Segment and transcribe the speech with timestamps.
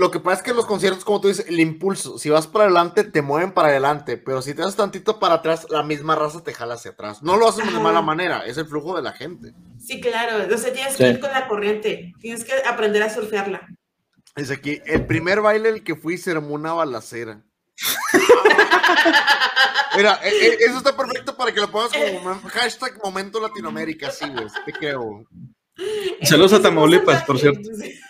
[0.00, 2.46] lo que pasa es que en los conciertos, como tú dices, el impulso, si vas
[2.46, 6.16] para adelante, te mueven para adelante, pero si te das tantito para atrás, la misma
[6.16, 7.22] raza te jala hacia atrás.
[7.22, 9.52] No lo hacen de mala manera, es el flujo de la gente.
[9.78, 13.68] Sí, claro, entonces tienes que ir con la corriente, tienes que aprender a surfearla.
[14.36, 17.42] Es aquí, el primer baile el que fui se armó una balacera.
[19.96, 24.24] Mira, e, e, eso está perfecto para que lo pongas como hashtag momento Latinoamérica, sí,
[24.30, 25.26] güey, te creo.
[26.22, 27.68] Saludos a Tamaulipas, por cierto.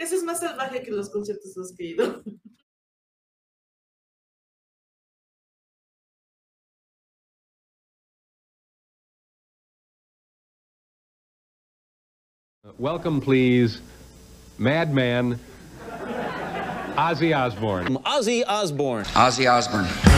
[0.00, 2.22] Eso es más salvaje que los conciertos los que he ido.
[12.78, 13.82] Welcome, please,
[14.56, 15.38] Madman
[16.96, 17.98] Ozzy Osbourne.
[18.06, 19.04] Ozzy Osbourne.
[19.14, 20.09] Ozzy Osbourne.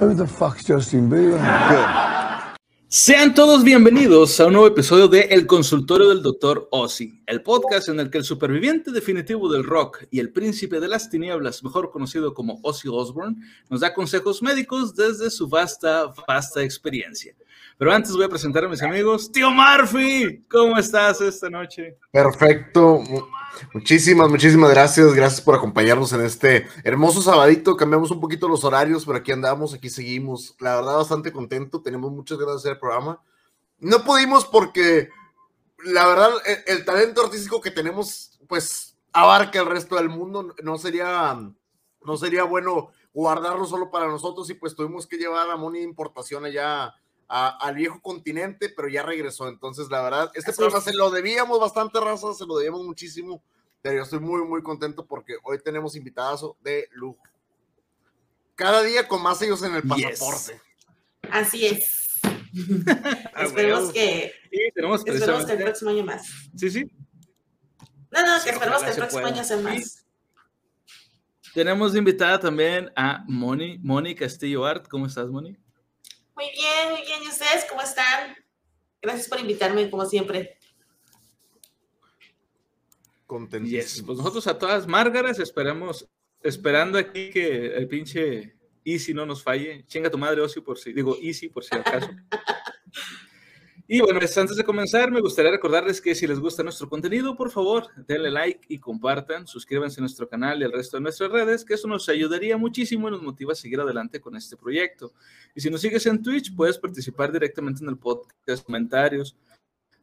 [0.00, 1.40] Who the fuck's Justin Bieber?
[2.86, 6.68] Sean todos bienvenidos a un nuevo episodio de El Consultorio del Dr.
[6.70, 10.86] Ozzy, el podcast en el que el superviviente definitivo del rock y el príncipe de
[10.86, 13.36] las tinieblas, mejor conocido como Ozzy Osbourne,
[13.68, 17.34] nos da consejos médicos desde su vasta, vasta experiencia.
[17.76, 19.32] Pero antes voy a presentar a mis amigos.
[19.32, 21.96] Tío Murphy, ¿cómo estás esta noche?
[22.12, 23.02] Perfecto.
[23.72, 25.12] Muchísimas, muchísimas gracias.
[25.14, 27.76] Gracias por acompañarnos en este hermoso sabadito.
[27.76, 30.54] Cambiamos un poquito los horarios, pero aquí andamos, aquí seguimos.
[30.60, 31.82] La verdad, bastante contento.
[31.82, 33.22] Tenemos muchas ganas de el programa.
[33.78, 35.08] No pudimos porque,
[35.84, 36.30] la verdad,
[36.66, 40.54] el, talento artístico que tenemos, pues, abarca el resto del mundo.
[40.62, 41.38] No sería,
[42.02, 46.44] no sería bueno guardarlo solo para nosotros y pues tuvimos que llevar a Moni importación
[46.44, 46.94] allá
[47.28, 49.48] al viejo continente, pero ya regresó.
[49.48, 53.42] Entonces, la verdad, este programa se lo debíamos bastante, raza, se lo debíamos muchísimo,
[53.82, 57.22] pero yo estoy muy, muy contento porque hoy tenemos invitados de lujo.
[58.54, 60.60] Cada día con más ellos en el pasaporte.
[61.30, 62.08] Así es.
[63.36, 66.26] esperemos que, esperemos que el próximo año más.
[66.56, 66.90] Sí, sí.
[68.10, 70.06] No, no, que esperemos que el próximo año sea más.
[71.52, 74.86] Tenemos invitada también a Moni, Moni Castillo Art.
[74.88, 75.56] ¿Cómo estás, Moni?
[76.38, 77.20] Muy bien, muy bien.
[77.24, 78.36] ¿Y ustedes cómo están?
[79.02, 80.56] Gracias por invitarme, como siempre.
[83.26, 84.06] Contentísimo.
[84.06, 86.08] Pues nosotros a todas Márgaras esperamos,
[86.40, 88.54] esperando aquí que el pinche
[88.84, 89.84] Easy no nos falle.
[89.88, 92.08] Chinga tu madre, Ocio, por si, digo Easy, por si acaso.
[93.90, 97.50] Y bueno, antes de comenzar, me gustaría recordarles que si les gusta nuestro contenido, por
[97.50, 101.64] favor, denle like y compartan, suscríbanse a nuestro canal y al resto de nuestras redes,
[101.64, 105.14] que eso nos ayudaría muchísimo y nos motiva a seguir adelante con este proyecto.
[105.54, 109.34] Y si nos sigues en Twitch, puedes participar directamente en el podcast, comentarios.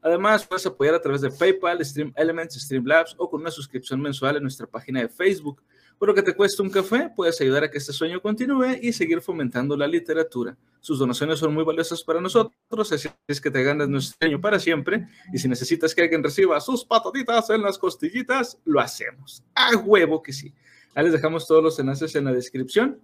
[0.02, 4.38] Además, puedes apoyar a través de PayPal, Stream Elements, Streamlabs o con una suscripción mensual
[4.38, 5.62] en nuestra página de Facebook.
[5.98, 8.92] Por lo que te cuesta un café, puedes ayudar a que este sueño continúe y
[8.92, 10.58] seguir fomentando la literatura.
[10.82, 14.60] Sus donaciones son muy valiosas para nosotros, así es que te ganas nuestro sueño para
[14.60, 15.08] siempre.
[15.34, 19.44] Y si necesitas que alguien reciba sus patatitas en las costillitas, lo hacemos.
[19.56, 20.54] A huevo que sí.
[20.94, 23.02] Ahí les dejamos todos los enlaces en la descripción.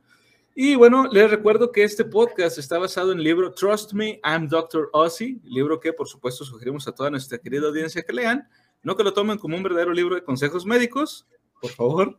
[0.54, 4.50] Y bueno, les recuerdo que este podcast está basado en el libro Trust Me, I'm
[4.50, 4.90] Dr.
[4.92, 8.50] Ozzy, libro que por supuesto sugerimos a toda nuestra querida audiencia que lean,
[8.84, 11.26] no que lo tomen como un verdadero libro de consejos médicos,
[11.62, 12.18] por favor,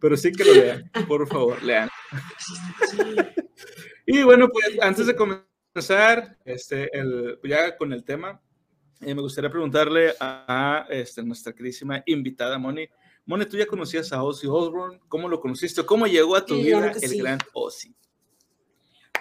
[0.00, 1.88] pero sí que lo lean, por favor, lean.
[4.06, 8.40] y bueno, pues antes de comenzar este, el, ya con el tema,
[9.00, 12.88] eh, me gustaría preguntarle a, este, nuestra queridísima invitada, Moni.
[13.26, 15.00] Moni, ¿tú ya conocías a Ozzy Osbourne?
[15.08, 15.84] ¿Cómo lo conociste?
[15.84, 17.94] ¿Cómo llegó a tu vida el gran Ozzy?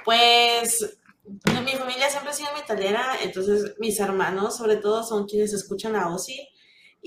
[0.06, 5.96] Pues mi familia siempre ha sido metalera, entonces mis hermanos sobre todo son quienes escuchan
[5.96, 6.48] a Ozzy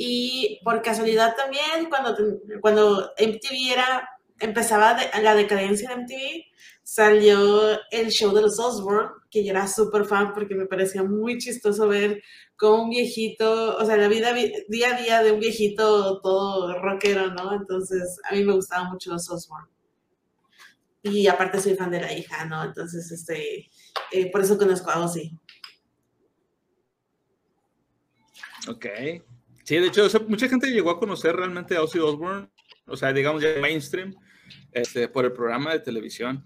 [0.00, 2.16] y por casualidad también, cuando,
[2.60, 6.44] cuando MTV era, empezaba la decadencia de MTV,
[6.84, 11.38] salió el show de los Osborne, que yo era súper fan porque me parecía muy
[11.38, 12.22] chistoso ver
[12.54, 14.32] cómo un viejito, o sea, la vida
[14.68, 17.52] día a día de un viejito todo rockero, ¿no?
[17.54, 19.68] Entonces, a mí me gustaban mucho los Osborne.
[21.02, 22.62] Y aparte soy fan de la hija, ¿no?
[22.62, 23.68] Entonces, este,
[24.12, 25.36] eh, por eso conozco a Ozzy.
[28.68, 28.86] Ok.
[29.68, 32.48] Sí, de hecho, mucha gente llegó a conocer realmente a Ozzy Osbourne,
[32.86, 34.14] o sea, digamos ya mainstream,
[34.72, 36.42] este, por el programa de televisión.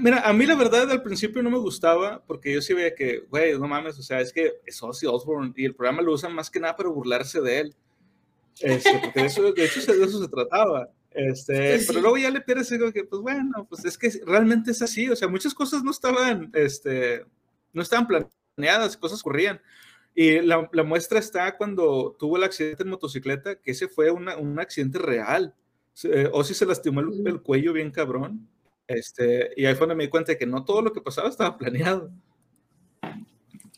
[0.00, 3.24] mira, a mí la verdad al principio no me gustaba porque yo sí veía que,
[3.28, 6.32] güey, no mames, o sea, es que es Ozzy Osbourne y el programa lo usan
[6.32, 7.76] más que nada para burlarse de él.
[8.60, 10.90] Este, porque de, eso, de, hecho, de eso se trataba.
[11.10, 14.80] Este, Pero luego ya le pierdes digo que, pues bueno, pues es que realmente es
[14.80, 17.26] así, o sea, muchas cosas no estaban, este,
[17.72, 19.60] no estaban planeadas, cosas ocurrían.
[20.14, 24.36] Y la, la, muestra está cuando tuvo el accidente en motocicleta, que ese fue una,
[24.36, 25.54] un accidente real.
[26.32, 28.48] o si se lastimó el, cuello bien cabrón.
[28.86, 31.28] Este, y ahí fue donde me di cuenta de que no todo lo que pasaba
[31.28, 32.10] estaba planeado.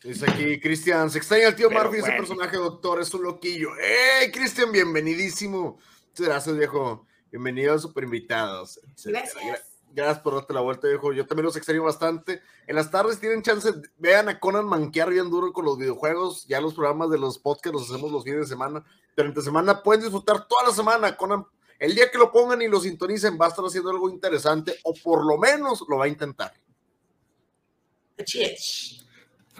[0.03, 3.71] Dice aquí, Cristian, se extraña el tío Pero Murphy, ese personaje doctor, es un loquillo.
[3.77, 5.79] ¡Ey, Cristian, bienvenidísimo!
[6.09, 7.07] Muchas gracias, viejo.
[7.31, 8.81] Bienvenidos, super invitados.
[9.05, 9.70] Gracias.
[9.93, 11.13] Gracias por darte la vuelta, viejo.
[11.13, 12.43] Yo también los extraño bastante.
[12.67, 16.47] En las tardes tienen chance, vean a Conan manquear bien duro con los videojuegos.
[16.47, 18.85] Ya los programas de los podcasts los hacemos los fines de semana.
[19.15, 21.17] Pero entre semana pueden disfrutar toda la semana.
[21.17, 21.45] Conan,
[21.79, 24.95] el día que lo pongan y lo sintonicen, va a estar haciendo algo interesante o
[25.03, 26.53] por lo menos lo va a intentar.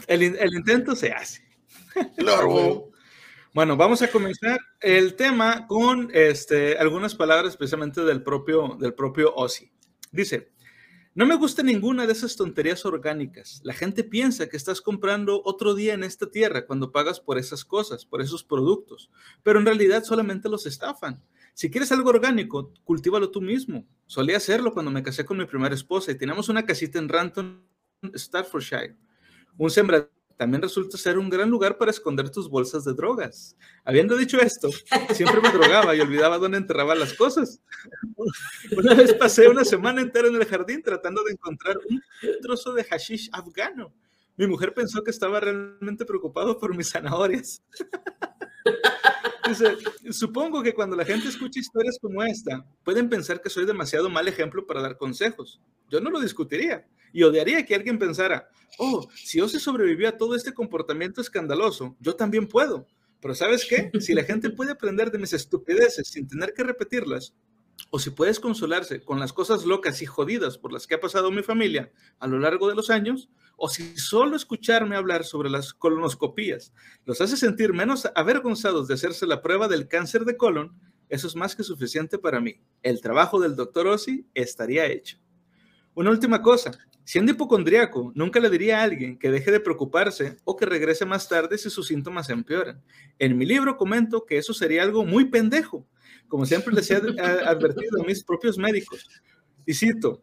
[0.07, 0.23] El
[0.55, 1.43] intento se hace.
[2.17, 2.91] Claro.
[3.53, 9.35] Bueno, vamos a comenzar el tema con este, algunas palabras precisamente del propio, del propio
[9.35, 9.69] Ozzy.
[10.11, 10.51] Dice,
[11.13, 13.61] no me gusta ninguna de esas tonterías orgánicas.
[13.65, 17.65] La gente piensa que estás comprando otro día en esta tierra cuando pagas por esas
[17.65, 19.11] cosas, por esos productos,
[19.43, 21.23] pero en realidad solamente los estafan.
[21.53, 23.87] Si quieres algo orgánico, cultívalo tú mismo.
[24.07, 27.67] Solía hacerlo cuando me casé con mi primera esposa y teníamos una casita en Ranton,
[28.15, 28.97] Staffordshire.
[29.59, 33.59] Un sembradío también resulta ser un gran lugar para esconder tus bolsas de drogas.
[33.85, 34.71] Habiendo dicho esto,
[35.13, 37.61] siempre me drogaba y olvidaba dónde enterraba las cosas.
[38.75, 42.03] Una vez pasé una semana entera en el jardín tratando de encontrar un
[42.41, 43.93] trozo de hashish afgano.
[44.39, 47.63] Mi mujer pensó que estaba realmente preocupado por mis zanahorias.
[49.47, 49.77] Dice,
[50.11, 54.27] supongo que cuando la gente escucha historias como esta, pueden pensar que soy demasiado mal
[54.27, 55.61] ejemplo para dar consejos.
[55.91, 58.49] Yo no lo discutiría y odiaría que alguien pensara,
[58.79, 62.87] oh, si Ozzy sobrevivió a todo este comportamiento escandaloso, yo también puedo.
[63.21, 63.91] Pero ¿sabes qué?
[64.01, 67.35] Si la gente puede aprender de mis estupideces sin tener que repetirlas,
[67.91, 71.31] o si puedes consolarse con las cosas locas y jodidas por las que ha pasado
[71.31, 75.75] mi familia a lo largo de los años, o si solo escucharme hablar sobre las
[75.75, 76.73] colonoscopías
[77.05, 80.79] los hace sentir menos avergonzados de hacerse la prueba del cáncer de colon,
[81.09, 82.61] eso es más que suficiente para mí.
[82.83, 85.19] El trabajo del doctor Ozzy estaría hecho.
[85.95, 86.71] Una última cosa,
[87.11, 91.29] siendo hipocondriaco, nunca le diría a alguien que deje de preocuparse o que regrese más
[91.29, 92.81] tarde si sus síntomas empeoran.
[93.19, 95.85] En mi libro comento que eso sería algo muy pendejo,
[96.29, 99.09] como siempre les he advertido a mis propios médicos.
[99.67, 100.23] Y cito,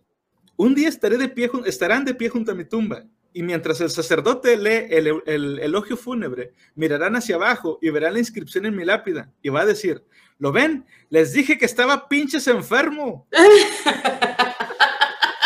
[0.56, 3.04] un día estaré de pie, estarán de pie junto a mi tumba,
[3.34, 8.20] y mientras el sacerdote lee el, el elogio fúnebre, mirarán hacia abajo y verán la
[8.20, 10.06] inscripción en mi lápida, y va a decir,
[10.40, 10.86] ¿lo ven?
[11.10, 13.28] Les dije que estaba pinches enfermo.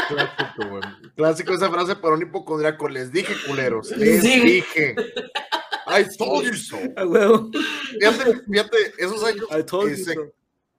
[0.08, 1.01] Clásico.
[1.16, 2.88] Clásico esa frase para un hipocondriaco.
[2.90, 3.92] Les dije, culeros.
[3.98, 4.96] Les dije.
[5.88, 6.78] I told you so.
[8.00, 9.46] Fíjate, fíjate, esos años.
[9.52, 10.34] I told you ese- so.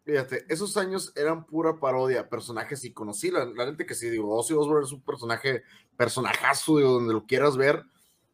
[0.05, 3.21] Fíjate, esos años eran pura parodia, personajes iconos.
[3.21, 5.63] Sí, la, la gente que sí, digo, Ozzy Osbourne es un personaje,
[5.97, 7.85] personajazo, digo, donde lo quieras ver.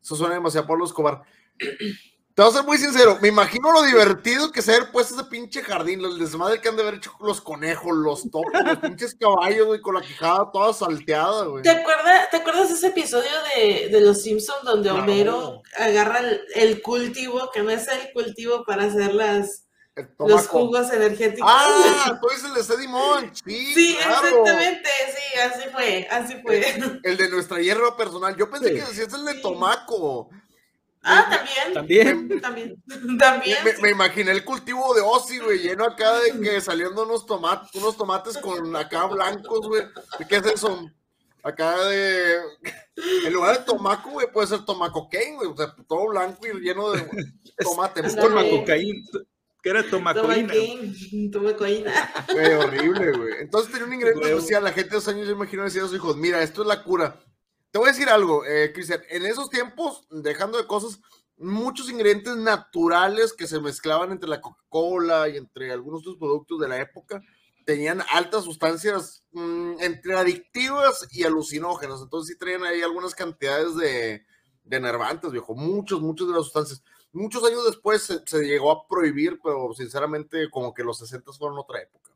[0.00, 1.22] Eso suena demasiado a Pablo Escobar.
[2.38, 5.24] Te voy a ser muy sincero, me imagino lo divertido que se haber puesto ese
[5.24, 9.16] pinche jardín, el desmadre que han de haber hecho los conejos, los topos, los pinches
[9.16, 11.64] caballos, güey, con la quijada toda salteada, güey.
[11.64, 15.02] ¿Te acuerdas, ¿Te acuerdas ese episodio de, de Los Simpsons donde Claro.
[15.02, 19.64] Homero agarra el, el cultivo, que no es el cultivo para hacer las,
[20.20, 21.50] los jugos energéticos?
[21.52, 24.28] Ah, tú dices el de Munch, sí, sí, claro.
[24.28, 27.00] exactamente, sí, así fue, así fue.
[27.02, 28.36] El de nuestra hierba personal.
[28.36, 28.74] Yo pensé Sí.
[28.76, 30.30] que decías el de tomaco.
[31.02, 32.40] Ah, también, También.
[32.40, 33.58] también, también.
[33.82, 37.96] Me, imaginé el cultivo de Ozzy, güey, lleno acá de que saliendo unos tomates, unos
[37.96, 39.82] tomates con acá blancos, güey.
[40.28, 40.90] ¿Qué es eso?
[41.42, 42.36] Acá de.
[43.24, 45.50] En lugar de tomaco, güey, puede ser tomaco cane, güey.
[45.50, 47.06] O sea, todo blanco y lleno de
[47.62, 48.00] tomate.
[48.00, 49.00] Es Muy tomacocaína.
[49.62, 50.52] Que era Toma tomacoína.
[50.52, 51.92] Kane, toma coína.
[52.32, 53.34] Güey, horrible, güey.
[53.40, 54.62] Entonces tenía un ingrediente especial.
[54.62, 56.82] La gente de esos años, yo imagino, decía a sus hijos: Mira, esto es la
[56.84, 57.20] cura.
[57.70, 59.02] Te voy a decir algo, eh, Cristian.
[59.10, 61.00] En esos tiempos, dejando de cosas,
[61.36, 66.68] muchos ingredientes naturales que se mezclaban entre la Coca-Cola y entre algunos otros productos de
[66.68, 67.22] la época
[67.64, 72.00] tenían altas sustancias mm, entre adictivas y alucinógenas.
[72.00, 74.24] Entonces, sí traían ahí algunas cantidades de,
[74.64, 75.54] de enervantes, viejo.
[75.54, 76.82] Muchos, muchos de las sustancias.
[77.12, 81.58] Muchos años después se, se llegó a prohibir, pero sinceramente, como que los 60 fueron
[81.58, 82.10] otra época.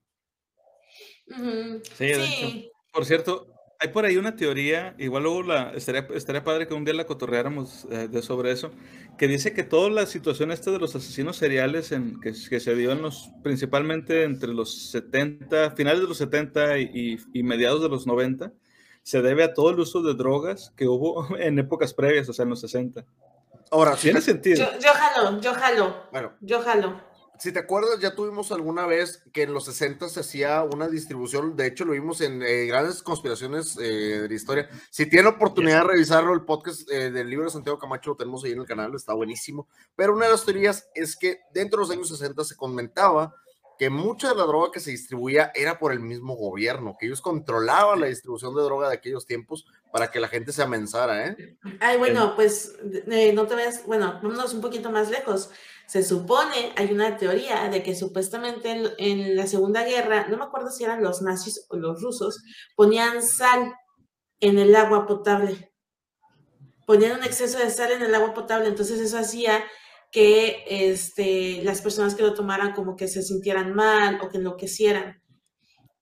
[1.26, 3.46] De Sí, Por cierto,
[3.82, 7.04] hay por ahí una teoría, igual luego la, estaría, estaría padre que un día la
[7.04, 8.70] cotorreáramos eh, de sobre eso,
[9.18, 12.74] que dice que toda la situación esta de los asesinos seriales en, que, que se
[12.76, 17.82] dio en los, principalmente entre los 70, finales de los 70 y, y- y mediados
[17.82, 18.52] de los 90,
[19.02, 22.44] se debe a todo el uso de drogas que hubo en épocas previas, o sea,
[22.44, 23.04] en los 60.
[23.70, 24.58] Ahora, si Tiene sentido.
[24.58, 27.00] yo, yo jalo, yo jalo, bueno, yo jalo.
[27.42, 31.56] Si te acuerdas, ya tuvimos alguna vez que en los 60 se hacía una distribución,
[31.56, 34.70] de hecho lo vimos en eh, grandes conspiraciones eh, de la historia.
[34.90, 38.44] Si tienen oportunidad de revisarlo, el podcast eh, del libro de Santiago Camacho lo tenemos
[38.44, 39.66] ahí en el canal, está buenísimo.
[39.96, 43.34] Pero una de las teorías es que dentro de los años 60 se comentaba
[43.76, 47.20] que mucha de la droga que se distribuía era por el mismo gobierno, que ellos
[47.20, 51.56] controlaban la distribución de droga de aquellos tiempos para que la gente se amenzara, ¿eh?
[51.80, 52.76] Ay, bueno, pues
[53.10, 55.50] eh, no te veas, bueno, vámonos un poquito más lejos.
[55.86, 60.44] Se supone, hay una teoría de que supuestamente en, en la Segunda Guerra, no me
[60.44, 62.42] acuerdo si eran los nazis o los rusos,
[62.76, 63.74] ponían sal
[64.40, 65.72] en el agua potable.
[66.86, 69.62] Ponían un exceso de sal en el agua potable, entonces eso hacía
[70.10, 75.22] que este, las personas que lo tomaran como que se sintieran mal o que enloquecieran.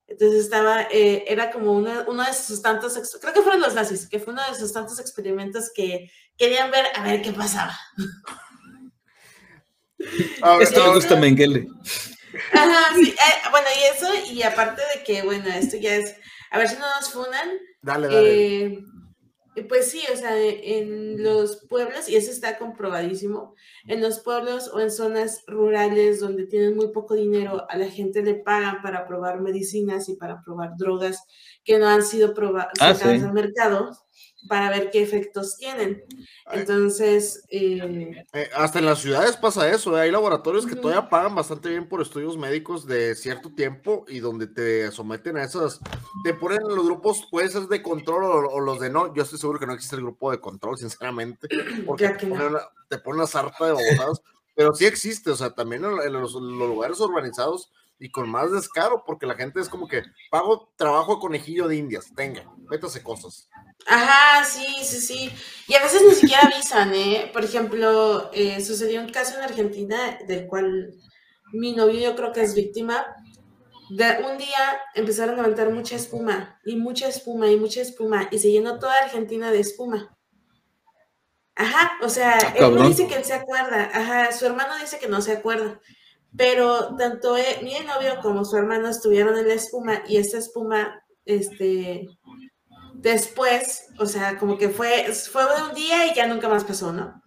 [0.09, 4.09] Entonces estaba, eh, era como uno, uno, de sus tantos, creo que fueron los nazis,
[4.09, 7.79] que fue uno de sus tantos experimentos que querían ver a ver qué pasaba.
[10.61, 11.69] esto me gusta Mengele.
[12.53, 16.15] Ajá, sí, eh, bueno, y eso, y aparte de que, bueno, esto ya es,
[16.51, 17.59] a ver si no nos funan.
[17.83, 18.65] Dale, dale.
[18.65, 18.85] Eh,
[19.69, 23.55] pues sí, o sea, en los pueblos, y eso está comprobadísimo,
[23.87, 28.23] en los pueblos o en zonas rurales donde tienen muy poco dinero, a la gente
[28.23, 31.25] le pagan para probar medicinas y para probar drogas
[31.65, 33.09] que no han sido probadas ah, sí.
[33.09, 33.91] al mercado
[34.49, 36.05] para ver qué efectos tienen.
[36.53, 37.45] Entonces...
[37.51, 40.03] Eh, eh, hasta en las ciudades pasa eso, ¿eh?
[40.03, 44.47] hay laboratorios que todavía pagan bastante bien por estudios médicos de cierto tiempo y donde
[44.47, 45.81] te someten a esas,
[46.25, 49.23] te ponen en los grupos, puede ser de control o, o, los de no, yo
[49.23, 51.49] estoy seguro que no existe el grupo de control, sinceramente,
[51.87, 52.59] porque te ponen, no.
[52.89, 54.23] te ponen, una sarta de babosadas,
[54.55, 57.71] pero sí existe, o sea, también en, en los, los lugares urbanizados
[58.01, 61.77] y con más descaro, porque la gente es como que pago trabajo de conejillo de
[61.77, 63.49] indias, tenga, métase cosas.
[63.87, 65.31] Ajá, sí, sí, sí.
[65.67, 67.31] Y a veces ni siquiera avisan, ¿eh?
[67.33, 70.95] Por ejemplo, eh, sucedió un caso en Argentina del cual
[71.53, 73.05] mi novio yo creo que es víctima.
[73.91, 78.39] De un día empezaron a levantar mucha espuma, y mucha espuma, y mucha espuma, y
[78.39, 80.17] se llenó toda Argentina de espuma.
[81.57, 84.99] Ajá, o sea, ah, él no dice que él se acuerda, ajá, su hermano dice
[84.99, 85.81] que no se acuerda.
[86.37, 91.03] Pero tanto él, mi novio como su hermano estuvieron en la espuma y esa espuma,
[91.25, 92.07] este,
[93.01, 96.93] después, o sea, como que fue, fue de un día y ya nunca más pasó,
[96.93, 97.23] ¿no?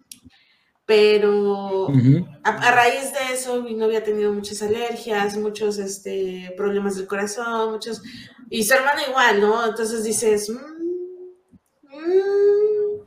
[0.86, 2.40] Pero uh -huh.
[2.44, 7.06] a, a, raíz de eso, mi novia ha tenido muchas alergias, muchos este, problemas del
[7.06, 8.02] corazón, muchos,
[8.50, 9.66] y su hermano igual, ¿no?
[9.66, 10.56] Entonces dices, mmm,
[11.88, 13.04] mmm,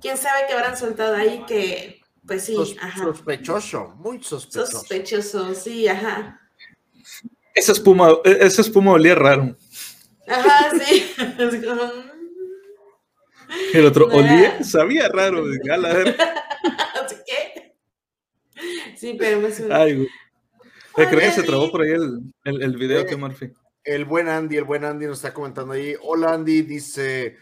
[0.00, 3.04] quién sabe qué habrán soltado ahí que pues sí, Sos, ajá.
[3.04, 4.72] Sospechoso, muy sospechoso.
[4.72, 6.40] Sospechoso, sí, ajá.
[7.54, 9.56] Esa espuma, esa espuma olía raro.
[10.28, 11.14] Ajá, sí.
[13.74, 16.16] El otro olía, sabía raro, a la ver.
[17.26, 17.74] ¿Qué?
[18.96, 19.76] Sí, pero me suena.
[19.76, 20.08] Ay, güey.
[20.94, 23.50] Creo que se trabó por ahí el, el, el video Eh, que Murphy.
[23.84, 25.94] El buen Andy, el buen Andy nos está comentando ahí.
[26.02, 27.36] Hola Andy, dice,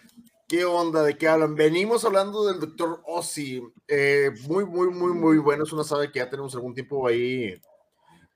[0.48, 1.02] ¿qué onda?
[1.02, 1.54] ¿De qué hablan?
[1.54, 3.62] Venimos hablando del doctor Ozzy.
[3.86, 5.64] Eh, muy, muy, muy, muy bueno.
[5.64, 7.54] Es una sabe que ya tenemos algún tiempo ahí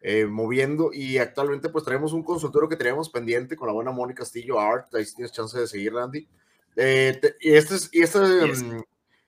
[0.06, 4.18] eh, moviendo y actualmente pues traemos un consultorio que teníamos pendiente con la buena Mónica
[4.20, 4.94] Castillo Art.
[4.94, 6.28] Ahí tienes chance de seguir, Andy.
[6.76, 8.62] Eh, te- y este, es, y este Yes.
[8.62, 8.80] mm,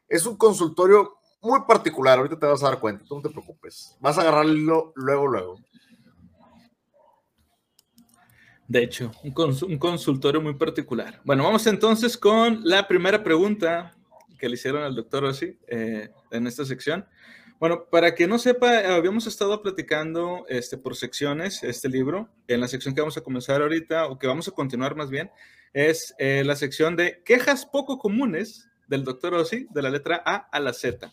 [0.06, 2.18] es un consultorio muy particular.
[2.18, 3.96] Ahorita te vas a dar cuenta, tú no te preocupes.
[4.00, 5.58] Vas a agarrarlo luego, luego.
[8.68, 11.20] De hecho, un, cons- un consultorio muy particular.
[11.24, 13.94] Bueno, vamos entonces con la primera pregunta
[14.38, 17.06] que le hicieron al doctor Rossi eh, en esta sección.
[17.58, 22.28] Bueno, para que no sepa, habíamos estado platicando este, por secciones este libro.
[22.48, 25.30] En la sección que vamos a comenzar ahorita, o que vamos a continuar más bien,
[25.72, 30.36] es eh, la sección de quejas poco comunes del doctor Rossi, de la letra A
[30.36, 31.12] a la Z.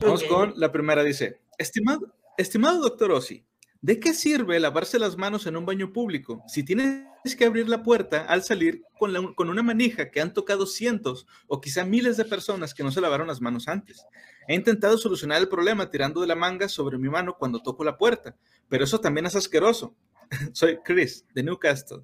[0.00, 3.44] Vamos con la primera, dice, estimado, estimado doctor Ossi,
[3.80, 7.06] ¿de qué sirve lavarse las manos en un baño público si tienes
[7.36, 11.26] que abrir la puerta al salir con, la- con una manija que han tocado cientos
[11.46, 14.04] o quizá miles de personas que no se lavaron las manos antes?
[14.48, 17.96] He intentado solucionar el problema tirando de la manga sobre mi mano cuando toco la
[17.98, 18.36] puerta,
[18.68, 19.94] pero eso también es asqueroso.
[20.52, 22.02] Soy Chris, de Newcastle.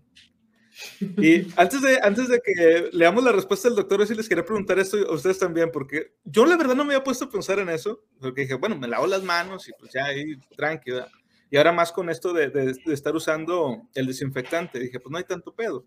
[1.00, 4.78] Y antes de, antes de que leamos la respuesta del doctor, sí les quería preguntar
[4.78, 7.69] esto a ustedes también, porque yo la verdad no me había puesto a pensar en
[7.69, 11.09] eso, porque dije, bueno, me lavo las manos y pues ya ahí tranquila.
[11.54, 15.18] Y ahora más con esto de, de- de estar usando el desinfectante, dije, pues no
[15.18, 15.84] hay tanto pedo.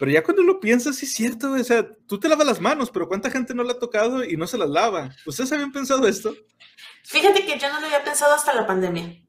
[0.00, 2.90] Pero ya cuando lo piensas, sí es cierto, o sea, tú te lavas las manos,
[2.90, 5.14] pero ¿cuánta gente no la ha tocado y no se las lava?
[5.24, 6.34] ¿Ustedes habían pensado esto?
[7.04, 9.24] Fíjate que yo no lo había pensado hasta la pandemia.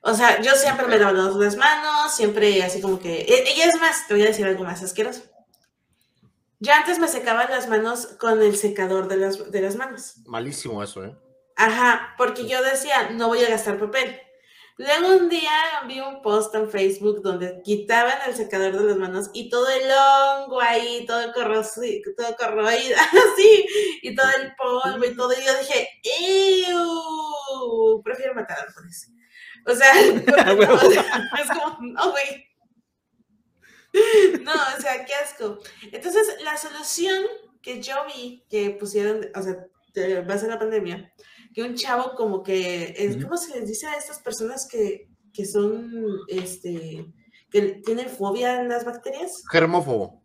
[0.00, 3.24] O sea, yo siempre me lavo las manos, siempre así como que...
[3.56, 5.22] Y es más, te voy a decir algo más asqueroso.
[6.58, 10.14] Yo antes me secaba las manos con el secador de las, de las manos.
[10.26, 11.16] Malísimo eso, ¿eh?
[11.54, 14.18] Ajá, porque yo decía, no voy a gastar papel.
[14.78, 15.52] Luego un día
[15.86, 19.82] vi un post en Facebook donde quitaban el secador de las manos y todo el
[19.90, 22.96] hongo ahí, todo, todo corroído,
[23.34, 23.66] así,
[24.02, 25.32] y todo el polvo y todo.
[25.32, 25.88] Y yo dije,
[26.68, 28.02] ¡Ew!
[28.02, 29.12] Prefiero matar árboles.
[29.66, 29.92] O sea,
[30.84, 32.48] o sea, es como, no, güey.
[34.42, 35.58] No, o sea, qué asco.
[35.92, 37.24] Entonces, la solución
[37.60, 39.66] que yo vi que pusieron, o sea,
[40.26, 41.12] base a la pandemia,
[41.54, 43.24] que un chavo como que, es, Ujú.
[43.24, 45.90] ¿cómo se les dice a estas personas que, que son,
[46.28, 47.06] este,
[47.50, 49.42] que tienen fobia a las bacterias?
[49.50, 50.22] Germófobo.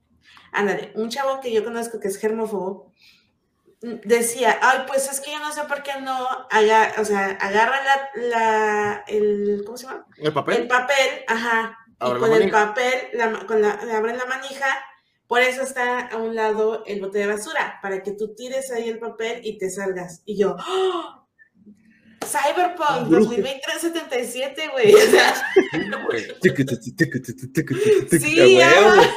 [0.51, 2.93] Ándale, un chavo que yo conozco que es germófobo
[3.81, 7.83] decía, ay, pues es que yo no sé por qué no haga, o sea, agarra
[7.83, 10.05] la, la, el, ¿cómo se llama?
[10.17, 10.61] ¿El papel?
[10.61, 14.67] El papel, ajá, y Abre con el papel, la con la, le abren la manija,
[15.27, 18.89] por eso está a un lado el bote de basura, para que tú tires ahí
[18.89, 20.21] el papel y te salgas.
[20.25, 21.27] Y yo, ¡oh!
[22.25, 23.33] Cyberpunk Brujo.
[23.33, 24.93] 2020-77, güey.
[24.93, 25.33] O sea,
[28.19, 28.89] sí, A huevo.
[28.89, 29.11] ajá.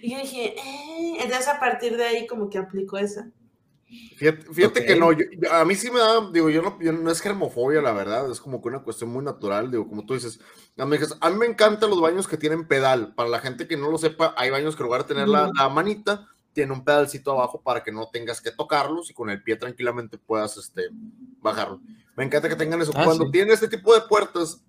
[0.00, 1.16] Y yo dije, eh.
[1.20, 3.30] Entonces a partir de ahí como que aplicó esa.
[4.16, 7.20] Fíjate, que no, yo- a mí sí me da, digo, yo no, yo no es
[7.20, 10.38] germofobia, la verdad, es como que una cuestión muy natural, digo, como tú dices,
[10.78, 13.76] a mí, a mí me encantan los baños que tienen pedal, para la gente que
[13.76, 17.32] no lo sepa, hay baños que en lugar de tener la, manita, tiene un pedalcito
[17.32, 20.88] abajo para que no tengas que tocarlos y con el pie tranquilamente puedas, este,
[21.40, 21.80] bajarlo.
[22.14, 22.92] Me encanta que tengan eso.
[22.94, 23.32] Ah, Cuando sí.
[23.32, 24.62] tienen este tipo de puertas,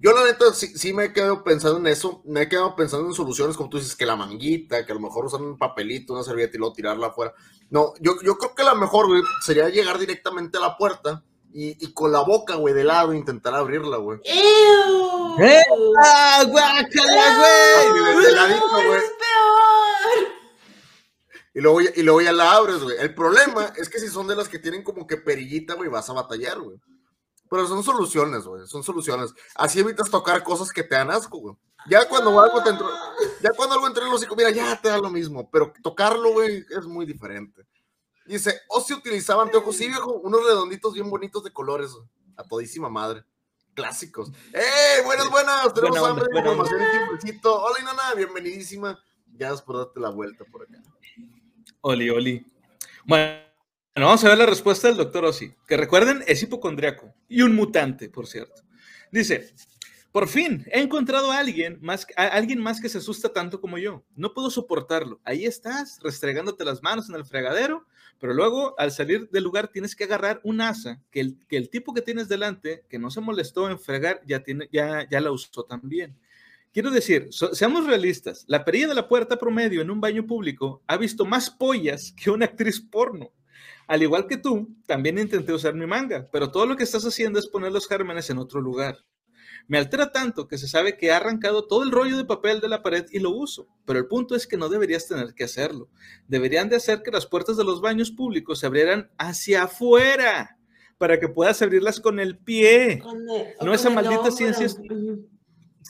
[0.00, 3.06] yo la neta sí, sí me he quedado pensando en eso, me he quedado pensando
[3.08, 6.12] en soluciones como tú dices, que la manguita, que a lo mejor usan un papelito,
[6.12, 7.34] una servilleta y luego tirarla afuera.
[7.70, 11.82] No, yo, yo creo que la mejor, güey, sería llegar directamente a la puerta y,
[11.84, 14.18] y con la boca, güey, de lado intentar abrirla, güey.
[14.24, 15.36] ¡Ew!
[15.40, 15.62] ¡Eh!
[16.02, 16.84] ¡Ah, guácala,
[17.38, 18.24] güey!
[18.24, 18.98] de- ladito, güey.
[18.98, 20.28] ¡Es peor!
[21.54, 22.96] Y luego, ya- y luego ya la abres, güey.
[23.00, 26.08] El problema es que si son de las que tienen como que perillita, güey, vas
[26.08, 26.76] a batallar, güey.
[27.50, 29.32] Pero son soluciones, güey, son soluciones.
[29.54, 31.56] Así evitas tocar cosas que te dan asco, güey.
[31.88, 32.88] Ya cuando algo te entró,
[33.42, 36.32] ya cuando algo entró en el hocico, mira, ya te da lo mismo, pero tocarlo,
[36.32, 37.66] güey, es muy diferente.
[38.26, 41.96] Dice, o se utilizaba anteojos, sí, viejo, unos redonditos bien bonitos de colores,
[42.36, 43.24] a todísima madre.
[43.74, 44.30] Clásicos.
[44.52, 45.02] ¡Eh!
[45.04, 45.72] Buenas, buenas.
[45.72, 47.40] Tenemos Buena hambre onda, de buena información y.
[47.44, 48.98] Hola, Inana, bienvenidísima.
[49.26, 50.82] Gracias por darte la vuelta por acá.
[51.82, 52.44] Oli, oli.
[53.04, 53.47] Bueno,
[54.06, 58.08] vamos a ver la respuesta del doctor Ossi, que recuerden, es hipocondriaco y un mutante,
[58.08, 58.62] por cierto.
[59.10, 59.52] Dice,
[60.12, 63.78] por fin, he encontrado a alguien más, a alguien más que se asusta tanto como
[63.78, 64.04] yo.
[64.14, 65.20] No puedo soportarlo.
[65.24, 67.86] Ahí estás, restregándote las manos en el fregadero,
[68.18, 71.70] pero luego al salir del lugar tienes que agarrar un asa que el, que el
[71.70, 75.30] tipo que tienes delante, que no se molestó en fregar, ya, tiene, ya, ya la
[75.30, 76.16] usó también.
[76.72, 80.96] Quiero decir, seamos realistas, la perilla de la puerta promedio en un baño público ha
[80.96, 83.32] visto más pollas que una actriz porno.
[83.88, 87.38] Al igual que tú, también intenté usar mi manga, pero todo lo que estás haciendo
[87.38, 88.98] es poner los gérmenes en otro lugar.
[89.66, 92.68] Me altera tanto que se sabe que he arrancado todo el rollo de papel de
[92.68, 95.88] la pared y lo uso, pero el punto es que no deberías tener que hacerlo.
[96.26, 100.58] Deberían de hacer que las puertas de los baños públicos se abrieran hacia afuera
[100.96, 103.00] para que puedas abrirlas con el pie.
[103.02, 104.78] Con el- o No esa maldita ciencia es-.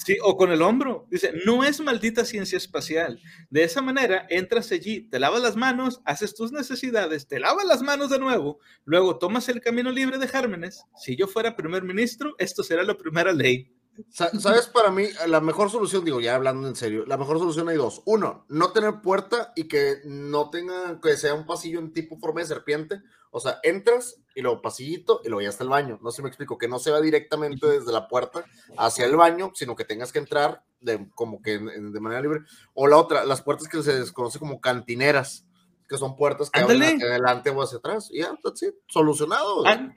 [0.04, 1.06] Sí, o con el hombro.
[1.10, 3.20] Dice, no es maldita ciencia espacial.
[3.50, 7.82] De esa manera, entras allí, te lavas las manos, haces tus necesidades, te lavas las
[7.82, 10.84] manos de nuevo, luego tomas el camino libre de gérmenes.
[10.96, 13.74] Si yo fuera primer ministro, esto será la primera ley.
[14.10, 14.66] Sa- ¿Sabes?
[14.68, 18.00] Para mí, la mejor solución, digo, ya hablando en serio, la mejor solución hay dos.
[18.06, 22.40] Uno, no tener puerta y que no tenga, que sea un pasillo en tipo forma
[22.40, 23.00] de serpiente.
[23.38, 25.98] O sea, entras y luego pasillito y luego ya está el baño.
[26.02, 28.44] No sé si me explico, que no se va directamente desde la puerta
[28.76, 32.40] hacia el baño, sino que tengas que entrar de, como que de manera libre.
[32.74, 35.46] O la otra, las puertas que se desconoce como cantineras,
[35.88, 38.08] que son puertas que abren hacia adelante o hacia atrás.
[38.10, 39.66] Y ya, that's it, solucionado.
[39.66, 39.88] Ah,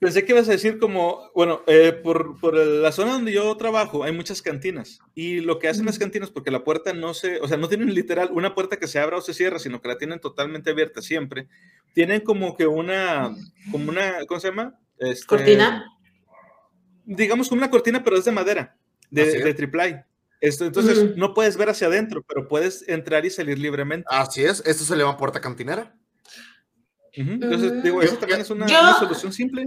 [0.00, 4.02] pensé que ibas a decir como, bueno, eh, por, por la zona donde yo trabajo
[4.02, 7.46] hay muchas cantinas y lo que hacen las cantinas, porque la puerta no se, o
[7.46, 9.98] sea, no tienen literal una puerta que se abra o se cierra, sino que la
[9.98, 11.48] tienen totalmente abierta siempre.
[11.92, 13.36] Tienen como que una,
[13.70, 14.78] como una, ¿cómo se llama?
[14.98, 15.84] Este, Cortina.
[17.04, 18.76] digamos como una cortina, pero es de madera,
[19.10, 19.44] de, Así es.
[19.44, 20.04] de triple
[20.40, 24.06] Esto, entonces no puedes ver hacia adentro, pero puedes entrar y salir libremente.
[24.10, 25.94] Así es, esto se le llama puerta cantinera.
[27.12, 28.02] Entonces, digo, Mm.
[28.02, 29.66] eso también es una, Yo- una solución simple.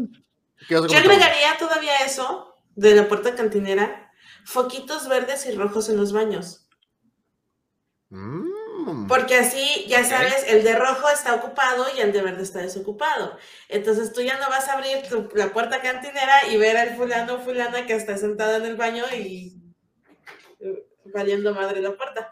[0.67, 4.11] ¿Qué vas a Yo agregaría todavía eso de la puerta cantinera,
[4.45, 6.67] foquitos verdes y rojos en los baños.
[8.09, 9.07] Mm.
[9.07, 13.37] Porque así, ya sabes, el de rojo está ocupado y el de verde está desocupado.
[13.69, 17.35] Entonces tú ya no vas a abrir tu- la puerta cantinera y ver al fulano
[17.35, 19.55] o fulana que está sentado en el baño y
[20.59, 22.31] eh, valiendo madre la puerta.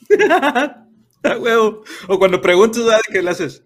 [1.30, 1.82] Ah, huevo.
[2.08, 3.62] O cuando preguntas, ¿sabes qué le haces?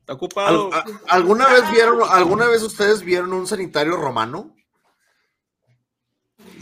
[0.00, 0.70] Está Al- ocupado.
[0.74, 4.54] a- ¿Alguna vez vieron, alguna vez ustedes vieron un sanitario romano?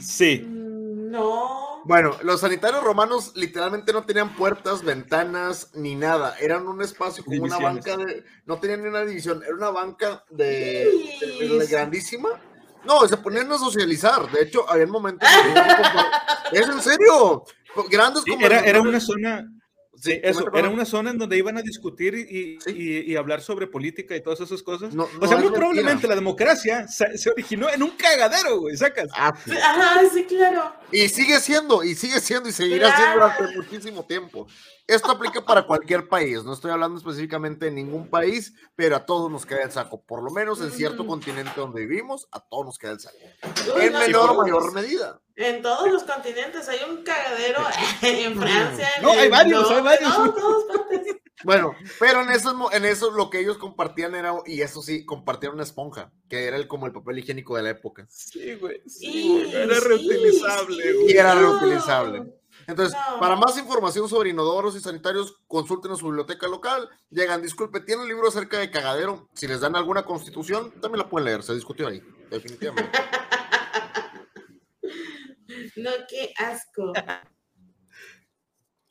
[0.01, 0.45] Sí.
[0.47, 1.83] Mm, No.
[1.85, 6.37] Bueno, los sanitarios romanos literalmente no tenían puertas, ventanas, ni nada.
[6.39, 8.25] Eran un espacio como una banca de.
[8.47, 10.45] No tenían ni una división, era una banca de,
[11.21, 11.73] de- de Sí.
[11.73, 12.29] grandísima.
[12.85, 14.31] No, se ponían a socializar.
[14.31, 15.29] De hecho, había momentos.
[16.53, 17.43] es en serio.
[17.91, 19.45] Grandes sí, era, era una zona
[20.03, 23.69] Sí, eso, era una zona en donde iban a discutir y, y, y, hablar sobre
[23.69, 24.93] política y todas esas cosas.
[24.93, 29.09] No, o sea, muy probablemente la democracia se, se, originó en un cagadero, güey, sacas.
[29.15, 29.53] Ah, sí.
[29.53, 30.75] Ajá, sí, claro.
[30.91, 34.49] Y sigue siendo, y sigue siendo, y seguirá siendo durante muchísimo tiempo.
[34.87, 39.31] Esto aplica para cualquier país, no estoy hablando específicamente de ningún país, pero a todos
[39.31, 42.79] nos queda el saco, por lo menos en cierto continente donde vivimos, a todos nos
[42.79, 43.17] queda el saco.
[43.81, 45.21] en menor o mayor medida.
[45.37, 47.61] En todos los continentes hay un cagadero,
[48.03, 48.89] en Francia.
[48.97, 50.17] En no, hay varios, hay varios.
[51.45, 55.55] Bueno, pero en eso, en eso lo que ellos compartían era, y eso sí, compartían
[55.55, 58.07] una esponja, que era el, como el papel higiénico de la época.
[58.09, 58.81] Sí, güey.
[58.87, 62.33] Sí, era reutilizable, Y era reutilizable.
[62.67, 66.89] Entonces, para más información sobre inodoros y sanitarios, consulten a su biblioteca local.
[67.11, 69.29] Llegan, disculpe, ¿tienen libro acerca de cagadero?
[69.35, 72.91] Si les dan alguna constitución, también la pueden leer, se discutió ahí, definitivamente.
[75.77, 76.93] no, qué asco.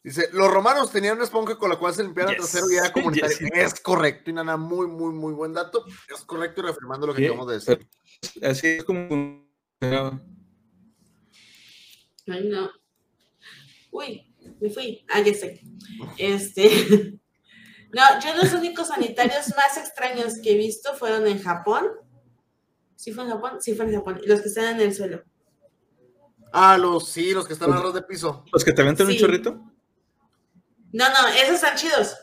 [0.03, 2.91] Dice, los romanos tenían una esponja con la cual se limpiaba el trasero y era
[2.93, 3.37] comunitario.
[3.53, 5.85] Es correcto, y nada, muy, muy, muy buen dato.
[6.09, 7.87] Es correcto y reafirmando lo que acabamos de decir.
[8.41, 9.47] Así es como...
[12.27, 12.80] Ay, no.
[13.91, 14.25] Uy,
[14.59, 15.05] me fui.
[15.09, 15.61] Ah, ya sé.
[16.17, 17.17] Este.
[17.93, 21.85] No, yo los únicos sanitarios más extraños que he visto fueron en Japón.
[22.95, 23.61] ¿Sí fue en Japón?
[23.61, 24.21] Sí fue en Japón.
[24.23, 25.25] Los que están en el suelo.
[26.53, 28.45] Ah, los, sí, los que están a ras de piso.
[28.53, 29.73] ¿Los que te venden un chorrito?
[30.93, 32.15] No, no, esos están chidos.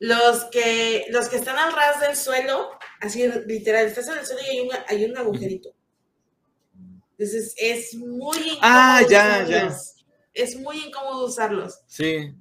[0.00, 2.68] Los que, los que están al ras del suelo,
[3.00, 5.70] así literal, estás en el suelo y hay, hay un agujerito.
[7.12, 8.60] Entonces es muy incómodo.
[8.60, 9.74] Ah, ya, ya
[10.34, 11.80] es muy incómodo usarlos.
[11.86, 12.34] Sí.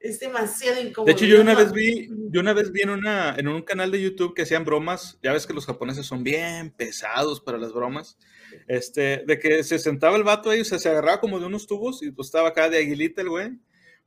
[0.00, 1.06] Es demasiado incómodo.
[1.06, 3.90] De hecho, yo una vez vi, yo una vez vi en, una, en un canal
[3.90, 7.72] de YouTube que hacían bromas, ya ves que los japoneses son bien pesados para las
[7.72, 8.16] bromas,
[8.66, 11.66] este, de que se sentaba el vato ahí, o sea, se agarraba como de unos
[11.66, 13.50] tubos y pues estaba acá de aguilita el güey,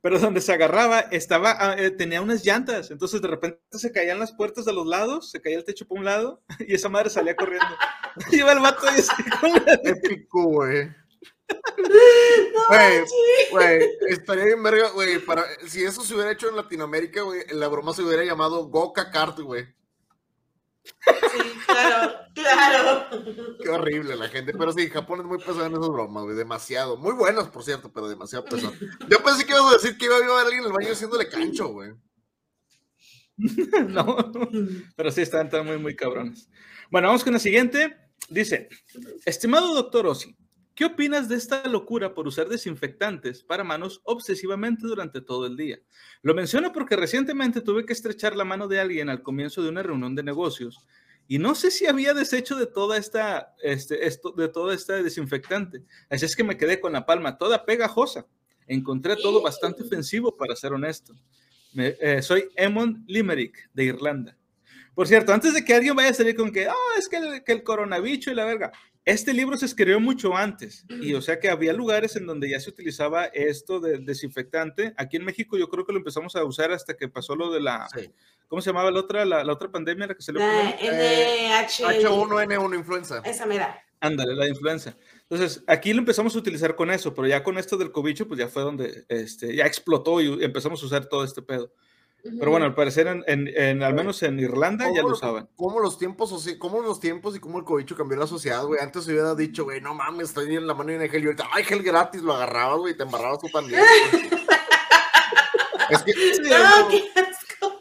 [0.00, 4.18] pero donde se agarraba estaba, ah, eh, tenía unas llantas, entonces de repente se caían
[4.18, 7.08] las puertas de los lados, se caía el techo por un lado y esa madre
[7.08, 7.68] salía corriendo.
[8.32, 9.80] Iba el vato ahí así con la...
[9.84, 11.03] Épico, güey.
[12.68, 13.04] Güey,
[13.50, 17.68] güey, estaría bien verga, güey, para, si eso se hubiera hecho en Latinoamérica, güey, la
[17.68, 19.66] broma se hubiera llamado Goka Kart, güey.
[20.84, 20.92] Sí,
[21.66, 23.24] claro, claro.
[23.62, 26.96] Qué horrible la gente, pero sí, Japón es muy pesado en esas bromas, güey, demasiado.
[26.96, 28.74] Muy buenas, por cierto, pero demasiado pesado.
[29.08, 31.28] Yo pensé que ibas a decir que iba a haber alguien en el baño haciéndole
[31.28, 31.92] cancho, güey.
[33.88, 34.32] no,
[34.96, 36.48] pero sí, están, están muy, muy cabrones.
[36.90, 37.96] Bueno, vamos con la siguiente.
[38.28, 38.68] Dice,
[39.24, 40.36] estimado doctor Ossi,
[40.74, 45.78] ¿Qué opinas de esta locura por usar desinfectantes para manos obsesivamente durante todo el día?
[46.22, 49.84] Lo menciono porque recientemente tuve que estrechar la mano de alguien al comienzo de una
[49.84, 50.84] reunión de negocios
[51.28, 55.84] y no sé si había desecho de toda esta, este, esto, de toda esta desinfectante.
[56.10, 58.26] Así es que me quedé con la palma toda pegajosa.
[58.66, 61.14] Encontré todo bastante ofensivo, para ser honesto.
[61.76, 64.36] Eh, soy Emon Limerick, de Irlanda.
[64.94, 67.44] Por cierto, antes de que alguien vaya a salir con que, oh, es que el,
[67.44, 68.72] que el coronavirus y la verga,
[69.04, 72.58] este libro se escribió mucho antes y o sea que había lugares en donde ya
[72.58, 74.94] se utilizaba esto de desinfectante.
[74.96, 77.60] Aquí en México yo creo que lo empezamos a usar hasta que pasó lo de
[77.60, 77.86] la,
[78.48, 80.78] ¿cómo se llamaba la otra, la, otra pandemia la que se le la
[81.68, 83.20] H1N1 influenza.
[83.24, 83.78] Esa mira.
[84.00, 84.96] Ándale, la influenza.
[85.22, 88.38] Entonces, aquí lo empezamos a utilizar con eso, pero ya con esto del cobicho, pues
[88.38, 91.72] ya fue donde este, ya explotó y empezamos a usar todo este pedo.
[92.24, 95.46] Pero bueno, al parecer, en, en, al menos en Irlanda ya lo usaban.
[95.56, 98.64] ¿Cómo los tiempos, o sea, cómo los tiempos y cómo el cobicho cambió la sociedad,
[98.64, 98.80] güey?
[98.80, 101.48] Antes se hubiera dicho, güey, no mames, estoy en la mano de gel y ahorita,
[101.52, 103.78] ay, gel gratis, lo agarrabas, güey, te embarrabas tú también.
[105.90, 106.14] es que.
[106.48, 107.78] no, qué asco.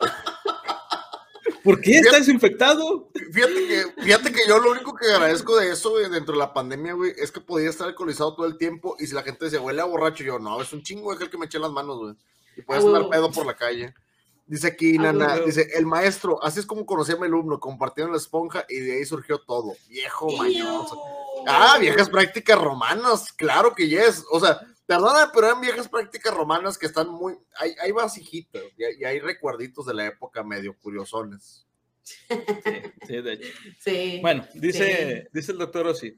[1.63, 3.10] ¿Por qué está desinfectado?
[3.32, 6.53] Fíjate que, fíjate que yo lo único que agradezco de eso, güey, dentro de la
[6.53, 9.62] pandemia, güey, es que podía estar alcoholizado todo el tiempo y si la gente decía,
[9.62, 11.97] huele a borracho, yo, no, es un chingo de gel que me eché las manos,
[11.97, 12.15] güey.
[12.58, 13.93] Y puedes andar pedo por la calle.
[14.45, 18.12] Dice aquí, ah, Nana, dice, el maestro, así es como conocí a mi alumno, compartieron
[18.12, 19.73] la esponja y de ahí surgió todo.
[19.88, 21.01] Viejo mañoso.
[21.47, 24.25] Ah, viejas prácticas romanas, claro que yes.
[24.32, 29.03] O sea, perdona, pero eran viejas prácticas romanas que están muy, hay, hay vasijitas y,
[29.03, 31.65] hay recuerditos de la época medio curiosones.
[32.03, 32.17] Sí,
[33.08, 33.47] sí de hecho.
[33.79, 36.17] Sí, bueno, dice, dice el doctor Ossi,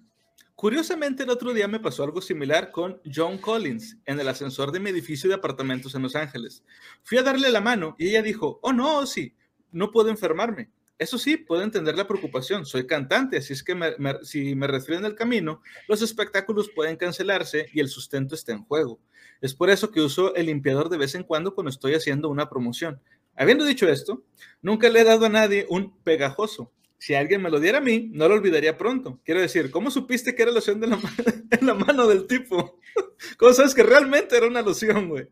[0.55, 4.79] Curiosamente, el otro día me pasó algo similar con John Collins en el ascensor de
[4.79, 6.63] mi edificio de apartamentos en Los Ángeles.
[7.03, 9.35] Fui a darle la mano y ella dijo, oh no, sí,
[9.73, 10.69] no puedo enfermarme.
[10.97, 12.65] Eso sí, puedo entender la preocupación.
[12.65, 13.77] Soy cantante, así es que
[14.21, 18.63] si me refiero en el camino, los espectáculos pueden cancelarse y el sustento está en
[18.63, 19.01] juego.
[19.41, 22.49] Es por eso que uso el limpiador de vez en cuando cuando estoy haciendo una
[22.49, 23.01] promoción.
[23.35, 24.23] Habiendo dicho esto,
[24.61, 28.09] nunca le he dado a nadie un pegajoso, Si alguien me lo diera a mí,
[28.13, 29.19] no lo olvidaría pronto.
[29.23, 30.99] Quiero decir, ¿cómo supiste que era loción de la
[31.51, 32.79] en la mano del tipo?
[33.37, 35.27] ¿Cómo sabes que realmente era una loción, güey?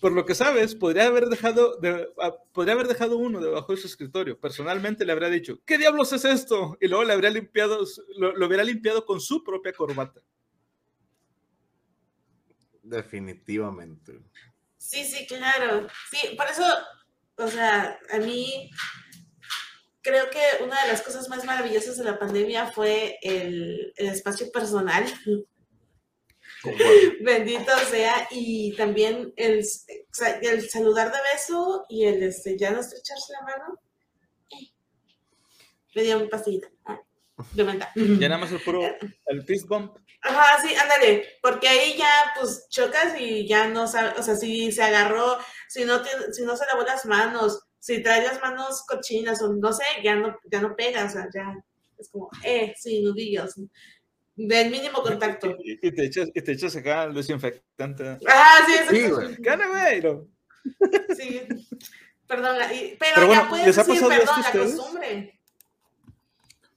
[0.00, 3.80] Por lo que sabes, podría haber dejado, de, ah, podría haber dejado uno debajo de
[3.80, 4.38] su escritorio.
[4.38, 6.76] Personalmente le habría dicho, ¿qué diablos es esto?
[6.80, 7.84] Y luego le habría limpiado,
[8.16, 10.20] lo, lo hubiera limpiado con su propia corbata.
[12.82, 14.20] Definitivamente.
[14.76, 15.88] Sí, sí, claro.
[16.10, 16.64] Sí, por eso,
[17.36, 18.70] o sea, a mí
[20.04, 24.52] creo que una de las cosas más maravillosas de la pandemia fue el, el espacio
[24.52, 25.04] personal.
[27.20, 33.46] Bendito sea, y también el, saludar de beso y el este, ya no estrecharse la
[33.46, 33.80] mano.
[34.50, 34.72] Eh,
[35.94, 36.68] Me dio un pasito.
[36.84, 37.00] Ah,
[37.52, 37.90] de menta.
[37.94, 38.82] Ya nada más el puro,
[39.26, 39.96] el fist bump.
[40.20, 44.72] Ajá, sí, ándale, porque ahí ya pues chocas y ya no sabes, o sea, si
[44.72, 45.36] se agarró,
[45.68, 49.52] si no, tiene, si no se lavó las manos, si trae las manos cochinas o
[49.52, 51.54] no sé, ya no, ya no pega, o sea, ya
[51.98, 53.56] es como, eh, sí, nudillos,
[54.36, 55.54] del mínimo contacto.
[55.62, 58.18] Y, te echas, y te echas acá el desinfectante.
[58.26, 59.36] Ah, sí, eso Sí, güey.
[59.38, 60.00] Gana, güey.
[60.02, 60.26] no.
[61.14, 61.42] sí.
[62.26, 64.48] Perdón, la- y- pero, Pero bueno, ya puedes ¿les ha decir pasado esto perdón, la
[64.48, 64.76] ustedes?
[64.80, 65.40] costumbre.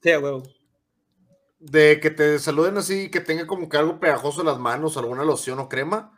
[0.03, 0.43] Sí, a huevo.
[1.59, 5.23] De que te saluden así, que tenga como que algo pegajoso en las manos, alguna
[5.23, 6.16] loción o crema.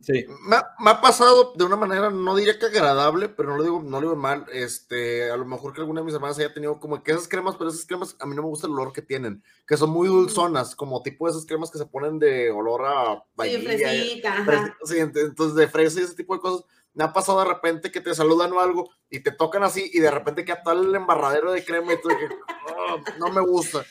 [0.00, 0.24] Sí.
[0.48, 3.62] Me ha, me ha pasado de una manera, no diría que agradable, pero no lo
[3.62, 4.46] digo, no lo digo mal.
[4.52, 7.56] Este, a lo mejor que alguna de mis hermanas haya tenido como que esas cremas,
[7.56, 10.08] pero esas cremas a mí no me gusta el olor que tienen, que son muy
[10.08, 13.62] dulzonas, como tipo esas cremas que se ponen de olor a Sí, vainilla.
[13.88, 14.44] fresita, ajá.
[14.44, 16.64] Fresa- sí, ent- entonces de fresa y ese tipo de cosas.
[16.94, 20.00] Me ha pasado de repente que te saludan o algo y te tocan así y
[20.00, 22.28] de repente queda tal el embarradero de crema y tú de que
[22.68, 23.84] "Ah, no me gusta.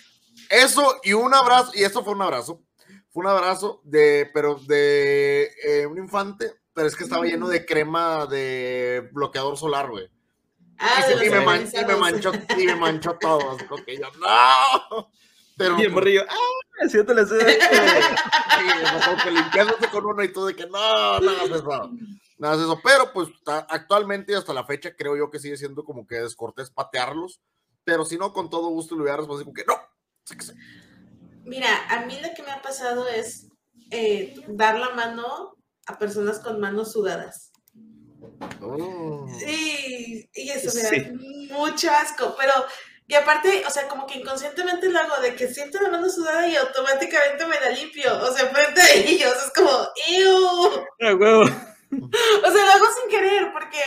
[0.49, 2.61] Eso y un abrazo, y esto fue un abrazo,
[3.11, 7.65] fue un abrazo de, pero de eh, un infante, pero es que estaba lleno de
[7.65, 10.09] crema de bloqueador solar, güey.
[10.79, 11.99] Ah, y, se- y me man- y me organizados.
[11.99, 15.11] manchó, y me manchó todo, así como que yo, no.
[15.57, 16.87] Pero, Y el morrillo, ¡ah!
[16.87, 17.35] Siéntale así.
[18.61, 21.91] Sí, no, como que limpiándose con uno y todo de que no, no hagas eso.
[22.37, 22.79] No hagas eso.
[22.83, 23.27] Pero pues
[23.69, 27.41] actualmente y hasta la fecha creo yo que sigue siendo como que descortés patearlos.
[27.83, 29.73] Pero si no, con todo gusto le hubiera respondido como que no.
[31.43, 33.47] Mira, a mí lo que me ha pasado es
[33.91, 35.55] eh, dar la mano
[35.87, 37.51] a personas con manos sudadas.
[38.61, 39.27] Oh.
[39.39, 41.11] Sí, y eso me da Sí.
[41.51, 42.53] mucho asco, pero
[43.07, 46.47] y aparte, o sea, como que inconscientemente lo hago de que siento la mano sudada
[46.47, 49.69] y automáticamente me la limpio, o sea, frente a ellos, es como,
[50.07, 50.85] ¡ew!
[51.01, 51.41] ¡Ah, huevo!
[51.43, 53.79] O sea, lo hago sin querer, porque,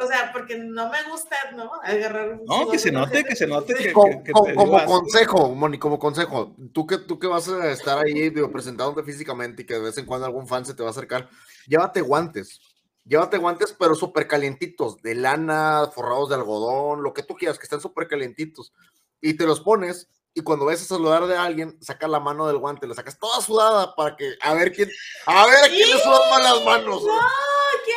[0.00, 1.70] o sea, porque no me gusta, ¿no?
[1.82, 3.28] Agarrar un No, que se note, gente.
[3.28, 4.92] que se note que, Como, que- que como- te como dio asco.
[5.00, 9.62] consejo, Moni, como consejo, tú que, tú que vas a estar ahí digo, presentándote físicamente
[9.62, 11.28] y que de vez en cuando algún fan se te va a acercar,
[11.66, 12.60] llévate guantes.
[13.04, 17.64] Llévate guantes, pero súper calientitos, de lana, forrados de algodón, lo que tú quieras, que
[17.64, 18.72] estén súper calientitos.
[19.20, 22.58] Y te los pones, y cuando ves a saludar de alguien, sacas la mano del
[22.58, 24.88] guante, la sacas toda sudada para que, a ver quién,
[25.26, 27.02] a ver a quién le sudan más las manos.
[27.02, 27.18] ¡No!
[27.84, 27.92] ¡Qué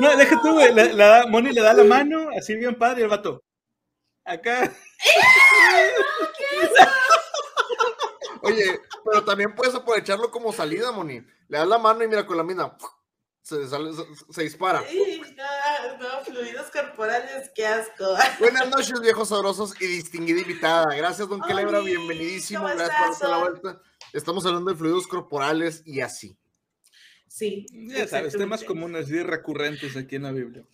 [0.00, 0.72] No, deja tú, güey.
[0.74, 3.42] Le da, Moni le da la mano, así bien padre, y el vato.
[4.24, 4.72] Acá.
[8.42, 11.20] Oye, pero también puedes aprovecharlo como salida, Moni.
[11.48, 12.76] Le das la mano y mira con la mina,
[13.42, 14.82] se, sale- se, se dispara.
[14.88, 18.04] Sí, no, no, fluidos corporales, qué asco.
[18.38, 20.94] Buenas noches, viejos sabrosos y distinguida invitada.
[20.94, 22.62] Gracias, don Kelebra, bienvenidísimo.
[22.62, 23.80] ¿cómo Gracias por la vuelta.
[24.12, 26.38] Estamos hablando de fluidos corporales y así.
[27.28, 27.66] Sí.
[27.72, 30.64] Ya sabes, temas comunes y recurrentes aquí en la Biblia.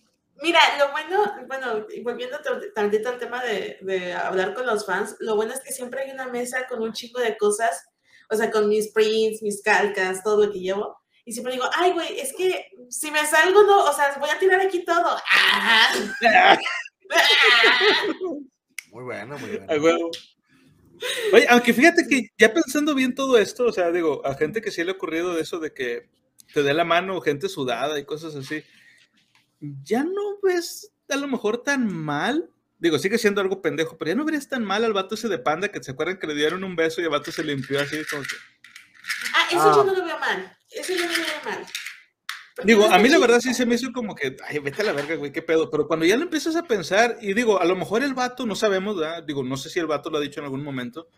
[0.41, 2.37] Mira, lo bueno, bueno, volviendo
[2.73, 6.11] tantito al tema de, de hablar con los fans, lo bueno es que siempre hay
[6.11, 7.85] una mesa con un chico de cosas,
[8.29, 10.97] o sea, con mis prints, mis calcas, todo lo que llevo.
[11.23, 14.37] Y siempre digo, ay, güey, es que si me salgo, no, o sea, voy a
[14.37, 15.17] tirar aquí todo.
[18.91, 19.83] Muy bueno, muy A bueno.
[19.83, 20.11] huevo.
[21.33, 24.71] Oye, aunque fíjate que ya pensando bien todo esto, o sea, digo, a gente que
[24.71, 26.09] sí le ha ocurrido de eso de que
[26.55, 28.63] te dé la mano gente sudada y cosas así,
[29.83, 32.49] ya no ves a lo mejor tan mal.
[32.79, 35.37] Digo, sigue siendo algo pendejo, pero ya no verías tan mal al vato ese de
[35.37, 37.97] panda que se acuerdan que le dieron un beso y el vato se limpió así
[38.09, 38.35] como que...
[39.33, 39.73] Ah, eso Ah.
[39.75, 40.57] yo no lo veo mal.
[40.71, 41.65] Eso yo no lo veo mal.
[42.55, 44.85] Porque Digo, a mí la verdad sí se me hizo como que, ay, vete a
[44.85, 45.69] la verga, güey, qué pedo.
[45.69, 48.55] Pero cuando ya lo empiezas a pensar, y digo, a lo mejor el vato, no
[48.55, 49.23] sabemos, ¿verdad?
[49.23, 51.09] Digo, no sé si el vato lo ha dicho en algún momento.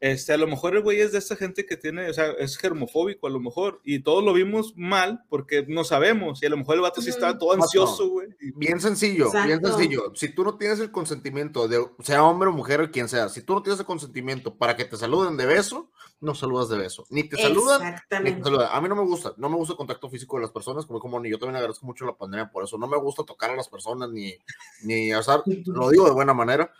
[0.00, 2.56] Este, a lo mejor el güey es de esta gente que tiene, o sea, es
[2.56, 6.56] germofóbico a lo mejor, y todos lo vimos mal porque no sabemos, y a lo
[6.56, 8.28] mejor el vato sí estaba todo ansioso, güey.
[8.56, 10.12] Bien sencillo, bien sencillo.
[10.14, 13.42] Si tú no tienes el consentimiento de, sea hombre o mujer o quien sea, si
[13.42, 17.06] tú no tienes el consentimiento para que te saluden de beso, no saludas de beso.
[17.10, 18.42] Ni te saludan, ni te Exactamente.
[18.42, 18.68] saludan.
[18.72, 21.00] A mí no me gusta, no me gusta el contacto físico de las personas, como
[21.00, 22.76] como ni yo también agradezco mucho la pandemia por eso.
[22.78, 24.34] No me gusta tocar a las personas ni,
[24.82, 26.72] ni o sea, lo digo de buena manera.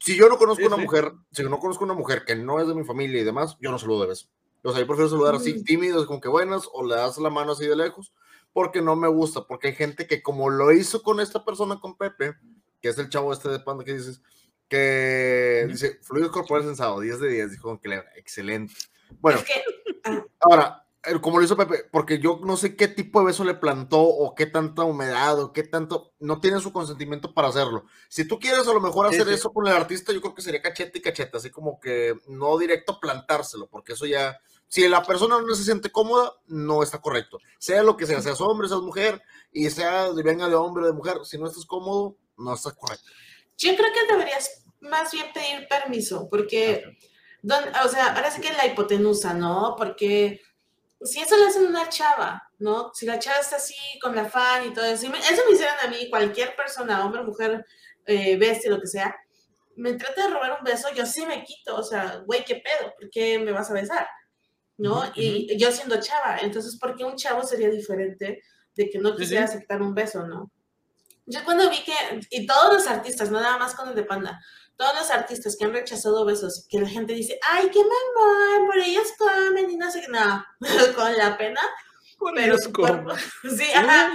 [0.00, 0.82] Si yo no conozco Sí, una sí.
[0.82, 3.56] mujer, si yo no conozco una mujer que no es de mi familia y demás,
[3.60, 4.28] yo no saludo de beso.
[4.62, 7.52] O sea, yo prefiero saludar así tímidos, como que buenas, o le das la mano
[7.52, 8.12] así de lejos,
[8.52, 11.96] porque no me gusta, porque hay gente que como lo hizo con esta persona, con
[11.96, 12.34] Pepe,
[12.80, 14.20] que es el chavo este de panda que dices,
[14.68, 18.74] que dice, fluidos corporales sensado, 10 de 10, dijo que le excelente.
[19.20, 19.62] Bueno, Es que,
[20.04, 20.85] ah, Ahora,
[21.20, 24.34] como lo hizo Pepe, porque yo no sé qué tipo de beso le plantó o
[24.34, 27.84] qué tanta humedad o qué tanto, no tiene su consentimiento para hacerlo.
[28.08, 29.34] Si tú quieres a lo mejor hacer sí.
[29.34, 32.58] eso con el artista, yo creo que sería cachete y cachete, así como que no
[32.58, 34.38] directo plantárselo, porque eso ya,
[34.68, 37.38] si la persona no se siente cómoda, no está correcto.
[37.58, 40.86] Sea lo que sea, seas hombre, seas mujer, y sea, de- venga de hombre o
[40.86, 43.04] de mujer, si no estás cómodo, no está correcto.
[43.58, 46.84] yo creo que deberías más bien pedir permiso, porque,
[47.42, 49.74] don- o sea, ahora sí que la hipotenusa, ¿no?
[49.78, 50.40] Porque
[51.06, 52.90] si eso le hacen a una chava, ¿no?
[52.94, 55.52] Si la chava está así con la fan y todo eso, y me- eso me
[55.54, 57.64] hicieran a mí, cualquier persona, hombre, mujer,
[58.06, 59.14] eh, bestia, lo que sea,
[59.76, 62.92] me trata de robar un beso, yo sí me quito, o sea, güey, ¿qué pedo?
[62.98, 64.06] ¿Por qué me vas a besar?
[64.78, 65.00] ¿No?
[65.00, 68.42] Ujú, Y yo siendo chava, entonces, ¿por qué un chavo sería diferente
[68.74, 69.54] de que no Sí, quisiera sí.
[69.56, 70.50] aceptar un beso, ¿no?
[71.26, 71.92] Yo cuando vi que,
[72.30, 74.40] y todos los artistas, no nada más con el de Panda,
[74.76, 78.78] todos los artistas que han rechazado besos, que la gente dice, ay, qué mamón, por
[78.78, 80.44] ellos comen y no sé qué, no,
[80.96, 81.60] con la pena,
[82.34, 83.04] pero Ellos tu comen.
[83.04, 83.14] cuerpo,
[83.56, 84.12] sí, ajá,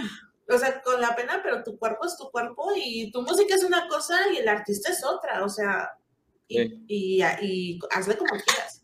[0.49, 3.63] o sea, con la pena, pero tu cuerpo es tu cuerpo y tu música es
[3.63, 5.89] una cosa y el artista es otra, o sea,
[6.47, 6.83] y, Sí.
[6.87, 8.81] y, y hazle como quieras.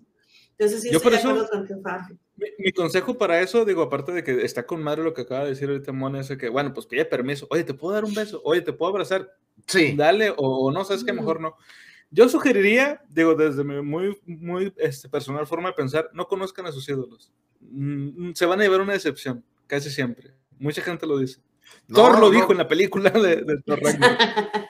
[0.60, 2.13] Entonces sí, Yo estoy por de eso- con Fafi.
[2.38, 5.44] Mi, mi consejo para eso, digo, aparte de que está con madre lo que acaba
[5.44, 7.46] de decir ahorita Mona, es que, bueno, pues pide permiso.
[7.50, 8.42] Oye, ¿te puedo dar un beso?
[8.44, 9.30] Oye, ¿te puedo abrazar?
[9.68, 11.18] Sí, Dale, o, o no, sabes que Mm.
[11.18, 11.56] mejor no.
[12.10, 16.72] Yo sugeriría, digo, desde mi muy, muy este, personal forma de pensar, no conozcan a
[16.72, 17.32] sus ídolos.
[17.60, 20.34] Mm, se van a llevar una decepción, casi siempre.
[20.58, 21.42] Mucha gente lo dice.
[21.90, 24.18] No, Thor lo no, dijo en la película de, de Thor Ragnarok.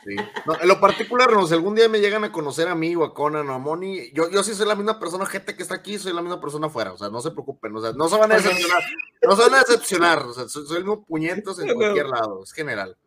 [0.03, 0.15] Sí.
[0.47, 3.03] No, en lo particular, no, si algún día me llegan a conocer a mí o
[3.03, 5.75] a Conan o a Moni, yo, yo sí soy la misma persona, gente que está
[5.75, 8.17] aquí, soy la misma persona afuera, o sea, no se preocupen, o sea, no se
[8.17, 8.81] van a decepcionar,
[9.21, 12.41] no se van a decepcionar, o sea, soy, soy el mismo puñetos en cualquier lado,
[12.43, 12.97] es general.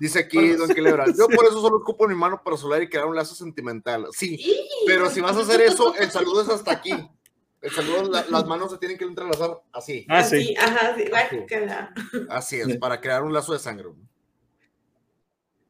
[0.00, 3.06] Dice aquí Don Quilebra, yo por eso solo ocupo mi mano para saludar y crear
[3.06, 4.06] un lazo sentimental.
[4.12, 4.38] Sí,
[4.86, 6.90] pero si vas a hacer eso, el saludo es hasta aquí.
[7.60, 10.06] El saludo, la- las manos se tienen que entrelazar así.
[10.08, 10.54] Ah, Así, sí.
[10.56, 11.92] ajá, sí, guácala.
[12.28, 13.88] Así es, para crear un lazo de sangre.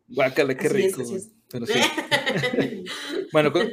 [0.08, 1.00] Guácala, qué Así rico.
[1.00, 1.30] así es.
[1.50, 1.80] Pero sí.
[3.32, 3.70] Bueno, con-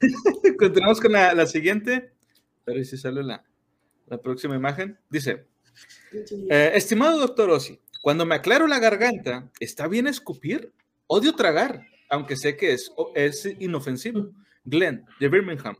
[0.58, 2.12] continuamos con la, la siguiente.
[2.64, 3.42] Pero sí sale la,
[4.06, 4.98] la próxima imagen.
[5.10, 5.46] Dice,
[6.50, 10.70] eh, estimado doctor Ossi, cuando me aclaro la garganta, ¿está bien escupir?
[11.06, 14.30] Odio tragar, aunque sé que es, es inofensivo.
[14.64, 15.76] Glenn, de Birmingham.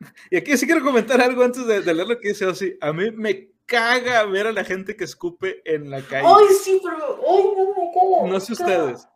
[0.32, 2.76] Y aquí sí quiero comentar algo antes de, de leer lo que dice Ossi.
[2.80, 6.26] A mí me caga ver a la gente que escupe en la calle.
[6.26, 7.20] Ay, sí, pero.
[7.24, 8.26] Ay, no me cago.
[8.26, 9.06] No sé ustedes.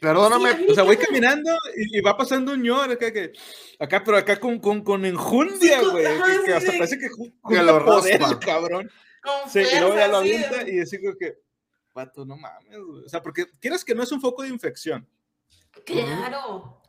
[0.00, 3.32] Perdóname, Sí, O sea, voy caminando y, y va pasando un ñor acá, que,
[3.78, 6.06] acá pero acá con, con, con enjundia, Sí, güey.
[6.06, 6.78] ajá, que, que sí, hasta sí.
[6.78, 7.08] parece que
[7.48, 8.38] Que lo poder, raspa.
[8.40, 8.90] cabrón.
[9.22, 10.32] Con Sí, y luego ya lo sí.
[10.34, 11.34] avienta y así como que,
[11.92, 13.04] pato, no mames, güey.
[13.04, 15.08] O sea, porque quieras que no es un foco de infección.
[15.84, 16.80] Claro.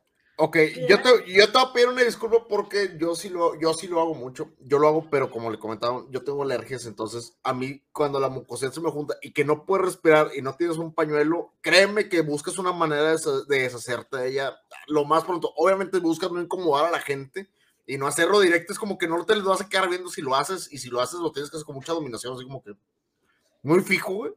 [0.44, 0.58] Ok,
[0.90, 3.88] yo te, yo te voy a pedir una disculpa porque yo sí, lo, yo sí
[3.88, 4.54] lo hago mucho.
[4.60, 8.30] Yo lo hago, pero como le comentaba, yo tengo alergias, entonces a mí cuando la
[8.30, 12.10] mucosidad se me junta y que no puedes respirar y no tienes un pañuelo, créeme
[12.10, 14.56] que buscas una manera de, de deshacerte de ella
[14.88, 15.54] lo más pronto.
[15.58, 17.52] Obviamente buscas no incomodar a la gente
[17.86, 20.22] y no hacerlo directo, es como que no te lo vas a quedar viendo si
[20.22, 22.64] lo haces y si lo haces lo tienes que hacer con mucha dominación, así como
[22.64, 22.72] que
[23.62, 24.32] muy fijo, güey.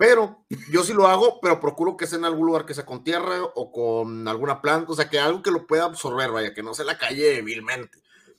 [0.00, 3.04] Pero yo sí lo hago, pero procuro que sea en algún lugar que sea con
[3.04, 6.62] tierra o con alguna planta, o sea, que algo que lo pueda absorber, vaya, que
[6.62, 7.98] no se la calle vilmente.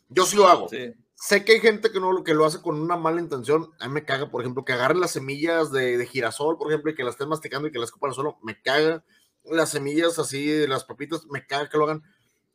[0.09, 0.69] Yo sí lo hago.
[0.69, 0.91] Sí.
[1.13, 3.69] Sé que hay gente que, no, que lo hace con una mala intención.
[3.79, 6.89] A mí me caga, por ejemplo, que agarren las semillas de, de girasol, por ejemplo,
[6.89, 8.39] y que las estén masticando y que las escupan al suelo.
[8.41, 9.05] Me caga.
[9.43, 12.01] Las semillas así las papitas, me caga que lo hagan.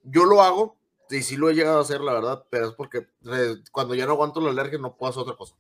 [0.03, 3.07] Yo lo hago, y sí lo he llegado a hacer, la verdad, pero es porque
[3.33, 5.55] eh, cuando ya no aguanto la alergia no puedo hacer otra cosa.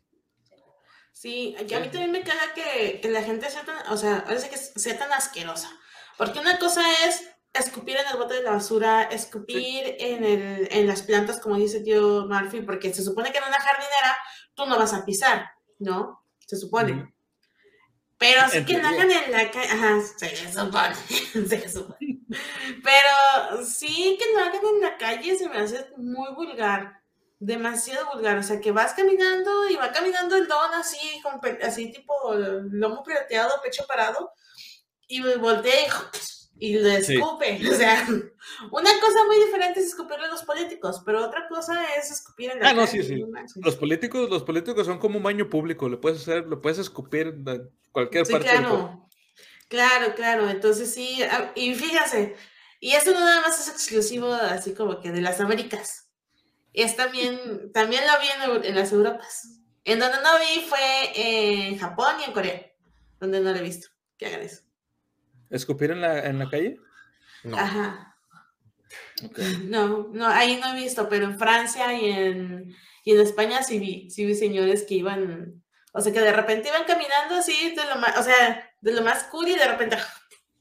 [1.16, 4.22] Sí, y a mí también me caga que, que la gente sea tan, o sea,
[4.26, 5.70] parece que sea tan asquerosa.
[6.18, 7.24] Porque una cosa es
[7.54, 11.80] escupir en el bote de la basura, escupir en, el, en las plantas, como dice
[11.80, 14.14] tío Murphy, porque se supone que en una jardinera
[14.54, 16.22] tú no vas a pisar, ¿no?
[16.46, 17.14] Se supone.
[18.18, 18.90] Pero así que teoría.
[18.90, 20.94] hagan en la calle, ajá, se supone,
[21.48, 22.20] se supone.
[22.84, 27.00] Pero sí que lo hagan en la calle se me hace muy vulgar,
[27.38, 28.38] demasiado vulgar.
[28.38, 33.02] O sea, que vas caminando y va caminando el don así, con así tipo lomo
[33.02, 34.32] plateado, pecho parado,
[35.08, 35.86] y voltea y
[36.58, 37.14] y lo Sí.
[37.14, 37.60] escupe.
[37.70, 38.06] O sea,
[38.72, 42.60] una cosa muy diferente es escupirle a los políticos, pero otra cosa es escupir en
[42.60, 43.22] la Ah, no, sí, sí.
[43.56, 47.26] Los políticos, los políticos son como un baño público, lo puedes hacer, lo puedes escupir
[47.46, 48.86] en cualquier Sí, parte del cuerpo.
[48.88, 49.02] claro.
[49.68, 50.48] Claro, claro.
[50.48, 52.36] Entonces sí, ah, y fíjense,
[52.80, 56.05] y esto no nada más es exclusivo así como que de las Américas.
[56.76, 59.60] Es también, también lo vi en, en las Europas.
[59.82, 62.70] En donde no vi fue en Japón y en Corea,
[63.18, 63.88] donde no lo he visto.
[64.18, 64.62] Que hagan eso.
[65.48, 66.78] ¿Escupir en la, en la calle?
[67.44, 67.56] No.
[67.56, 68.16] Ajá.
[69.24, 69.38] Ok.
[69.64, 73.78] No, no, ahí no he visto, pero en Francia y en, y en España sí
[73.78, 77.84] vi, sí vi señores que iban, o sea, que de repente iban caminando así, de
[77.86, 79.96] lo más, o sea, de lo más cool y de repente,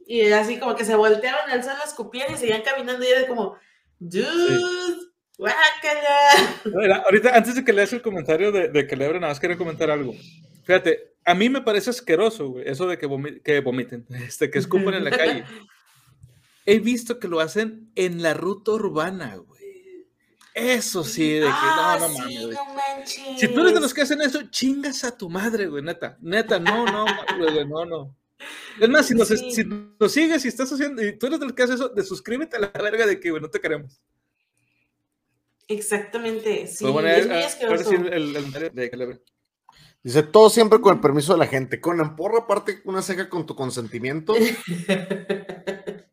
[0.07, 3.57] y así como que se volteaban al suelo, escupían y seguían caminando y era como,
[3.99, 6.95] dude, guácala.
[7.05, 10.13] Ahorita, antes de que leas el comentario de, de que nada más quería comentar algo.
[10.63, 14.59] Fíjate, a mí me parece asqueroso, güey, eso de que, vomi- que vomiten, este, que
[14.59, 15.43] escupan en la calle.
[16.65, 19.55] He visto que lo hacen en la ruta urbana, güey.
[20.55, 22.55] Eso sí, de que Ah, no, mames, güey.
[22.55, 23.39] no manches.
[23.39, 26.17] Si tú eres de los que hacen eso, chingas a tu madre, güey, neta.
[26.21, 27.05] Neta, no, no,
[27.37, 28.15] güey, no, no.
[28.79, 29.51] Es más, si nos, Sí.
[29.51, 32.03] si nos sigues y estás haciendo, y tú eres de los que hace eso, de
[32.03, 34.01] suscríbete a la verga de que, güey, no te queremos.
[35.67, 37.89] Exactamente, sí, Pues bueno, es a- muy a- asqueroso.
[37.89, 39.19] ahora sí el, el- el- de Calebra.
[40.03, 41.81] Dice, todo siempre con el permiso de la gente.
[41.81, 44.35] Con porra aparte una ceja con tu consentimiento.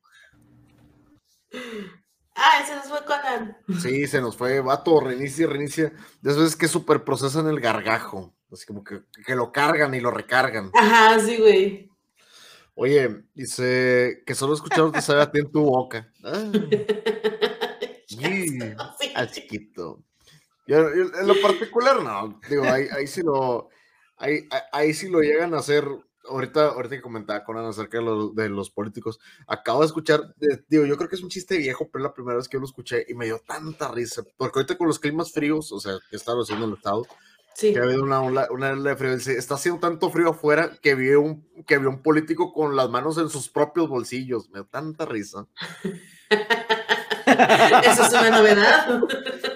[2.35, 3.57] ah, ese nos fue Conan.
[3.81, 5.93] Sí, se nos fue, vato, reinicia, reinicia.
[6.23, 8.35] De esas veces que super procesan el gargajo.
[8.51, 10.71] Así como que, que lo cargan y lo recargan.
[10.75, 11.91] Ajá, sí, güey.
[12.75, 16.11] Oye, dice que solo escuchar te sabe a ti en tu boca.
[16.25, 16.51] Ah,
[19.15, 20.03] ah, chiquito.
[20.67, 22.41] Yo- yo- en lo particular, no.
[22.49, 23.69] Digo, ahí, ahí sí lo.
[24.17, 25.85] Ahí, ahí- ahí sí lo llegan a hacer.
[26.29, 30.65] Ahorita, ahorita que comentaba Conan acerca de los, de los políticos, acabo de escuchar, de-
[30.69, 32.61] digo, yo creo que es un chiste viejo, pero es la primera vez que yo
[32.61, 35.95] lo escuché y me dio tanta risa, porque ahorita con los climas fríos, o sea,
[36.09, 37.05] que está haciendo el estado,
[37.57, 37.73] Sí.
[37.73, 39.15] que ha habido una ola, una ola de frío.
[39.17, 42.89] Dice, está haciendo tanto frío afuera que vio un, que vio un político con las
[42.89, 44.49] manos en sus propios bolsillos.
[44.51, 45.49] Me da tanta risa.
[47.85, 49.03] Eso es una novedad.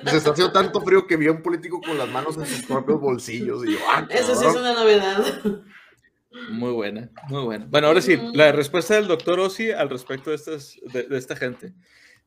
[0.05, 3.64] Está haciendo tanto frío que vio un político con las manos en sus propios bolsillos.
[3.64, 5.24] Y yo, ah, Eso sí es una novedad.
[6.51, 7.66] Muy buena, muy buena.
[7.68, 11.35] Bueno, ahora sí, la respuesta del doctor Ossi al respecto de, estas, de, de esta
[11.35, 11.72] gente.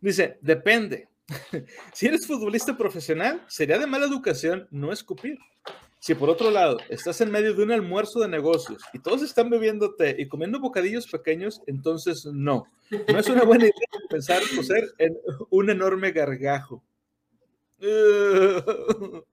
[0.02, 1.10] Dice, depende.
[1.93, 5.38] si eres futbolista profesional, sería de mala educación no escupir.
[6.00, 9.50] Si por otro lado estás en medio de un almuerzo de negocios y todos están
[9.50, 12.66] bebiendo té y comiendo bocadillos pequeños, entonces no.
[12.89, 13.74] No es una buena idea
[14.10, 15.18] pensar coser en
[15.50, 16.84] un enorme gargajo.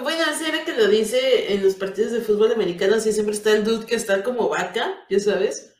[0.00, 3.52] Bueno, así era que lo dice en los partidos de fútbol americano, así siempre está
[3.52, 5.71] el dude que está como vaca, ya sabes,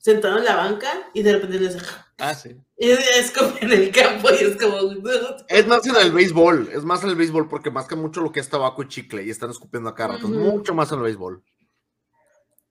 [0.00, 1.78] sentado en la banca y de repente le hace...
[2.18, 2.56] Ah, sí.
[2.82, 4.76] Y es como en el campo y es como...
[5.48, 8.40] Es más en el béisbol, es más en el béisbol porque mascan mucho lo que
[8.40, 10.14] es tabaco y chicle y están escupiendo a cara.
[10.14, 10.50] Entonces, Ujú.
[10.50, 11.42] mucho más en el béisbol.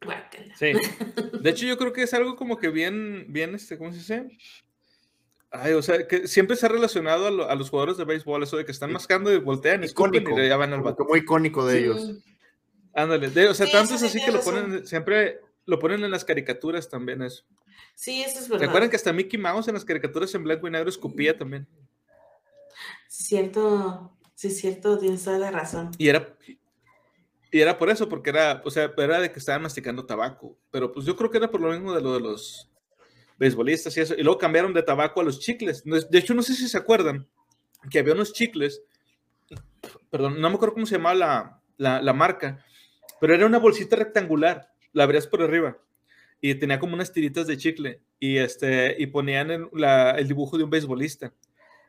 [0.03, 0.55] Guácala.
[0.57, 0.71] Sí.
[1.41, 4.27] De hecho, yo creo que es algo como que bien, bien, este, ¿cómo se dice?
[5.51, 8.43] Ay, o sea, que siempre se ha relacionado a, lo- a los jugadores de béisbol,
[8.43, 10.39] eso de que están mascando y voltean Icónico.
[10.39, 12.11] y ya van al muy icónico de ellos.
[12.93, 16.03] Ándale, de- o sea, Sí, tanto es sí así que lo ponen, siempre lo ponen
[16.03, 17.45] en las caricaturas también eso.
[17.95, 18.69] Sí, eso es ¿Se verdad.
[18.69, 21.67] acuerdan que hasta Mickey Mouse en las caricaturas en blanco y negro escupía también?
[23.07, 25.91] Cierto, sí, cierto, tienes toda la razón.
[25.97, 26.35] Y era,
[27.51, 30.57] y era por eso, porque era, o sea, era de que estaban masticando tabaco.
[30.71, 32.69] Pero pues yo creo que era por lo mismo de lo de los
[33.37, 34.15] beisbolistas y eso.
[34.15, 35.83] Y luego cambiaron de tabaco a los chicles.
[35.83, 37.27] De hecho, no sé si se acuerdan
[37.89, 38.81] que había unos chicles,
[40.09, 42.63] perdón, no me acuerdo cómo se llamaba la, la, la marca,
[43.19, 45.77] pero era una bolsita rectangular, la abrías por arriba
[46.41, 50.57] y tenía como unas tiritas de chicle y, este, y ponían el, la- el dibujo
[50.57, 51.33] de un beisbolista.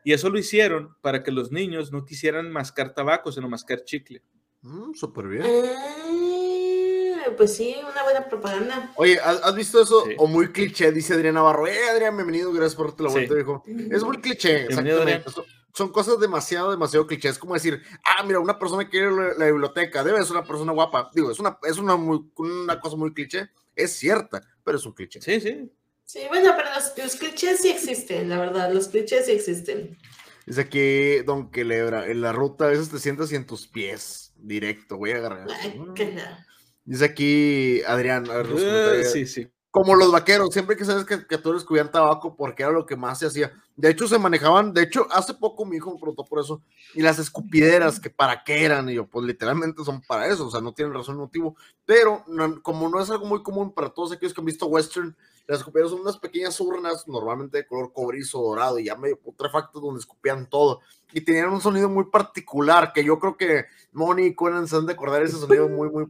[0.05, 4.21] Y eso lo hicieron para que los niños no quisieran mascar tabaco, sino mascar chicle.
[4.61, 5.43] Mm, Súper bien.
[5.45, 8.93] Ah, pues sí, una buena propaganda.
[8.95, 10.05] Oye, ¿has, has visto eso?
[10.07, 10.15] Sí.
[10.17, 11.67] O muy cliché, dice Adrián Navarro.
[11.67, 13.15] Eh, Adrián, bienvenido, gracias por darte la Sí.
[13.15, 13.63] vuelta, viejo.
[13.67, 15.51] Es muy cliché, Bienvenido, exactamente.
[15.73, 17.29] Son cosas demasiado, demasiado cliché.
[17.29, 20.21] Es como decir, ah, mira, una persona que quiere ir a la, la biblioteca, debe
[20.23, 21.09] ser una persona guapa.
[21.13, 23.49] Digo, es una, es una, muy- una cosa muy cliché.
[23.75, 25.21] Es cierta, pero es un cliché.
[25.21, 25.71] Sí, sí.
[26.03, 29.97] Sí, bueno, pero los, los clichés sí existen, la verdad, los clichés sí existen.
[30.45, 34.33] Dice aquí Don Quelebra, en la ruta a veces te sientas y en tus pies,
[34.35, 35.47] directo, voy a agarrar.
[35.75, 36.45] Guácala.
[36.83, 39.11] Dice aquí Adrián, a ver, los Eh, comentarios.
[39.13, 39.47] sí, sí.
[39.71, 42.97] Como los vaqueros, siempre que sabes que, que todos descubrían tabaco porque era lo que
[42.97, 43.53] más se hacía.
[43.77, 46.61] De hecho, se manejaban, de hecho, hace poco mi hijo me preguntó por eso,
[46.93, 50.51] y las escupideras, que para qué eran, y yo, pues literalmente son para eso, o
[50.51, 51.55] sea, no tienen razón motivo,
[51.85, 52.25] pero
[52.61, 55.15] como no es algo muy común para todos aquellos que han visto western,
[55.47, 59.79] Las escupideras son unas pequeñas urnas, normalmente de color cobrizo dorado y ya medio putrefacto,
[59.79, 60.81] donde escupían todo.
[61.13, 64.85] Y tenían un sonido muy particular, que yo creo que Moni y Conan se han
[64.85, 66.05] de acordar ese sonido muy, muy.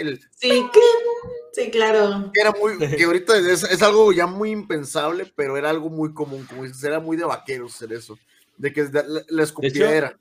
[0.00, 0.66] El, sí,
[1.52, 2.30] sí, claro.
[2.34, 6.46] Era muy, que ahorita es, es, algo ya muy impensable, pero era algo muy común,
[6.48, 8.18] como dices, era muy de vaqueros hacer eso,
[8.56, 10.18] de que la, la escupidera.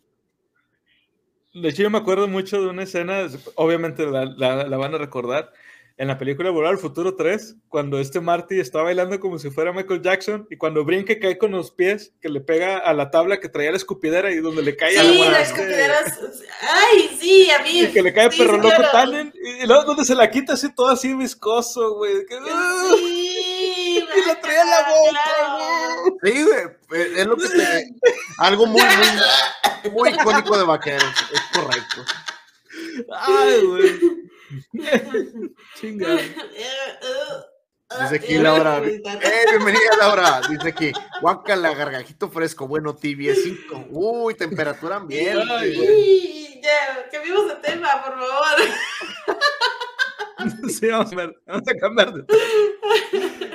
[1.53, 4.99] De hecho, yo me acuerdo mucho de una escena, obviamente la, la, la van a
[4.99, 5.51] recordar,
[5.99, 9.73] en la película Volar al Futuro 3, cuando este Marty está bailando como si fuera
[9.73, 13.41] Michael Jackson y cuando brinca cae con los pies, que le pega a la tabla
[13.41, 15.97] que traía la escupidera y donde le cae sí, a la la escupidera.
[16.61, 17.81] Ay, sí, a mí.
[17.81, 18.91] Y que le cae sí, perro sí, loco claro.
[18.93, 22.25] Tannen, y luego donde se la quita así todo así viscoso, güey.
[22.25, 22.91] Que, ¡ah!
[22.95, 26.15] Sí, y la traía en la boca, claro.
[26.21, 26.33] güey.
[26.33, 26.43] Sí,
[26.87, 27.93] güey, es lo que te,
[28.37, 32.05] algo muy, muy, muy icónico de vaqueros, es correcto.
[33.11, 34.29] Ay, güey.
[35.79, 36.21] Chingada.
[38.01, 39.01] Dice aquí Laura, eh,
[39.49, 40.91] bienvenida Laura, dice aquí,
[41.21, 45.43] guácala, gargajito fresco, bueno, tibiecito, uy, temperatura ambiente.
[45.49, 48.57] Ay, Sí, ya, cambiemos de tema, por favor.
[50.69, 52.25] Sí, vamos a ver, vamos a cambiar de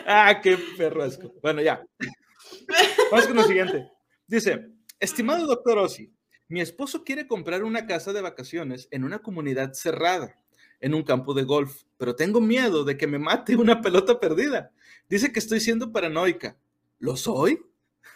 [0.07, 1.33] Ah, qué perrasco.
[1.41, 1.83] Bueno, ya.
[3.11, 3.89] Vamos con lo siguiente.
[4.27, 4.69] Dice,
[5.01, 6.13] estimado doctor Ossi,
[6.49, 10.37] mi esposo quiere comprar una casa de vacaciones en una comunidad cerrada,
[10.81, 14.73] en un campo de golf, pero tengo miedo de que me mate una pelota perdida.
[15.09, 16.57] Dice que estoy siendo paranoica.
[16.99, 17.61] ¿Lo soy?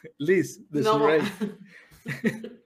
[0.18, 1.06] Liz, de No.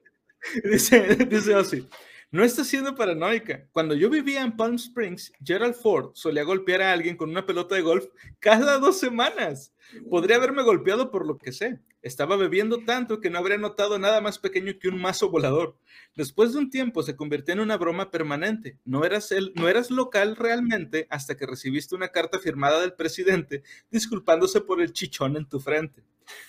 [0.64, 1.88] Dice, dice Ozzy,
[2.32, 3.68] no está siendo paranoica.
[3.72, 7.74] Cuando yo vivía en Palm Springs, Gerald Ford solía golpear a alguien con una pelota
[7.74, 8.06] de golf
[8.40, 9.72] cada dos semanas.
[10.10, 11.78] Podría haberme golpeado por lo que sé.
[12.02, 15.78] Estaba bebiendo tanto que no habría notado nada más pequeño que un mazo volador.
[16.16, 18.78] Después de un tiempo se convirtió en una broma permanente.
[18.84, 23.62] No eras, el, no eras local realmente hasta que recibiste una carta firmada del presidente
[23.90, 26.02] disculpándose por el chichón en tu frente.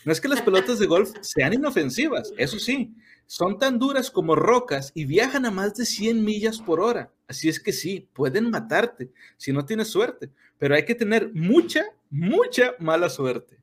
[0.05, 2.93] No es que las pelotas de golf sean inofensivas, eso sí,
[3.25, 7.11] son tan duras como rocas y viajan a más de 100 millas por hora.
[7.27, 11.85] Así es que sí, pueden matarte si no tienes suerte, pero hay que tener mucha,
[12.09, 13.62] mucha mala suerte.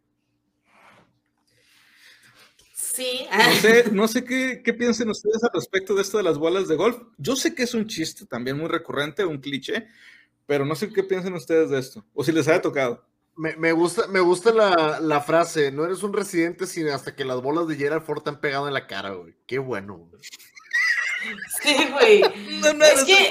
[2.92, 3.26] Sí.
[3.30, 6.68] No sé, no sé qué, qué piensen ustedes al respecto de esto de las bolas
[6.68, 6.98] de golf.
[7.18, 9.86] Yo sé que es un chiste también muy recurrente, un cliché,
[10.46, 13.04] pero no sé qué piensan ustedes de esto, o si les haya tocado.
[13.36, 17.24] Me, me gusta, me gusta la, la frase, no eres un residente sino hasta que
[17.24, 19.34] las bolas de Gerald Ford te han pegado en la cara, güey.
[19.46, 19.96] Qué bueno.
[19.96, 20.22] güey.
[21.62, 22.22] Sí, güey.
[22.60, 23.30] No, no, Es que-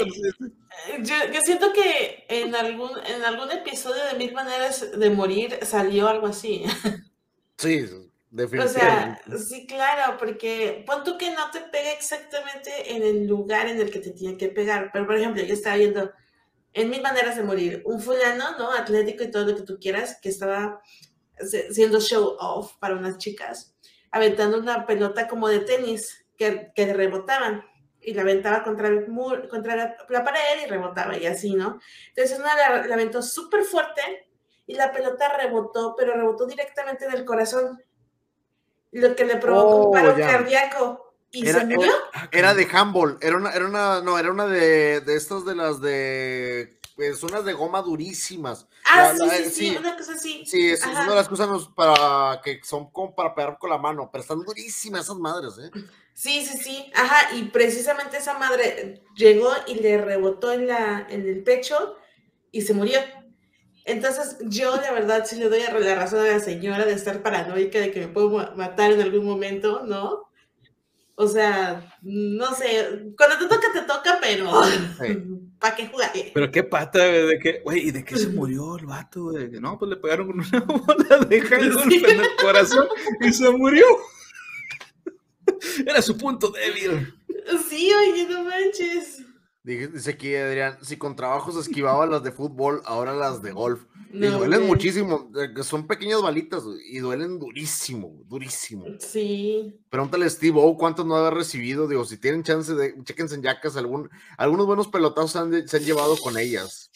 [1.01, 6.07] Yo, yo siento que en algún, en algún episodio de Mil Maneras de Morir salió
[6.07, 6.63] algo así.
[7.57, 7.85] Sí,
[8.55, 8.67] O definitivamente.
[8.67, 13.79] sea, sí, claro, porque pon tú que no te pega exactamente en el lugar en
[13.79, 14.89] el que te tiene que pegar.
[14.91, 16.11] Pero, por ejemplo, yo estaba viendo
[16.73, 18.71] en Mil Maneras de Morir un fulano, ¿no?
[18.73, 20.81] Atlético y todo lo que tú quieras, que estaba
[21.71, 23.75] siendo show off para unas chicas,
[24.11, 27.63] aventando una pelota como de tenis que, que rebotaban
[28.01, 31.79] y la aventaba contra, el mur- contra la, la pared y rebotaba y así, ¿no?
[32.09, 34.01] Entonces una la, la aventó súper fuerte
[34.65, 37.81] y la pelota rebotó, pero rebotó directamente en el corazón,
[38.91, 40.27] lo que le provocó Oh, un paro ya.
[40.27, 41.91] cardíaco y Era- se murió.
[42.31, 45.79] Era de handball, era una, era una, no, era una de, de estas de las
[45.79, 48.67] de, pues unas de goma durísimas.
[48.85, 49.77] Ah, La- sí, la- sí, eh, sí, sí.
[49.77, 50.45] una cosa así.
[50.45, 54.09] Sí, es, una de las los para, que son como para pegar con la mano,
[54.11, 55.69] pero están durísimas esas madres, ¿eh?
[56.13, 61.27] Sí, sí, sí, ajá, y precisamente esa madre llegó y le rebotó en, la, en
[61.27, 61.95] el pecho
[62.51, 62.99] y se murió.
[63.89, 67.79] Entonces, yo la verdad sí le doy la razón a la señora de estar paranoica
[67.79, 70.29] de que me puedo ma- matar en algún momento, ¿no?
[71.15, 74.49] O sea, no sé, cuando te toca, te toca, pero
[75.59, 76.11] ¿para qué jugar?
[76.33, 79.51] Pero qué pata, güey, de que, güey, ¿y de qué se murió el vato, güey?
[79.51, 82.03] Que No, pues le pegaron con una bola de handball Sí.
[82.07, 82.87] en el corazón
[83.21, 83.85] y se murió.
[85.85, 87.13] Era su punto débil.
[87.69, 89.23] Sí, oye, no manches.
[89.61, 93.83] Dice aquí Adrián, si con trabajos esquivaba las de fútbol, ahora las de golf.
[94.11, 94.71] Y duelen güey.
[94.71, 98.85] muchísimo, eh, que son pequeñas balitas y duelen durísimo, durísimo.
[98.99, 103.35] Sí, Pregúntale a Steve O cuántos no haber recibido, digo, si tienen chance de, chequense
[103.35, 106.89] en yacas, algún, algunos buenos pelotazos se han, se han llevado con ellas.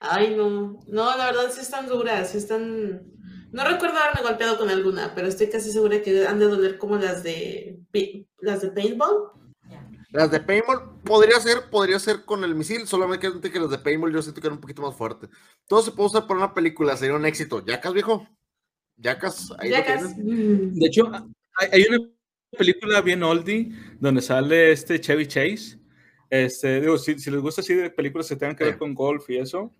[0.00, 0.80] Ay, no.
[0.88, 3.02] No, la verdad sí están duras, sí están...
[3.52, 6.96] No recuerdo haberme golpeado con alguna, pero estoy casi segura que han de doler como
[6.96, 7.78] las de...
[8.40, 9.39] Las de paintball.
[10.12, 14.12] Las de paintball podría ser, podría ser con el misil, solamente que las de paintball
[14.12, 15.28] yo siento que eran un poquito más fuerte.
[15.68, 17.64] Todo se puede usar para una película, sería un éxito.
[17.64, 18.26] ¿Yacas, viejo?
[18.96, 19.52] ¿Yacas?
[19.58, 20.14] Ahí Yacas.
[20.16, 20.74] tienes.
[20.74, 21.10] De hecho,
[21.54, 22.08] hay, una
[22.56, 25.78] película bien oldie donde sale este Chevy Chase.
[26.28, 29.30] Este, digo, si, si les gusta así de películas que tengan que ver con golf
[29.30, 29.72] y eso,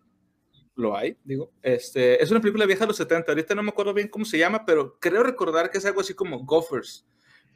[0.76, 1.52] lo hay, digo.
[1.62, 4.38] Este, es una película vieja de los 70, ahorita no me acuerdo bien cómo se
[4.38, 7.06] llama, pero creo recordar que es algo así como Gophers.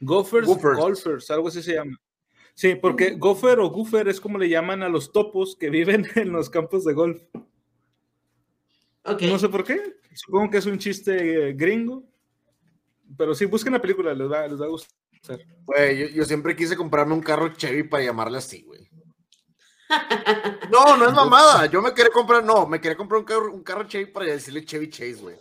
[0.01, 0.77] Gophers, Gophers.
[0.77, 1.97] Golfers, algo así se llama.
[2.55, 6.31] Sí, porque gopher o goofer es como le llaman a los topos que viven en
[6.31, 7.21] los campos de golf.
[9.21, 9.97] No sé por qué.
[10.13, 12.03] Supongo que es un chiste eh, gringo.
[13.17, 14.89] Pero sí, busquen la película, les va, les va a gustar.
[15.65, 18.89] Güey, yo, yo siempre quise comprarme un carro Chevy para llamarle así, güey.
[20.71, 21.67] No, no es mamada.
[21.67, 24.65] Yo me quería comprar, no, me quería comprar un carro, un carro Chevy para decirle
[24.65, 25.35] Chevy Chase, güey.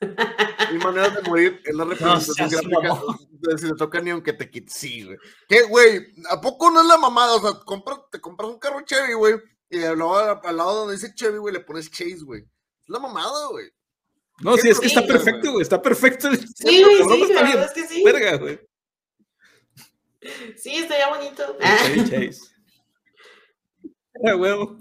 [0.00, 2.94] Mi manera de morir es la representación seas gráfica
[3.56, 4.72] si te toca ni aunque te quites.
[4.74, 5.18] Sí, güey.
[5.48, 6.06] ¿Qué, güey?
[6.30, 7.34] ¿A poco no es la mamada?
[7.34, 9.34] O sea, compra- te compras un carro Chevy, güey,
[9.70, 12.42] y al lado, al lado donde dice Chevy, güey, le pones Chase, güey.
[12.42, 13.66] Es la mamada, güey.
[14.40, 15.62] No, sí, es que está Sí, perfecto, güey.
[15.62, 16.30] Está perfecto.
[16.32, 18.04] Sí, sí, está la bien verdad es que sí.
[18.04, 18.60] Verga, güey.
[20.56, 21.56] Sí, estaría bonito.
[21.84, 22.40] Chevy Chase.
[24.26, 24.80] Ah, huevo.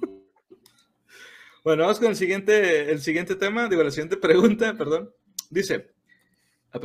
[1.68, 5.12] Bueno, vamos con el siguiente, el siguiente tema, digo, la siguiente pregunta, perdón.
[5.50, 5.92] Dice,
[6.72, 6.80] ah.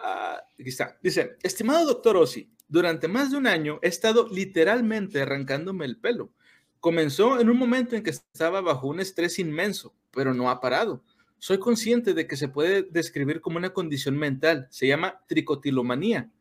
[0.00, 0.98] Ah, aquí está.
[1.00, 6.32] Dice, estimado doctor Ossi, durante más de un año he estado literalmente arrancándome el pelo.
[6.80, 11.04] Comenzó en un momento en que estaba bajo un estrés inmenso, pero no ha parado.
[11.38, 16.32] Soy consciente de que se puede describir como una condición mental, se llama tricotilomanía,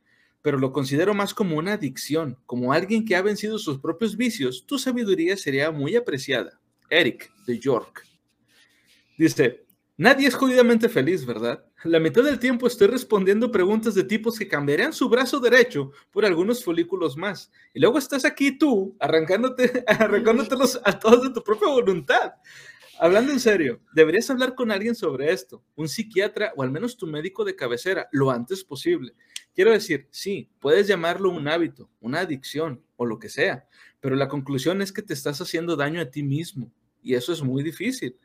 [0.41, 4.65] pero lo considero más como una adicción, como alguien que ha vencido sus propios vicios.
[4.65, 6.59] Tu sabiduría sería muy apreciada.
[6.89, 8.03] Eric, de York.
[9.17, 9.65] Dice,
[9.97, 11.65] nadie es jodidamente feliz, ¿verdad?
[11.83, 16.25] La mitad del tiempo estoy respondiendo preguntas de tipos que cambiarían su brazo derecho por
[16.25, 17.51] algunos folículos más.
[17.73, 22.33] Y luego estás aquí tú, arrancándote, arrancándotelos a todos de tu propia voluntad.
[22.97, 27.05] Hablando en serio, deberías hablar con alguien sobre esto, un psiquiatra o al menos tu
[27.07, 29.13] médico de cabecera, lo antes posible.
[29.53, 33.67] Quiero decir, sí, puedes llamarlo un hábito, una adicción o lo que sea,
[34.05, 37.41] pero la conclusión es que te estás haciendo daño a ti mismo y eso es
[37.41, 38.15] muy difícil.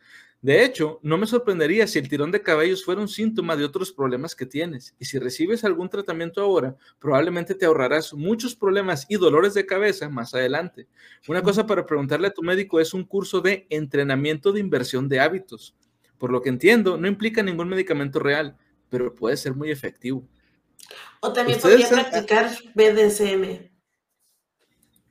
[0.43, 3.91] De hecho, no me sorprendería si el tirón de cabellos fuera un síntoma de otros
[3.91, 4.95] problemas que tienes.
[4.99, 10.11] Y si recibes algún tratamiento ahora, probablemente te ahorrarás muchos problemas y dolores de cabeza
[10.11, 10.87] más adelante.
[11.27, 15.21] Una cosa para preguntarle a tu médico es un curso de entrenamiento de inversión de
[15.21, 15.75] hábitos.
[16.19, 18.55] Por lo que entiendo, no implica ningún medicamento real,
[18.91, 20.29] pero puede ser muy efectivo.
[21.21, 23.70] O también podría practicar BDSM.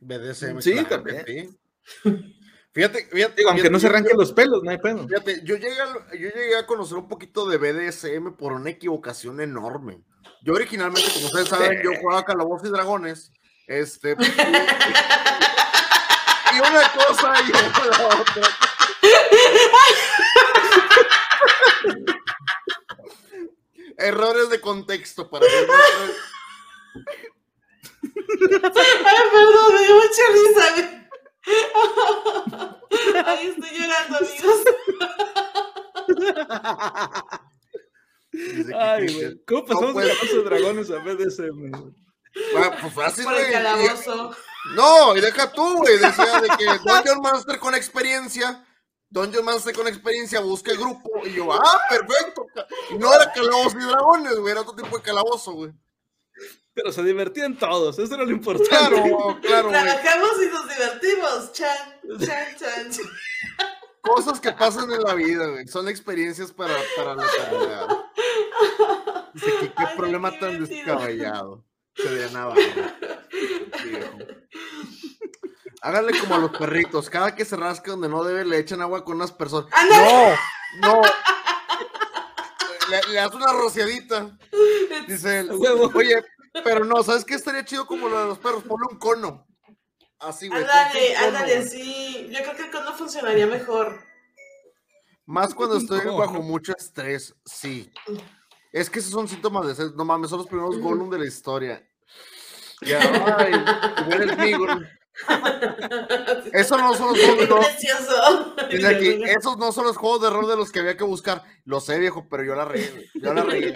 [0.02, 0.60] BDSM.
[0.62, 1.24] Sí, claro también.
[1.26, 1.50] sí.
[2.72, 3.34] Fíjate, fíjate.
[3.36, 5.08] Digo, aunque fíjate, no se arranquen los pelos, no hay pedo.
[5.08, 9.42] Fíjate, yo llegué, a, yo llegué a conocer un poquito de BDSM por una equivocación
[9.42, 10.04] enorme.
[10.44, 13.32] Yo originalmente, como ustedes saben, yo jugaba Calabozos y Dragones.
[13.68, 14.12] Este.
[14.12, 14.14] Y,
[16.56, 17.60] y una cosa y la
[18.08, 18.44] otra.
[23.98, 27.04] Errores de contexto para no-
[28.16, 30.66] Ay, perdón, me dio mucha risa.
[33.26, 34.60] Ay, estoy llorando, amigos.
[38.76, 39.46] Ay, güey.
[39.46, 40.06] ¿Cómo pasamos pues.
[40.06, 41.72] de Calabozos de dragones a BDSM?
[42.58, 44.36] Ah, pues fácil, Por el calabozo.
[44.76, 45.98] No, y deja tú, güey.
[45.98, 48.66] Decía de que Dungeon Master con experiencia,
[49.10, 51.10] Dungeon Master con experiencia busca el grupo.
[51.26, 52.46] Y yo, ah, perfecto.
[52.92, 55.72] Y no era calabozos y dragones, güey, era otro tipo de calabozo, güey.
[56.74, 58.70] Pero se divertían todos, eso era lo importante.
[58.70, 59.70] Claro, claro.
[59.70, 61.54] Trabajamos y nos divertimos.
[61.54, 62.92] Chan, chan, chan.
[62.92, 63.06] chan.
[64.02, 65.68] Cosas que pasan en la vida, güey.
[65.68, 67.88] Son experiencias para, para la eternidad.
[69.34, 71.66] Dice que qué Ay, problema qué tan descabellado.
[71.96, 72.28] Se de.
[73.84, 74.18] Viejo.
[75.82, 77.10] Háganle como a los perritos.
[77.10, 79.72] Cada que se rasca donde no debe, le echan agua con unas personas.
[79.74, 80.38] Ándale.
[80.80, 81.02] No, no.
[82.90, 84.38] Le, le das una rociadita.
[85.08, 85.52] Dice él.
[85.52, 85.92] Huevo.
[85.94, 86.24] Oye,
[86.64, 88.64] pero no, ¿sabes qué estaría chido como lo de los perros?
[88.64, 89.48] Ponle un cono.
[90.20, 90.62] Así, güey.
[90.62, 92.28] Ándale, ándale, sí.
[92.30, 94.04] Yo creo que el cono funcionaría mejor.
[95.26, 97.92] Más cuando estoy bajo mucho estrés, sí.
[98.72, 99.94] Es que esos son síntomas de estrés.
[99.94, 101.88] No mames, son los primeros Gollum de la historia.
[102.82, 103.00] Ya,
[103.38, 103.54] ay,
[104.12, 104.36] el
[105.28, 106.50] Migol.
[106.54, 107.66] Eso no son los juegos.
[108.70, 111.44] Dice aquí, esos no son los juegos de rol de los que había que buscar.
[111.66, 113.74] Lo sé, viejo, pero yo la güey, Yo la regué.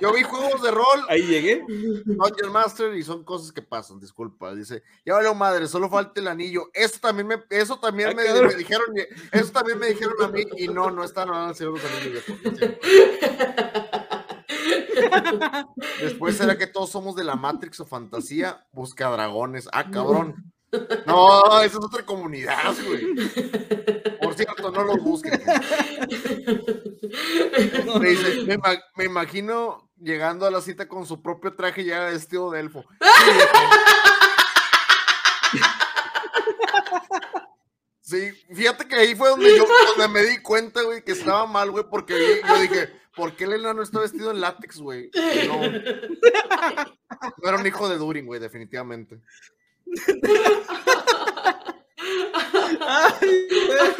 [0.00, 1.64] Yo vi juegos de rol, Ahí llegué.
[2.04, 4.54] Dungeon Master, y son cosas que pasan, disculpa.
[4.54, 6.70] Dice, ya valió madre, solo falta el anillo.
[6.72, 8.86] Eso también me, eso también Ah, me, me dijeron,
[9.32, 12.24] eso también me dijeron a mí, y no, no están hablando de los anillos.
[16.00, 19.68] Después será que todos somos de la Matrix o fantasía, busca dragones.
[19.72, 20.53] Ah, cabrón.
[21.06, 23.14] No, esa es otra comunidad, güey.
[24.20, 25.40] Por cierto, no los busquen.
[28.00, 32.04] Me, dice, me, ima- me imagino llegando a la cita con su propio traje ya
[32.04, 32.84] vestido de elfo.
[38.00, 39.64] Sí, fíjate que ahí fue donde yo
[39.96, 43.54] donde me di cuenta, güey, que estaba mal, güey, porque yo dije, ¿por qué el
[43.54, 45.10] enano está vestido en látex, güey?
[45.48, 45.62] No.
[45.62, 49.20] No era un hijo de Durin, güey, definitivamente.
[52.80, 53.94] Ay, güey.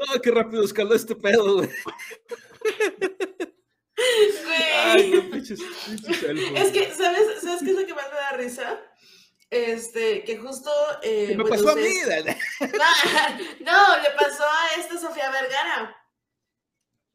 [0.00, 1.70] Oh, qué rápido escaló este pedo, güey.
[4.76, 5.22] Ay, Güey.
[5.22, 8.32] no, pinches, pinches elfos, Es que, ¿sabes, ¿sabes qué es lo que más me da
[8.32, 8.80] risa?
[9.50, 10.70] Este, que justo.
[11.02, 11.94] Eh, ¿Qué me bueno, pasó a mí?
[12.60, 12.66] No,
[13.60, 15.96] no, le pasó a esta Sofía Vergara.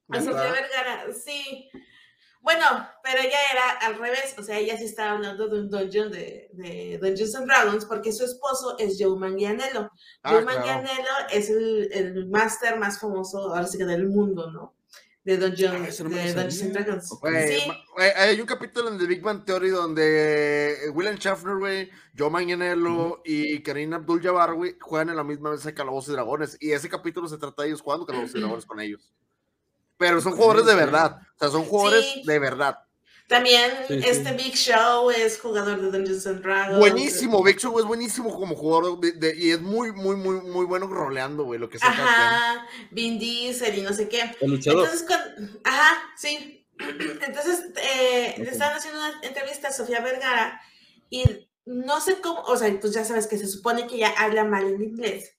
[0.10, 0.20] A.
[0.22, 1.70] Sofía Vergara, sí.
[2.42, 2.66] Bueno,
[3.04, 6.50] pero ella era al revés, o sea, ella sí estaba hablando de un dungeon de,
[6.54, 9.92] de Dungeons and Dragons, porque su esposo es Joe Manganiello.
[10.24, 10.60] Ah, Joe claro.
[10.60, 14.74] Manganiello es el, el máster más famoso, ahora sí que del mundo, ¿no?
[15.26, 16.74] De Dungeons, Ah, no de Dungeons and.
[16.74, 17.10] Dragons.
[17.10, 17.72] Sí.
[17.94, 22.30] güey, hay un capítulo en The Big Bang Theory donde eh, William Schaffner, güey, Joe
[22.30, 26.58] Manganiello y Karina Abdul-Jabbar, güey, juegan en la misma mesa de Calabozos y Dragones.
[26.62, 29.14] Y ese capítulo se trata de ellos jugando Calabozos y Dragones con ellos.
[30.00, 31.18] Pero son jugadores de verdad.
[31.36, 32.24] O sea, son jugadores Sí.
[32.26, 32.80] de verdad.
[33.28, 34.10] También Sí, sí.
[34.10, 36.80] este Big Show es jugador de Dungeons and Dragons.
[36.80, 40.66] Buenísimo, Big Show es buenísimo como jugador de- de- y es muy, muy, muy, muy
[40.66, 41.90] bueno roleando, güey, lo que sea.
[41.90, 44.36] Ajá, Vin Diesel y no sé qué.
[44.42, 44.86] El luchador.
[44.86, 46.66] Entonces, cuan- ajá, sí.
[46.80, 48.52] Entonces, eh, le Ok.
[48.54, 50.60] estaban haciendo una entrevista a Sofía Vergara
[51.12, 54.44] y no sé cómo, o sea, pues ya sabes que se supone que ella habla
[54.44, 55.36] mal en inglés.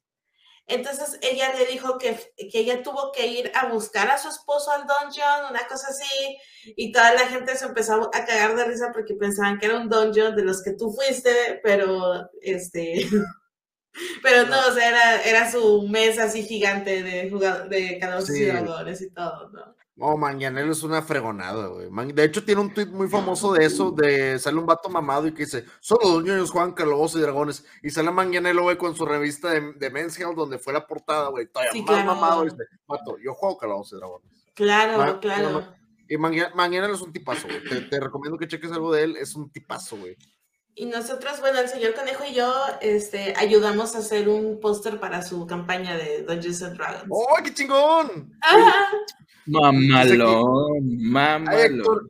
[0.71, 4.71] Entonces ella le dijo que, que ella tuvo que ir a buscar a su esposo
[4.73, 6.39] al dungeon, una cosa así,
[6.77, 9.89] y toda la gente se empezó a cagar de risa porque pensaban que era un
[9.89, 12.95] dungeon de los que tú fuiste, pero este,
[14.23, 17.31] pero no, o sea, era, era su mesa así gigante de
[17.69, 18.43] de Sí.
[18.43, 19.75] y dragones y todo, ¿no?
[20.01, 22.13] No, Manganiello es una fregonada, güey.
[22.13, 25.33] De hecho, tiene un tweet muy famoso de eso, de sale un vato mamado y
[25.35, 27.65] que dice, solo los niños juegan calabozos y dragones.
[27.83, 31.29] Y sale Manganiello, güey, con su revista de, de Men's Health, donde fue la portada,
[31.29, 31.47] güey.
[31.49, 32.07] Todavía Sí, más claro.
[32.07, 34.31] mamado, y dice, vato, yo juego calabozos y dragones.
[34.55, 35.75] Claro, claro.
[36.09, 37.63] Y Manganiello es un tipazo, güey.
[37.63, 40.17] Te, te recomiendo que cheques algo de él, es un tipazo, güey.
[40.81, 45.21] Y nosotros, bueno, el señor Conejo y yo, este, ayudamos a hacer un póster para
[45.21, 47.05] su campaña de Dungeons and Dragons.
[47.11, 48.35] ¡Oh, qué chingón!
[48.41, 48.87] Ajá.
[49.45, 52.09] Mamalón, mamalón.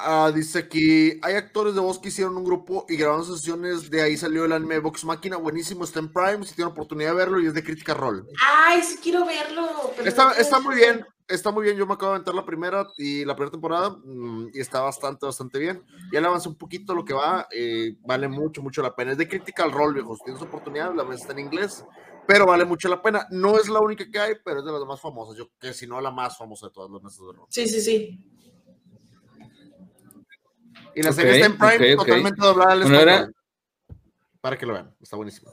[0.00, 4.00] Ah, dice aquí, hay actores de voz que hicieron un grupo y grabaron sesiones, de
[4.00, 7.40] ahí salió el anime Vox Máquina, buenísimo, está en Prime, si tienen oportunidad de verlo
[7.40, 8.24] y es de crítica rol.
[8.46, 9.66] Ay, sí quiero verlo.
[9.90, 12.32] pero no Está, quiero está muy bien, está muy bien, yo me acabo de aventar
[12.32, 15.82] la primera y la primera temporada mm, y está bastante, bastante bien.
[16.12, 19.12] Ya le avancé un poquito lo que va, eh, vale mucho, mucho la pena.
[19.12, 21.84] Es de Critical Role, viejos, tienes oportunidad, la está en inglés,
[22.24, 23.26] pero vale mucho la pena.
[23.32, 25.88] No es la única que hay, pero es de las más famosas, yo que si
[25.88, 27.46] no la más famosa de todas las mesas de rol.
[27.48, 28.37] Sí, sí, sí.
[30.98, 33.02] Y la serie está en Prime, totalmente doblada al español.
[33.08, 33.30] era-
[34.40, 35.52] Para que lo vean, está buenísimo.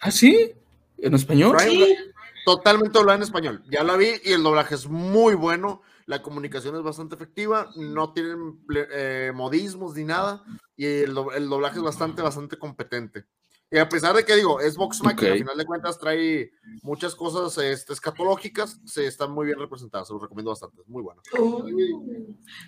[0.00, 0.52] ¿Ah, sí?
[0.98, 1.56] ¿En español?
[1.56, 1.96] Prime, Sí.
[2.44, 3.62] Totalmente doblada en español.
[3.68, 5.82] Ya la vi y el doblaje es muy bueno.
[6.06, 7.70] La comunicación es bastante efectiva.
[7.76, 8.60] No tienen
[8.92, 10.42] eh, modismos ni nada.
[10.76, 13.26] Y el, do- el doblaje es bastante, bastante competente.
[13.72, 16.50] Y a pesar de que digo, es Vox Machina, al final de cuentas trae
[16.82, 20.08] muchas cosas este, escatológicas, se están muy bien representadas.
[20.08, 20.80] Se los recomiendo bastante.
[20.82, 21.22] Es muy bueno.
[21.38, 21.64] Uh.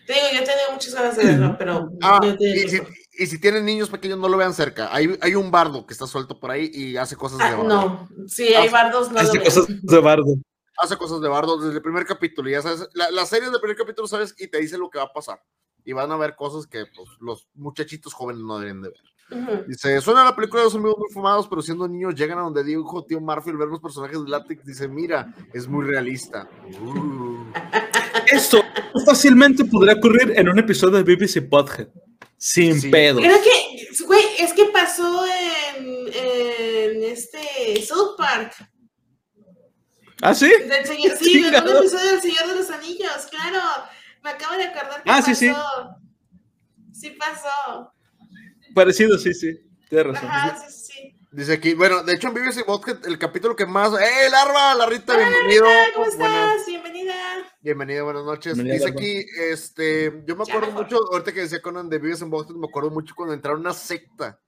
[0.06, 2.80] Te digo, yo tenía muchas ganas de verlo, pero Ah, y si,
[3.18, 4.94] y tienen niños pequeños, no lo vean cerca.
[4.94, 7.64] Hay, hay un bardo que está suelto por ahí y hace cosas de Ah, bardo.
[7.68, 9.44] no, sí, hay bardos, no lo Hace veo.
[9.44, 10.34] cosas de bardo.
[10.78, 12.48] hace cosas de bardo desde el primer capítulo.
[12.48, 15.04] Ya sabes, la, la serie del primer capítulo, sabes, y te dice lo que va
[15.06, 15.42] a pasar.
[15.84, 19.00] Y van a ver cosas que pues, los muchachitos jóvenes no deberían de ver.
[19.30, 19.64] Ujú.
[19.66, 22.62] Dice, suena la película de los amigos muy fumados, pero siendo niños llegan a donde
[22.64, 24.64] dijo tío Marfil ver los personajes de látex.
[24.64, 26.48] Dice, mira, es muy realista.
[26.82, 27.52] Uh.
[28.26, 28.62] Esto
[29.06, 31.88] fácilmente podría ocurrir en un episodio de BBC Podhead.
[32.36, 32.90] Sin Sí.
[32.90, 33.20] pedo.
[33.20, 35.24] Creo que, güey, es que pasó
[35.76, 38.52] en, en este South Park.
[40.20, 40.48] ¿Ah, sí?
[40.68, 43.58] Del señor, sí, en un episodio del Señor de los Anillos, claro.
[44.22, 45.26] Me acabo de acordar que Ah, pasó.
[45.26, 45.52] sí, sí.
[46.92, 47.91] Sí pasó.
[48.74, 49.58] Parecido, sí, sí.
[49.88, 50.28] Tienes razón.
[50.28, 51.18] Ajá, sí, sí, sí.
[51.30, 53.92] Dice aquí, bueno, de hecho en BBC Podcast, el capítulo que más...
[53.94, 54.74] ¡Eh, Larva!
[54.74, 55.64] Larrita, bienvenido.
[55.64, 56.66] Hola, ¿cómo Buenas- estás?
[56.66, 57.14] Bienvenida.
[57.62, 58.54] Bienvenido, buenas noches.
[58.54, 62.30] Bienvenida, Dice aquí, este, yo me acuerdo mucho, ahorita que decía Conan de Vives en
[62.30, 64.38] Boston, me acuerdo mucho cuando entraron a una secta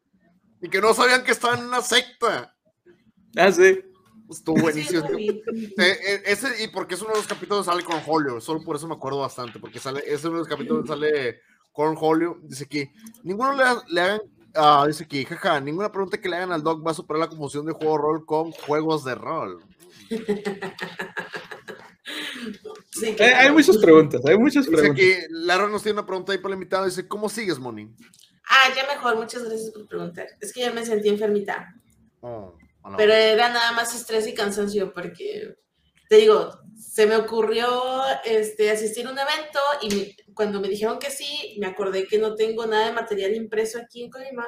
[0.61, 2.55] y que no sabían que estaban en una secta.
[3.37, 3.81] Ah, sí.
[4.31, 5.07] Estuvo buenísimo.
[5.09, 5.43] Sí.
[5.79, 8.63] Eh, eh, ese, y porque es uno de los capítulos que sale con Holio, solo
[8.63, 11.41] por eso me acuerdo bastante, porque sale, es uno de los capítulos que sale
[11.75, 12.39] con Holio.
[12.45, 12.91] Dice aquí,
[13.23, 14.21] ninguno le, ha- le hagan,
[14.55, 17.29] ah, dice aquí, jaja, ninguna pregunta que le hagan al Doc va a superar la
[17.29, 19.63] confusión de juego de rol con juegos de rol.
[22.91, 23.37] Sí, Eh, claro.
[23.39, 25.05] hay muchas preguntas, hay muchas Dice preguntas.
[25.05, 27.91] aquí, Lara nos tiene una pregunta ahí para el invitado, dice, ¿cómo sigues, Moni?
[28.49, 30.27] Ah, ya mejor, muchas gracias por preguntar.
[30.41, 31.75] Es que ya me sentí enfermita.
[32.21, 32.57] Oh.
[32.97, 35.57] Pero era nada más estrés y cansancio porque,
[36.09, 37.67] te digo, se me ocurrió
[38.25, 42.19] este, asistir a un evento y me- cuando me dijeron que sí, me acordé que
[42.19, 44.47] no tengo nada de material impreso aquí en Colima.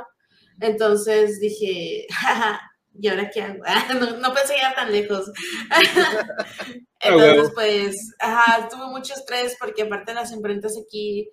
[0.60, 2.60] Entonces dije, jaja,
[2.94, 3.62] ¿y ahora qué hago?
[4.00, 5.30] no, no pensé llegar tan lejos.
[7.00, 11.30] Entonces, pues, ajá, tuve mucho estrés porque aparte las imprentas aquí,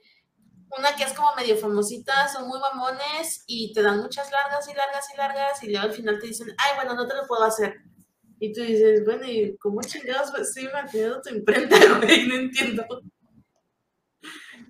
[0.77, 4.73] una que es como medio famosita, son muy mamones y te dan muchas largas y
[4.73, 7.43] largas y largas y luego al final te dicen, ay, bueno, no te lo puedo
[7.43, 7.75] hacer.
[8.39, 12.27] Y tú dices, bueno, ¿y cómo chingados pues, estoy manteniendo tu imprenta, güey?
[12.27, 12.85] No entiendo.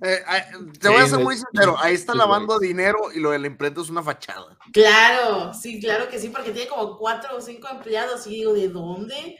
[0.05, 0.43] Eh, eh,
[0.81, 3.47] te voy a ser muy sincero, ahí está sí, lavando dinero y lo de la
[3.47, 4.57] imprenta es una fachada.
[4.73, 8.67] Claro, sí, claro que sí, porque tiene como cuatro o cinco empleados y digo, ¿de
[8.67, 9.37] dónde?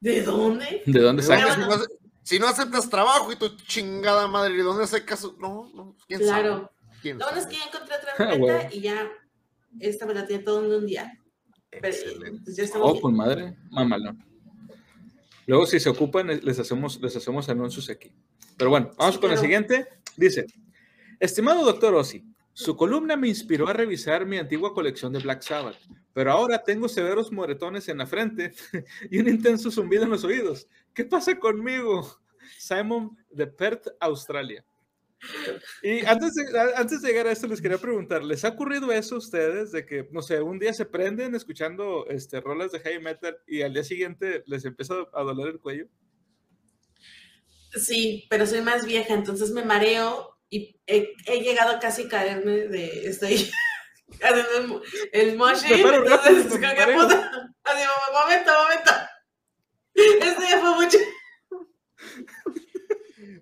[0.00, 0.82] ¿De dónde?
[0.84, 1.54] ¿De dónde sacas?
[1.54, 1.86] si, no, ace-
[2.24, 5.36] si no aceptas trabajo y tu chingada madre, ¿de dónde hace caso?
[5.38, 6.52] No, no, quién Claro.
[6.56, 6.68] sabe.
[7.00, 8.12] ¿Quién Lo bueno es que ya encontré otra
[8.68, 9.08] Ah, y ya
[9.78, 11.12] esta me la tiene todo en un día.
[11.70, 12.40] Pero, Excelente.
[12.44, 13.00] pues, ya Oh, bien.
[13.02, 14.24] pues madre, mamalón.
[15.46, 18.10] Luego, si se ocupan, eh, les hacemos, les hacemos anuncios aquí.
[18.56, 19.42] Pero bueno, vamos Sí, con el claro.
[19.42, 19.86] siguiente.
[20.16, 20.46] Dice,
[21.20, 25.76] estimado doctor Ozzy, su columna me inspiró a revisar mi antigua colección de Black Sabbath,
[26.12, 28.52] pero ahora tengo severos moretones en la frente
[29.10, 30.68] y un intenso zumbido en los oídos.
[30.94, 32.20] ¿Qué pasa conmigo?
[32.58, 34.64] Simon de Perth, Australia.
[35.82, 36.44] Y antes de,
[36.76, 39.86] antes de llegar a esto, les quería preguntar, ¿les ha ocurrido eso a ustedes de
[39.86, 43.72] que, no sé, un día se prenden escuchando este, rolas de heavy metal y al
[43.72, 45.86] día siguiente les empieza a doler el cuello?
[47.76, 52.52] Sí, pero soy más vieja, entonces me mareo y he, he llegado a casi caerme
[52.68, 53.08] de.
[53.08, 53.50] Estoy
[54.22, 55.38] haciendo el, el
[56.04, 57.02] rápido, Entonces, me ¿qué mareo.
[57.02, 57.30] puta?
[57.64, 58.90] Así, momento, momento.
[59.94, 60.98] Esto ya fue mucho.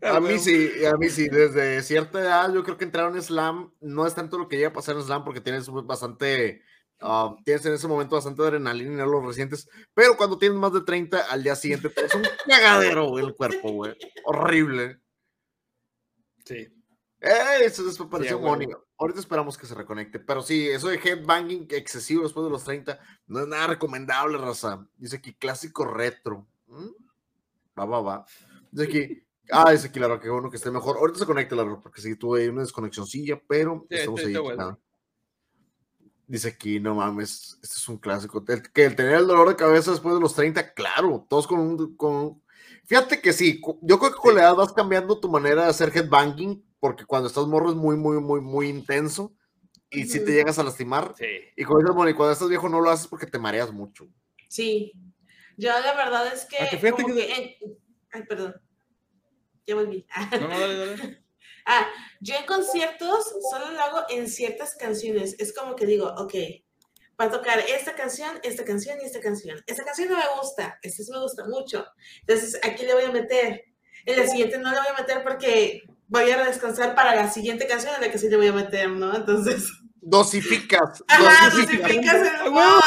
[0.03, 3.73] A mí sí, a mí sí, desde cierta edad yo creo que entrar en slam
[3.81, 6.63] no es tanto lo que llega a pasar en slam porque tienes bastante,
[7.03, 10.73] ah, tienes en ese momento bastante adrenalina y no los recientes, pero cuando tienes más
[10.73, 15.01] de 30 al día siguiente te es un cagadero güey, el cuerpo, güey, horrible.
[16.45, 16.69] Sí.
[17.21, 18.41] Eh, eso después pareció.
[18.41, 18.77] Mónica.
[18.99, 22.99] Ahorita esperamos que se reconecte, pero sí, eso de headbanging excesivo después de los 30
[23.29, 24.87] no es nada recomendable, raza.
[24.97, 26.49] Dice aquí clásico retro.
[26.67, 26.89] ¿Mm?
[27.79, 28.27] Va, va, va.
[28.73, 30.97] Dice aquí, ah, dice aquí, Lara, que bueno que esté mejor.
[30.97, 34.35] Ahorita se conecta, Lara, porque sí tuve una desconexioncilla, pero Sí, estamos ahí.
[36.33, 38.43] Dice aquí, no mames, este es un clásico.
[38.49, 41.61] El- que el tener el dolor de cabeza después de los 30, claro, todos con
[41.61, 41.95] un.
[41.95, 42.43] Con...
[42.87, 45.93] Fíjate que sí, yo creo que con la edad vas cambiando tu manera de hacer
[45.95, 49.35] headbanging, porque cuando estás morro es muy, muy, muy, muy intenso
[49.91, 50.33] y si te Ujú.
[50.33, 51.13] llegas a lastimar.
[51.19, 51.27] Sí.
[51.55, 54.09] Y como dices, Moni, cuando estás viejo no lo haces porque te mareas mucho.
[54.49, 54.95] Sí.
[55.59, 56.57] Yo la verdad es que.
[56.61, 57.59] Aunque fíjate que- que
[58.11, 58.55] Ay, perdón.
[59.67, 60.07] Ya volví.
[60.33, 61.22] No, no, dale, dale.
[61.67, 61.87] Ah,
[62.21, 65.37] yo en conciertos solo lo hago en ciertas canciones.
[65.39, 66.35] Es como que digo, ok,
[67.21, 69.63] va a tocar esta canción, esta canción y esta canción.
[69.67, 71.87] Esta canción no me gusta, esta sí me gusta mucho.
[72.21, 73.65] Entonces, aquí le voy a meter.
[74.05, 77.67] En la siguiente no le voy a meter porque voy a descansar para la siguiente
[77.67, 79.15] canción en la que sí le voy a meter, ¿no?
[79.15, 81.05] Entonces, Dosificas.
[81.07, 81.83] ajá, dosificas.
[81.83, 82.81] dosificas ¡A el huevo!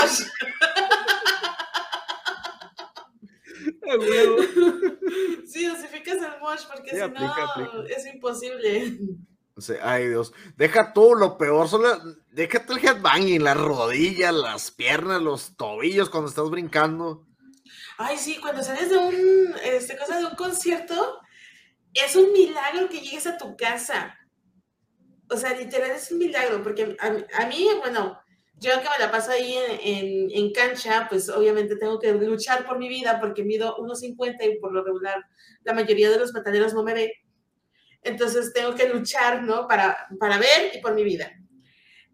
[5.45, 7.95] Sí, dosificas el mosh porque Sí, si aplica, no aplica.
[7.95, 8.97] es imposible.
[9.81, 10.33] Ay, Dios.
[10.57, 11.69] Deja todo lo peor.
[11.69, 11.97] Solo,
[12.31, 17.25] déjate el headbanging, las rodillas, las piernas, los tobillos cuando estás brincando.
[17.97, 21.21] Ay, sí, cuando sales de un, este, cosa de un concierto,
[21.93, 24.17] es un milagro que llegues a tu casa.
[25.29, 28.19] O sea, literal es un milagro, porque a mí, bueno,
[28.59, 32.65] yo que me la paso ahí en, en- en cancha, pues obviamente tengo que luchar
[32.65, 35.23] por mi vida, porque mido 1,50 y por lo regular
[35.63, 37.13] la mayoría de los metaleros no me ve.
[38.03, 39.67] Entonces tengo que luchar, ¿no?
[39.67, 41.31] Para, para ver y por mi vida.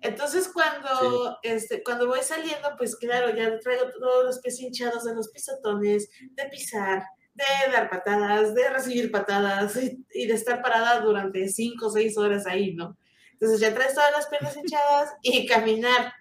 [0.02, 5.14] Entonces cuando, este, cuando voy saliendo, pues claro, ya traigo todos los pies hinchados de
[5.14, 7.04] los pisotones, de pisar,
[7.36, 12.18] de dar patadas, de recibir patadas y, y de estar parada durante cinco o seis
[12.18, 12.98] horas ahí, ¿no?
[13.34, 16.14] Entonces ya traes todas las piernas hinchadas y caminar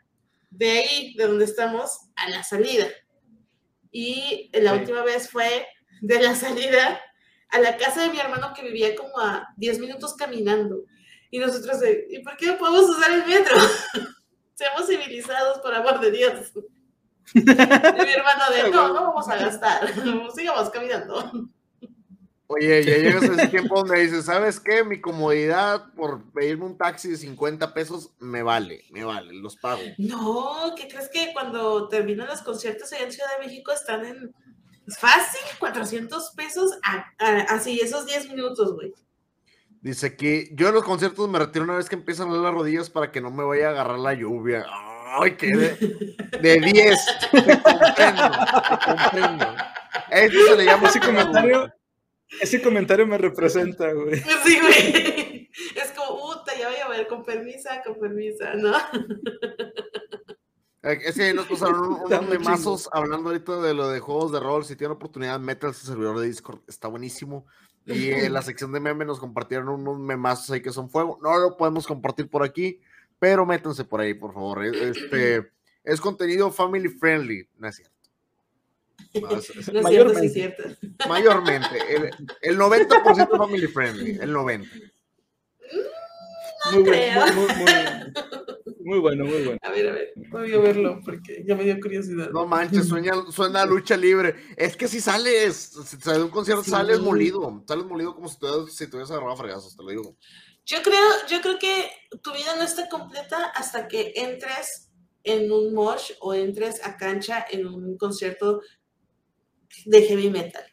[0.50, 2.86] de ahí, de donde estamos, a la salida.
[3.92, 4.78] Y la Sí.
[4.80, 5.66] última vez fue
[6.00, 7.00] de la salida
[7.50, 10.84] a la casa de mi hermano que vivía como a 10 minutos caminando.
[11.30, 13.56] Y nosotros de, ¿y por qué no podemos usar el metro?
[14.54, 16.52] Seamos civilizados, por amor de Dios.
[17.32, 19.88] Y mi hermano de, no, no vamos a gastar,
[20.34, 21.48] sigamos caminando.
[22.52, 24.82] Oye, ya llegas a ese tiempo donde dices, ¿sabes qué?
[24.82, 29.80] Mi comodidad por pedirme un taxi de 50 pesos me vale, me vale, los pago.
[29.98, 34.34] No, ¿qué crees que cuando terminan los conciertos allá en Ciudad de México están en
[34.98, 38.92] fácil 400 pesos a- a- así, esos 10 minutos, güey?
[39.80, 42.90] Dice que yo en los conciertos me retiro una vez que empiezan a las rodillas
[42.90, 44.66] para que no me vaya a agarrar la lluvia.
[45.22, 45.46] Ay, qué
[46.42, 46.98] de 10.
[47.30, 48.30] Te comprendo,
[48.68, 49.46] te comprendo.
[50.10, 51.72] Eso se le llama ese comentario.
[52.40, 54.20] Ese comentario me representa, güey.
[54.44, 55.50] Sí, güey.
[55.74, 58.72] Es como, puta, ya voy a ver, con permisa, con permisa, ¿no?
[60.82, 64.64] Es que nos pasaron unos memazos hablando ahorita de lo de juegos de rol.
[64.64, 67.46] Si tienen oportunidad, métanse su servidor de Discord, está buenísimo.
[67.84, 71.18] Y en la sección de memes nos compartieron unos memazos ahí que son fuego.
[71.22, 72.80] No lo podemos compartir por aquí,
[73.18, 74.64] pero métanse por ahí, por favor.
[74.64, 75.50] Este
[75.84, 77.99] es contenido family friendly, no es cierto.
[79.20, 80.62] No es cierto, mayormente, es cierto.
[81.08, 82.10] Mayormente, el,
[82.42, 84.68] el 90% family friendly, el 90%.
[86.66, 87.20] No muy, creo.
[87.20, 89.58] Bueno, muy, muy, muy, bueno, muy bueno.
[89.62, 92.30] A ver, a ver, voy a verlo porque ya me dio curiosidad.
[92.30, 94.34] No manches, sueña, suena lucha libre.
[94.56, 96.70] Es que si sales, si sales de un concierto, sí.
[96.70, 97.64] sales molido.
[97.66, 100.16] Sales molido como si te, si hubieras agarrado a fregazos, te lo digo.
[100.66, 101.90] Yo creo, yo creo que
[102.22, 104.90] tu vida no está completa hasta que entres
[105.24, 108.60] en un mosh o entres a cancha en un concierto
[109.86, 110.64] de heavy metal.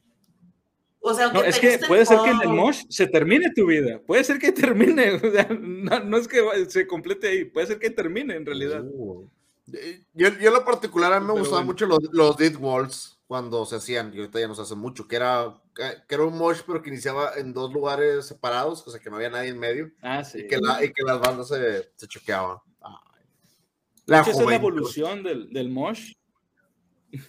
[1.00, 4.02] O sea, no, es que puede ser que en el mosh se termine tu vida.
[4.06, 5.12] Puede ser que termine.
[5.24, 7.46] O sea, no, no, es que se complete ahí.
[7.46, 8.84] Puede ser que termine en realidad.
[8.84, 9.30] Uh,
[10.14, 11.74] yo, yo, en lo particular, a mí me Pero gustaban bueno.
[11.74, 15.06] mucho los, los Dead Walls cuando se hacían, y ahorita ya no se hace mucho,
[15.06, 19.02] que era, que era un mosh, pero que iniciaba en dos lugares separados, o sea,
[19.02, 19.92] que no había nadie en medio.
[20.02, 20.40] Ah, sí.
[20.40, 22.58] Y que, la, y que las bandas se, se choqueaban.
[24.06, 26.14] La esa es la evolución del, del mosh.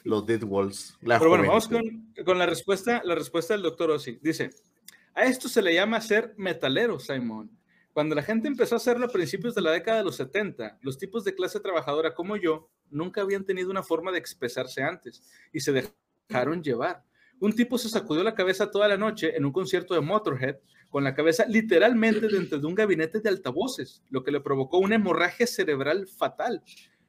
[0.04, 0.96] Los Dead Walls.
[1.00, 4.18] Pero bueno, vamos con, con, la respuesta, la respuesta del doctor Ossi.
[4.22, 4.50] Dice,
[5.14, 7.50] a esto se le llama ser metalero, Simon.
[7.92, 10.98] Cuando la gente empezó a hacerlo a principios de la década de los 70, los
[10.98, 15.22] tipos de clase trabajadora como yo nunca habían tenido una forma de expresarse antes
[15.52, 15.72] y se
[16.28, 17.02] dejaron llevar.
[17.40, 20.58] Un tipo se sacudió la cabeza toda la noche en un concierto de Motorhead
[20.90, 24.94] con la cabeza literalmente dentro de un gabinete de altavoces, lo que le provocó una
[24.94, 26.62] hemorragia cerebral fatal.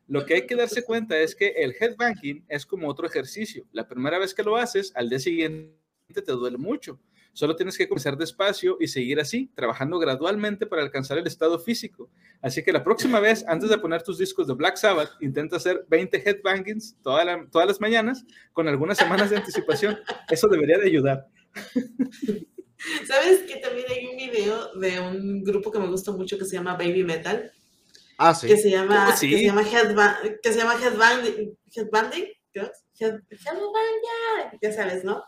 [0.10, 3.68] Lo que hay que darse cuenta es que el headbanging es como otro ejercicio.
[3.72, 5.72] La primera vez que lo haces, al día siguiente
[6.08, 7.00] te duele mucho.
[7.32, 12.10] Solo tienes que comenzar despacio y seguir así, trabajando gradualmente para alcanzar el estado físico.
[12.42, 15.86] Así que la próxima vez, antes de poner tus discos de Black Sabbath, intenta hacer
[15.88, 20.00] 20 headbangings toda la, todas las mañanas con algunas semanas de anticipación.
[20.32, 21.28] Eso debería de ayudar.
[23.08, 26.56] ¿Sabes que también hay un video de un grupo que me gusta mucho que se
[26.56, 27.52] llama Baby Metal?
[28.22, 28.48] Ah, sí.
[28.48, 29.30] Que se llama, sí.
[29.30, 35.24] que se llama, headband, que se llama headbanding, headbanding, Head, headband, ya sabes, ¿no?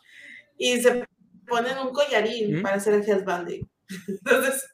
[0.57, 1.05] Y se
[1.47, 2.61] ponen un collarín ¿Mm?
[2.61, 3.65] para hacer el headbanding.
[4.07, 4.67] Entonces,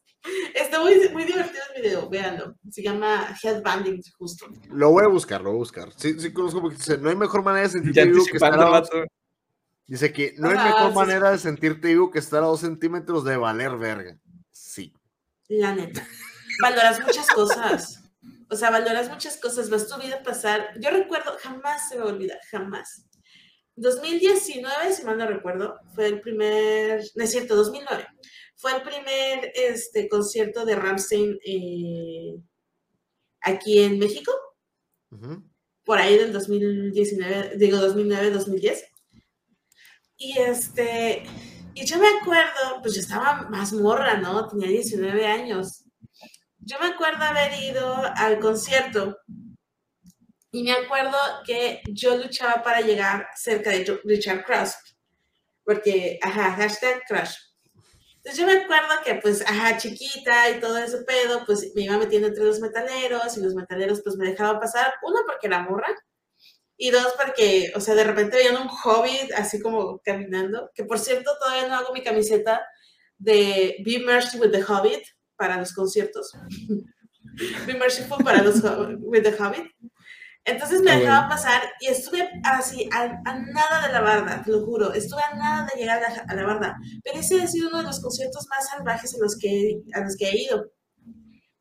[0.56, 2.56] está muy, muy divertido el video, véanlo.
[2.72, 4.48] Se llama headbanding, justo.
[4.72, 5.90] Lo voy a buscar, lo voy a buscar.
[5.96, 8.80] Sí, sí conozco porque dice, no hay mejor manera de sentirte vivo que estar a
[8.80, 8.90] dos...
[9.86, 11.34] Dice que no hay ah, mejor sí, manera sí.
[11.34, 14.18] de sentirte vivo que estar a dos centímetros de valer verga.
[14.52, 14.92] Sí.
[15.48, 16.06] La neta.
[16.62, 18.07] Valoras muchas cosas.
[18.50, 20.70] O sea, valoras muchas cosas, vas tu vida a pasar.
[20.80, 23.06] Yo recuerdo, jamás se me olvida, jamás.
[23.76, 28.08] 2019, si mal no recuerdo, fue el primer, no es cierto, 2009,
[28.56, 32.42] fue el primer este, concierto de Ramstein eh,
[33.42, 34.32] aquí en México,
[35.12, 35.44] uh -huh.
[35.86, 38.84] por ahí del 2019, digo 2009, 2010.
[40.18, 41.24] Y este,
[41.76, 44.48] y yo me acuerdo, pues yo estaba más morra, ¿no?
[44.48, 45.87] Tenía 19 años.
[46.70, 49.18] Yo me acuerdo haber ido al concierto
[50.52, 54.76] y me acuerdo que yo luchaba para llegar cerca de Richard Cross,
[55.64, 57.36] porque, ajá, hashtag crush.
[58.18, 61.98] Entonces yo me acuerdo que, pues, ajá, chiquita y todo ese pedo, pues me iba
[61.98, 65.96] metiendo entre los metaleros y los metaleros, pues me dejaban pasar, uno porque era morra,
[66.76, 71.00] y dos porque, o sea, de repente veían un hobbit así como caminando, que por
[71.00, 72.68] cierto todavía no hago mi camiseta
[73.18, 75.08] de Be Mercy with the Hobbit
[75.38, 76.34] para los conciertos.
[77.66, 78.62] Be Merciful para los
[79.00, 79.72] with the Hobbit.
[80.48, 84.66] Entonces me dejaban pasar y estuve así, a, a, nada de la barda, te lo
[84.66, 86.78] juro, estuve a nada de llegar a la, a la barda.
[87.04, 90.16] Pero ese ha sido uno de los conciertos más salvajes a los que, a los
[90.16, 90.72] que he ido.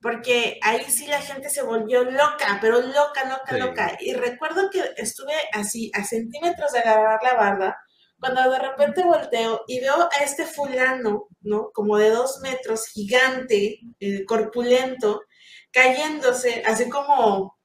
[0.01, 3.59] Porque ahí sí la gente se volvió loca, pero loca, loca, sí.
[3.59, 3.97] loca.
[3.99, 7.77] Y recuerdo que estuve así, a centímetros de agarrar la barda,
[8.19, 11.71] cuando de repente volteo y veo a este fulano, ¿no?
[11.73, 15.23] Como de dos metros, gigante, eh, corpulento,
[15.71, 17.57] cayéndose, así como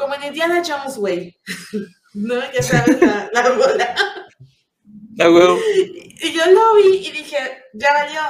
[0.00, 1.38] como en Indiana Jones, güey.
[2.14, 2.40] ¿No?
[2.52, 3.94] Ya sabes, la, la bola.
[5.16, 5.58] La huevo.
[5.76, 7.36] Y, y, yo lo vi y dije,
[7.74, 8.20] ya valió.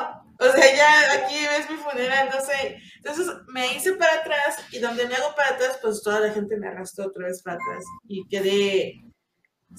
[0.41, 2.79] O sea, ya aquí ves mi funeral, no sé.
[2.97, 6.57] Entonces me hice para atrás y donde me hago para atrás, pues toda la gente
[6.57, 7.85] me arrastró otra vez para atrás.
[8.09, 9.10] Y quedé.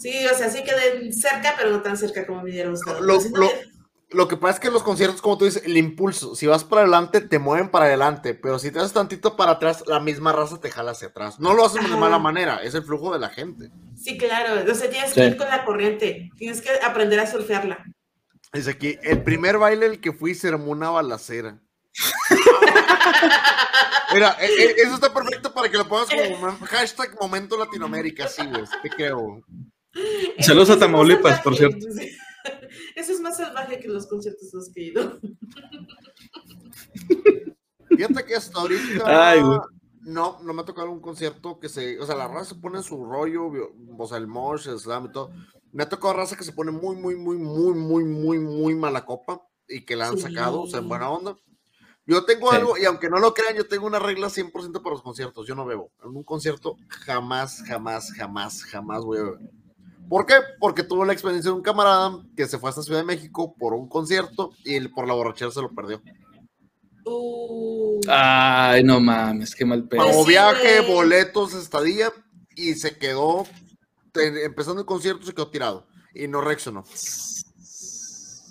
[0.02, 3.02] Sí, o sea, sí quedé cerca, pero no tan cerca como me hubiera gustado.
[3.02, 3.50] Lo, lo,
[4.10, 6.64] Lo que pasa es que en los conciertos, como tú dices, el impulso, si vas
[6.64, 10.34] para adelante, te mueven para adelante, pero si te haces tantito para atrás, la misma
[10.34, 11.40] raza te jala hacia atrás.
[11.40, 13.70] No lo hacen de mala manera, es el flujo de la gente.
[13.96, 14.70] Sí, claro.
[14.70, 15.16] O sea, tienes Sí.
[15.22, 16.30] que ir con la corriente.
[16.38, 17.86] Tienes que aprender a surfearla.
[18.52, 21.60] Dice aquí, el primer baile al que fui se armó una balacera.
[24.14, 28.28] Mira, e- e- eso está perfecto para que lo pongas como un hashtag momento Latinoamérica,
[28.28, 29.42] sí, güey, te creo.
[30.40, 31.80] Saludos a Tamaulipas, por salvaje.
[32.96, 35.20] Eso es más salvaje que los conciertos los que he ido.
[37.90, 39.42] Fíjate que hasta ahorita Ay,
[40.02, 42.78] no, no me ha tocado un concierto que se, o sea, la raza se pone
[42.78, 43.52] en su rollo,
[43.98, 45.32] o sea, el mosh, el slam y todo.
[45.72, 49.06] Me ha tocado raza que se pone muy, muy, muy, muy, muy, muy, muy mala
[49.06, 51.36] copa y que la han sacado, o sea, en buena onda.
[52.06, 52.56] Yo tengo Sí.
[52.56, 55.48] algo, y aunque no lo crean, yo tengo una regla 100% para los conciertos.
[55.48, 55.92] Yo no bebo.
[56.04, 59.40] En un concierto jamás, jamás, jamás, jamás voy a beber.
[60.12, 60.34] ¿Por qué?
[60.60, 63.74] Porque tuve la experiencia de un camarada que se fue hasta Ciudad de México por
[63.74, 66.02] un concierto y él, por la borrachera se lo perdió.
[67.06, 70.02] Uh, Ay, no mames, qué mal pedo.
[70.02, 72.12] Pues Pagó sí, viaje, boletos, estadía
[72.58, 73.46] y se quedó,
[74.12, 76.82] te- empezando el concierto, se quedó tirado y no reaccionó.
[76.82, 76.84] O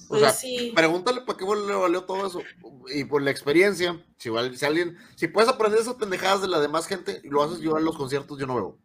[0.09, 0.73] pues sea, sí.
[0.75, 2.41] pregúntale para qué le valió todo eso.
[2.89, 6.87] Y por la experiencia, si, si alguien, si puedes aprender esas pendejadas de la demás
[6.87, 8.79] gente y lo haces yo en los conciertos, yo no veo.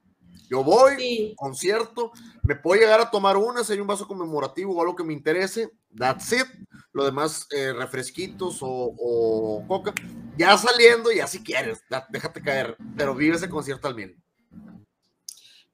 [0.49, 1.33] Yo voy, Sí.
[1.35, 2.11] concierto,
[2.43, 5.13] me puedo llegar a tomar una, si hay un vaso conmemorativo o algo que me
[5.13, 6.45] interese, that's it.
[6.93, 8.67] Lo demás, eh, refresquitos o,
[8.97, 9.93] o coca.
[10.37, 14.17] Ya saliendo, ya si quieres, da- déjate caer, pero vive ese concierto al mil.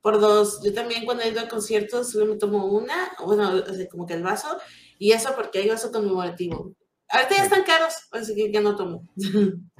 [0.01, 0.61] Por dos.
[0.63, 4.23] Yo también cuando he ido a conciertos me tomo una, bueno, sea, como que el
[4.23, 4.57] vaso,
[4.97, 6.73] y eso porque hay vaso conmemorativo.
[7.09, 9.07] Ahorita ya están caros, así que ya no tomo.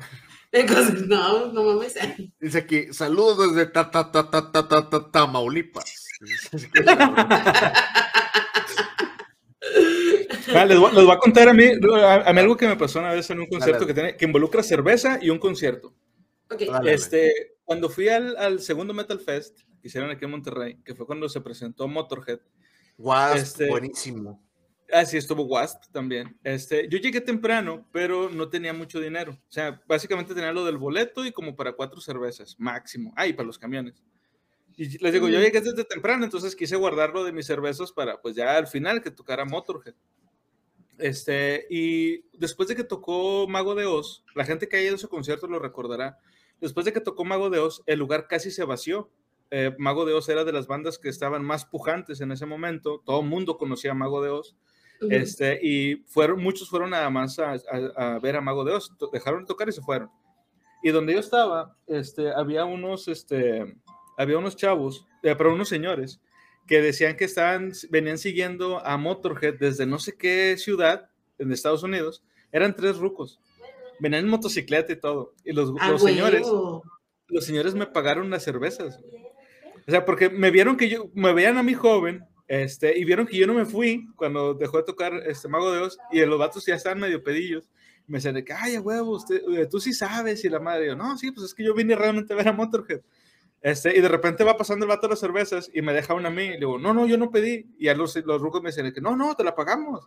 [0.54, 1.96] Entonces, no, no mames.
[2.40, 6.08] Dice aquí, saludos desde ta, ta, ta, ta, ta, ta, ta, Tamaulipas.
[10.54, 11.64] Ah, les, voy, les voy a contar a mí,
[11.96, 14.26] a, a mí algo que me pasó una vez en un concierto que, tiene, que
[14.26, 15.94] involucra cerveza y un concierto.
[16.50, 16.94] Dale.
[16.94, 21.06] Este, cuando fui al, al segundo Metal Fest que hicieron aquí en Monterrey, que fue
[21.06, 22.40] cuando se presentó Motorhead,
[22.98, 24.44] Wasp, Este- buenísimo.
[24.92, 26.38] Así estuvo Wasp también.
[26.44, 29.34] Este, yo llegué temprano, pero no tenía mucho dinero.
[29.34, 33.14] O sea, básicamente tenía lo del boleto y como para cuatro cervezas, máximo.
[33.16, 34.04] Ah, y para los camiones.
[34.78, 38.36] Y les digo, yo llegué desde temprano, entonces quise guardarlo de mis cervezas para, pues
[38.36, 39.96] ya al final, que tocara Motorhead.
[40.98, 44.98] Este, y después de que tocó Mago de Oz, la gente que haya ido a
[44.98, 46.20] ese concierto lo recordará.
[46.60, 49.10] Después de que tocó Mago de Oz, el lugar casi se vació.
[49.50, 53.02] Eh, Mago de Oz era de las bandas que estaban más pujantes en ese momento.
[53.04, 54.56] Todo el mundo conocía a Mago de Oz.
[55.10, 58.92] Este, y fueron, muchos fueron nada más a, a- a ver a Mago de Oz,
[59.12, 60.10] dejaron de tocar y se fueron.
[60.84, 63.76] Y donde yo estaba, este, había unos, este,
[64.18, 66.20] había unos chavos, eh, pero unos señores,
[66.68, 71.84] que decían que estaban, venían siguiendo a Motorhead desde no sé qué ciudad en Estados
[71.84, 72.24] Unidos.
[72.52, 73.40] Eran tres rucos.
[74.00, 75.34] Venían en motocicleta y todo.
[75.44, 76.48] Y los, A los señores,
[77.28, 79.00] los señores me pagaron las cervezas.
[79.88, 82.24] O sea, porque me vieron que yo, me veían a mi joven,
[82.54, 85.80] este, y vieron que yo no me fui cuando dejó de tocar este Mago de
[85.80, 87.70] Oz, y los vatos ya estaban medio pedillos.
[88.08, 90.96] Me decían de que, ay, huevo, usted, eh, tú sí sabes, y la madre, yo,
[90.98, 93.00] no, sí, pues es que yo vine realmente a ver a Motorhead.
[93.62, 96.32] Este, y de repente va pasando el vato las cervezas y me deja una a
[96.32, 96.44] mí.
[96.44, 97.68] Y le digo, no, no, yo no pedí.
[97.80, 100.06] Y a los, los rucos me dicen de que, no, no, te la pagamos.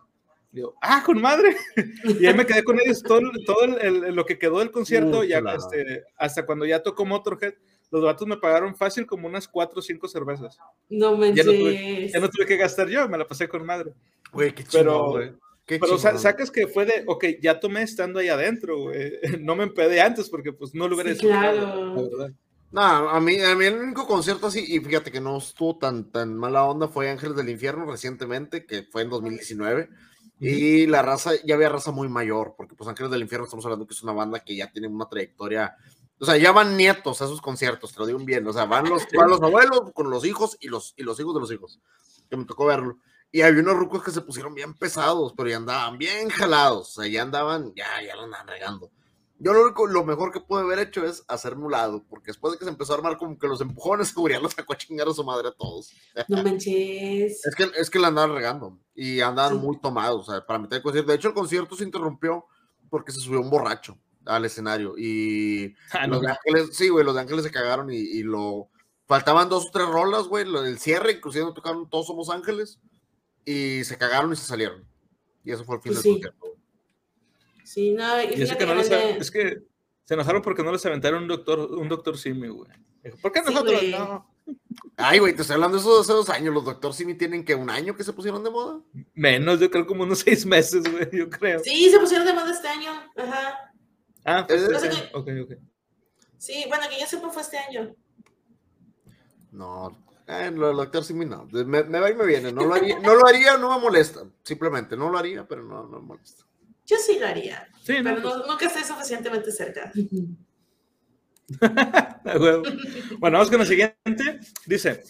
[0.51, 1.55] Y digo, ah, con madre.
[2.19, 5.23] y ahí me quedé con ellos todo, todo el- el- lo que quedó del concierto,
[5.23, 7.53] ya, este, hasta cuando ya tocó Motorhead,
[7.91, 10.57] los vatos me pagaron fácil como unas cuatro o cinco cervezas.
[10.89, 13.93] No Ya no, tuve, ya no tuve que gastar yo, me la pasé con madre.
[14.31, 15.33] Güey, qué Pero- chingón, güey.
[15.67, 19.13] Qué Pero sacas que fue de, ok, ya tomé estando ahí adentro, güey.
[19.41, 21.95] No me empedé antes porque pues no lo hubiera Sí, disfrutado, claro.
[21.95, 22.31] la verdad.
[22.71, 26.11] No, a mí, a mí el único concierto así, y fíjate que no estuvo tan,
[26.11, 29.89] tan mala onda, fue Ángeles del Infierno recientemente, que fue en 2019.
[30.39, 33.87] Y la raza, ya había raza muy mayor, porque pues Ángeles del Infierno estamos hablando
[33.87, 35.73] que es una banda que ya tiene una trayectoria,
[36.19, 38.89] o sea, ya van nietos a esos conciertos, te lo digo bien, o sea, van
[38.89, 41.79] los, van los abuelos con los hijos y los, y los hijos de los hijos,
[42.29, 42.97] que me tocó verlo.
[43.31, 47.01] Y había unos rucos que se pusieron bien pesados, pero ya andaban bien jalados, o
[47.01, 48.91] sea, ya andaban, ya, ya lo andaban regando.
[49.37, 52.53] Yo lo, único- lo mejor que pude haber hecho es hacerme un lado, porque después
[52.53, 55.09] de que se empezó a armar como que los empujones, seguridad los sacó a chingar
[55.09, 55.91] a su madre a todos.
[56.29, 57.45] No manches.
[57.45, 59.59] Es que, es que la andaban regando y andaban Sí.
[59.59, 61.11] muy tomados, o sea, para meter el concierto.
[61.11, 62.45] De hecho, el concierto se interrumpió
[62.89, 66.27] porque se subió un borracho al escenario y Ah, los no.
[66.27, 68.69] de Ángeles, sí, güey, los de Ángeles se cagaron y, y lo...
[69.07, 72.79] Faltaban dos o tres rolas, güey, lo del cierre, inclusive no tocaron Todos Somos Ángeles
[73.45, 74.83] y se cagaron y se salieron.
[75.43, 76.21] Y eso fue el fin Pues del sí.
[76.21, 76.57] concierto.
[77.63, 79.61] Sí, no, y Y eso fíjate que no que les, donde- es que
[80.05, 82.69] se enojaron porque no les aventaron un doctor, un doctor Simi, güey.
[83.21, 83.91] ¿Por qué Sí, nosotros güey.
[83.91, 84.31] no?
[84.97, 86.53] Ay, güey, te estoy hablando de eso de hace dos años.
[86.53, 88.79] Los Doctor Simi tienen que un año que se pusieron de moda.
[89.13, 91.59] Menos, yo creo como unos seis meses, güey, yo creo.
[91.63, 92.91] Sí, se pusieron de moda este año.
[93.17, 93.73] Ajá.
[94.25, 94.95] Ah, fue este no sé año.
[94.97, 95.59] qué- Ok, ok.
[96.37, 97.95] Sí, bueno, que yo sepa fue este año.
[99.51, 99.97] No,
[100.27, 101.47] eh, lo del actor sí no.
[101.51, 102.51] Me, me va y me viene.
[102.51, 104.21] No lo haría, no lo haría, no me molesta.
[104.43, 106.43] Simplemente, no lo haría, pero no, no me molesta.
[106.85, 109.91] Yo sí lo haría, Sí, no, pero pues, no- nunca estoy suficientemente cerca.
[112.23, 114.39] Bueno, vamos con la siguiente.
[114.65, 115.03] Dice,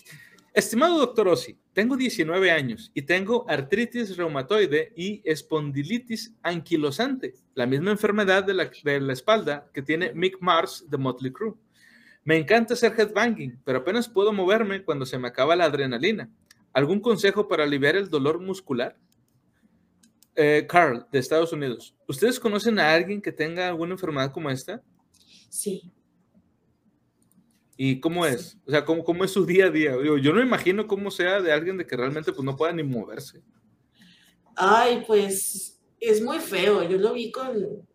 [0.53, 7.91] estimado doctor Ossi, tengo 19 años y tengo artritis reumatoide y espondilitis anquilosante, la misma
[7.91, 11.55] enfermedad de la, de la espalda que tiene Mick Mars de Motley Crue.
[12.23, 16.29] Me encanta hacer headbanging, pero apenas puedo moverme cuando se me acaba la adrenalina.
[16.73, 18.97] ¿Algún consejo para aliviar el dolor muscular?
[20.35, 21.95] Eh, Carl, de Estados Unidos.
[22.07, 24.83] ¿Ustedes conocen a alguien que tenga alguna enfermedad como esta?
[25.49, 25.93] Sí.
[27.77, 28.57] ¿Y cómo es?
[28.65, 29.95] O sea, ¿cómo, cómo es su día a día?
[29.95, 32.83] Digo, yo no imagino cómo sea de alguien de que realmente pues, no pueda ni
[32.83, 33.41] moverse.
[34.57, 35.74] Ay, pues
[36.09, 36.83] es muy feo.
[36.87, 37.87] Yo lo vi con.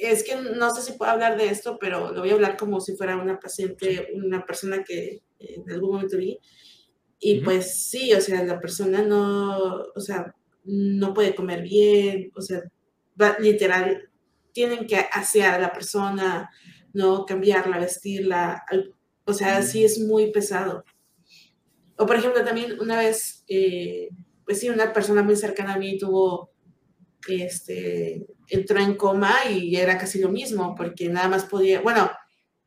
[0.00, 2.80] Es que no sé si puedo hablar de esto, pero lo voy a hablar como
[2.80, 6.38] si fuera una paciente, una persona que en algún momento vi.
[7.18, 7.44] Y Ujú.
[7.46, 9.58] pues sí, o sea, la persona no,
[9.94, 10.34] o sea,
[10.64, 12.62] no puede comer bien, o sea,
[13.20, 14.10] va- literal,
[14.52, 16.50] tienen que asear a la persona,
[16.92, 18.64] no cambiarla, vestirla,
[19.24, 20.84] o sea, sí es muy pesado.
[21.98, 24.08] O por ejemplo, también una vez, eh,
[24.44, 26.50] pues sí, una persona muy cercana a mí tuvo,
[27.28, 32.10] este, entró en coma y era casi lo mismo, porque nada más podía, bueno,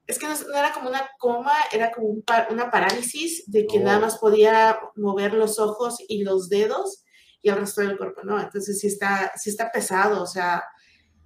[0.08, 3.66] es que no, no era como una coma, era como un pa- una parálisis de
[3.68, 3.84] que Oh.
[3.84, 7.04] nada más podía mover los ojos y los dedos
[7.42, 8.40] y el resto del cuerpo, ¿no?
[8.42, 10.64] Entonces sí está, sí está pesado, o sea,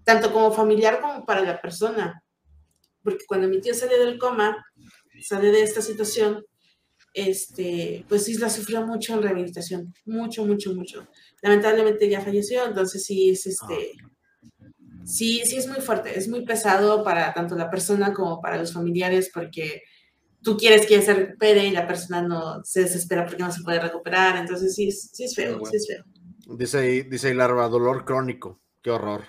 [0.03, 2.21] tanto como familiar como para la persona.
[3.03, 4.63] Porque cuando mi tío sale del coma,
[5.21, 6.43] sale de esta situación,
[7.13, 11.07] este, pues sí la sufrió mucho en rehabilitación, mucho, mucho, mucho.
[11.43, 13.91] Lamentablemente ya falleció, entonces sí es este,
[15.03, 18.71] sí, sí es muy fuerte, es muy pesado para tanto la persona como para los
[18.71, 19.83] familiares porque
[20.41, 23.61] tú quieres que ella se recupere y la persona no se desespera porque no se
[23.61, 25.65] puede recuperar, entonces sí es, sí es feo, bueno.
[25.65, 26.05] sí es feo.
[26.57, 28.61] Dice ahí, dice ahí Larva, dolor crónico.
[28.81, 29.23] Qué horror.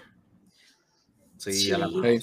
[1.36, 1.72] Sí, Sí.
[1.72, 2.20] a la Hey.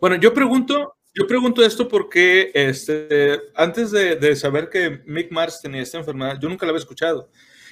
[0.00, 5.60] Bueno, yo pregunto, yo pregunto esto porque este, antes de, de saber que Mick Mars
[5.62, 7.30] tenía esta enfermedad, yo nunca la había escuchado.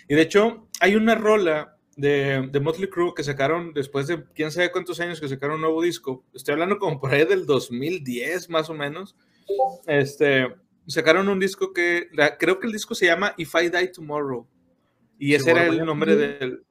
[0.09, 4.51] Y de hecho, hay una rola de, de Motley Crue que sacaron después de quién
[4.53, 6.25] sabe cuántos años que sacaron un nuevo disco.
[6.35, 9.17] Estoy hablando como por ahí del 2010 más o menos.
[9.87, 10.47] Este,
[10.87, 14.47] sacaron un disco que la- creo que el disco se llama If I Die Tomorrow.
[15.19, 16.65] Y ese era el nombre del,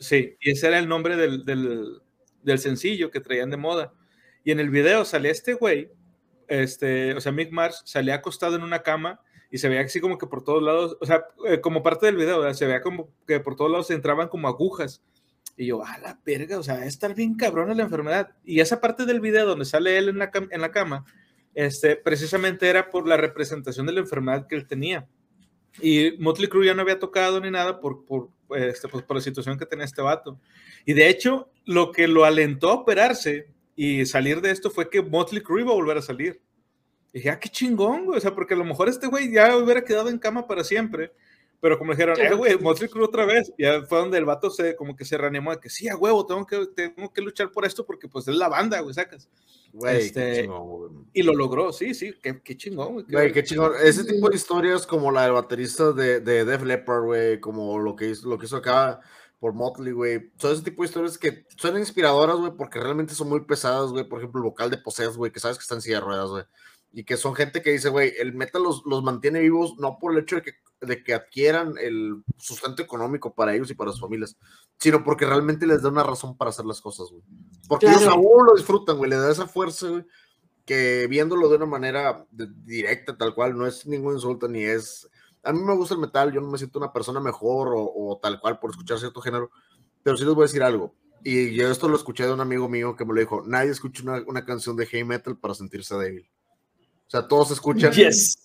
[0.00, 2.00] sí, y ese era el nombre del, del,
[2.42, 3.92] del sencillo que traían de moda.
[4.42, 5.90] Y en el video sale este güey,
[6.48, 9.20] este, o sea, Mick Mars salía acostado en una cama
[9.54, 12.16] y se veía así como que por todos lados, o sea, eh, como parte del
[12.16, 12.54] video, ¿verdad?
[12.54, 15.00] se veía como que por todos lados entraban como agujas.
[15.56, 18.30] Y yo, a la verga, o sea, estar bien cabrona la enfermedad.
[18.44, 21.04] Y esa parte del video donde sale él en la, en la cama,
[21.54, 25.06] este, precisamente era por la representación de la enfermedad que él tenía.
[25.80, 29.22] Y Motley Crue ya no había tocado ni nada por, por, este, pues, por la
[29.22, 30.40] situación que tenía este vato.
[30.84, 35.00] Y de hecho, lo que lo alentó a operarse y salir de esto fue que
[35.00, 36.42] Motley Crue iba a volver a salir.
[37.14, 38.18] Y dije, ah, qué chingón, güey.
[38.18, 41.12] O sea, porque a lo mejor este güey ya hubiera quedado en cama para siempre.
[41.60, 43.52] Pero como dijeron, eh, güey, Motley Crue otra vez.
[43.56, 46.26] Ya fue donde el vato se, como que se reanimó de que sí, a huevo,
[46.26, 49.28] tengo que, tengo que luchar por esto porque pues es la banda, güey, sacas.
[49.72, 50.90] Güey, qué Este, chingón, güey.
[51.12, 53.06] Y lo logró, sí, sí, qué, qué chingón, güey.
[53.08, 53.74] Güey, qué chingón.
[53.80, 57.94] Ese tipo de historias como la del baterista de, de Def Leppard, güey, como lo
[57.94, 59.00] que, hizo, lo que hizo acá
[59.38, 60.32] por Motley, güey.
[60.36, 64.02] Son ese tipo de historias que son inspiradoras, güey, porque realmente son muy pesadas, güey.
[64.08, 66.28] Por ejemplo, el vocal de Possessed, güey, que sabes que está en silla de ruedas,
[66.28, 66.44] güey.
[66.96, 70.12] Y que son gente que dice, güey, el metal los, los mantiene vivos no por
[70.12, 74.00] el hecho de que, de que adquieran el sustento económico para ellos y para sus
[74.00, 74.36] familias,
[74.78, 77.22] sino porque realmente les da una razón para hacer las cosas, güey.
[77.68, 78.14] Porque ellos Claro.
[78.16, 80.04] aún lo disfrutan, güey, le da esa fuerza, güey,
[80.64, 85.08] que viéndolo de una manera de- directa, tal cual, no es ningún insulto ni es.
[85.42, 88.18] A mí me gusta el metal, yo no me siento una persona mejor o, o
[88.22, 89.50] tal cual por escuchar cierto género,
[90.02, 90.94] pero sí les voy a decir algo.
[91.24, 94.02] Y yo esto lo escuché de un amigo mío que me lo dijo: nadie escucha
[94.04, 96.30] una, una canción de heavy metal para sentirse débil.
[97.06, 98.38] O sea, todos escuchan, Yes.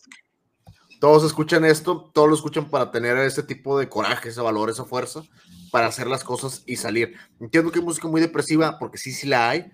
[0.99, 4.86] todos escuchan esto, todos lo escuchan para tener ese tipo de coraje, ese valor, esa
[4.86, 5.23] fuerza,
[5.72, 7.15] para hacer las cosas y salir.
[7.40, 9.72] Entiendo que hay música muy depresiva, porque sí, sí la hay.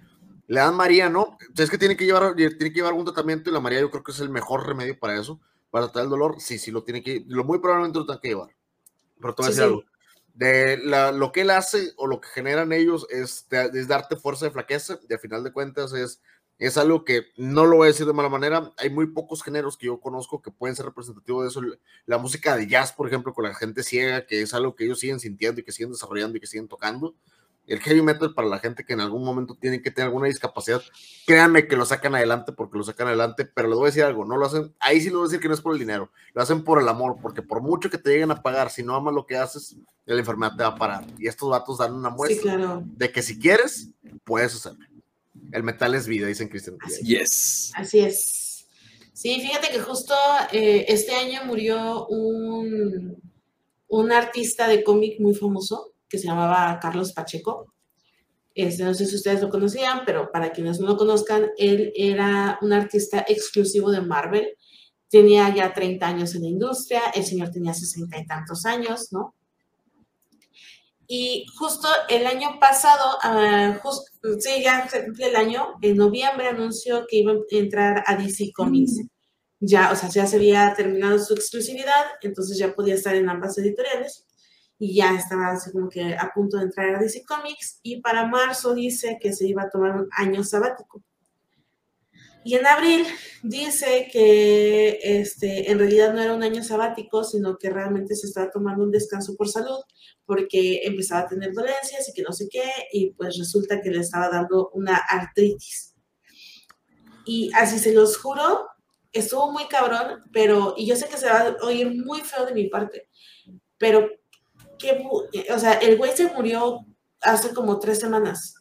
[0.48, 1.38] Le dan María, ¿no?
[1.58, 4.04] Es que tiene que llevar, tiene que llevar algún tratamiento y la María yo creo
[4.04, 5.40] que es el mejor remedio para eso,
[5.72, 6.36] para tratar el dolor.
[6.40, 8.50] Sí, sí, lo tiene que, lo muy probablemente lo tenga que llevar.
[9.20, 9.68] Pero te voy a decir sí.
[9.70, 9.84] algo.
[10.36, 14.46] De la- lo que él hace o lo que generan ellos es, es darte fuerza
[14.46, 16.22] de flaqueza y al final de cuentas es
[16.58, 18.72] Es algo que no lo voy a decir de mala manera.
[18.78, 21.62] Hay muy pocos géneros que yo conozco que pueden ser representativos de eso.
[22.06, 25.00] La música de jazz, por ejemplo, con la gente ciega, que es algo que ellos
[25.00, 27.14] siguen sintiendo y que siguen desarrollando y que siguen tocando.
[27.68, 30.82] El heavy metal para la gente que en algún momento tiene que tener alguna discapacidad,
[31.26, 34.24] créanme que lo sacan adelante porque lo sacan adelante, pero les voy a decir algo,
[34.24, 36.12] no lo hacen, ahí sí lo voy a decir que no es por el dinero,
[36.36, 38.94] lo hacen por el amor, porque por mucho que te lleguen a pagar, si no
[38.94, 41.08] amas lo que haces, la enfermedad te va a parar.
[41.18, 43.90] Y estos datos dan una muestra de que si quieres,
[44.24, 44.86] puedes hacerlo.
[45.52, 46.78] El metal es vida, dicen Cristian.
[46.82, 47.72] Así, yes.
[47.76, 48.68] Así es.
[49.14, 50.14] Sí, fíjate que justo
[50.52, 53.18] eh, este año murió un,
[53.88, 57.74] un artista de cómic muy famoso que se llamaba Carlos Pacheco.
[58.54, 62.58] Este, no sé si ustedes lo conocían, pero para quienes no lo conozcan, él era
[62.62, 64.50] un artista exclusivo de Marvel.
[65.10, 69.36] Tenía ya 30 años en la industria, el señor tenía 60 y tantos años, ¿no?
[71.08, 77.06] Y justo el año pasado, uh, sí, ya se cumple el año, en noviembre anunció
[77.08, 78.94] que iba a entrar a DC Comics.
[78.94, 79.08] Mm.
[79.60, 83.58] Ya, o sea, ya se había terminado su exclusividad, entonces ya podía estar en ambas
[83.58, 84.26] editoriales
[84.78, 88.28] y ya estaba así como que a punto de entrar a DC Comics y para
[88.28, 91.02] marzo dice que se iba a tomar un año sabático.
[92.46, 93.08] Y en abril
[93.42, 98.52] dice que este, en realidad no era un año sabático, sino que realmente se estaba
[98.52, 99.80] tomando un descanso por salud,
[100.28, 102.62] porque empezaba a tener dolencias y que no sé qué,
[102.94, 105.96] y pues resulta que le estaba dando una artritis.
[107.26, 108.68] Y así se los juro,
[109.12, 112.54] estuvo muy cabrón, pero, y yo sé que se va a oír muy feo de
[112.54, 113.10] mi parte,
[113.80, 114.08] pero
[114.78, 115.04] que,
[115.52, 116.86] o sea, el güey se murió
[117.22, 118.54] hace como tres semanas,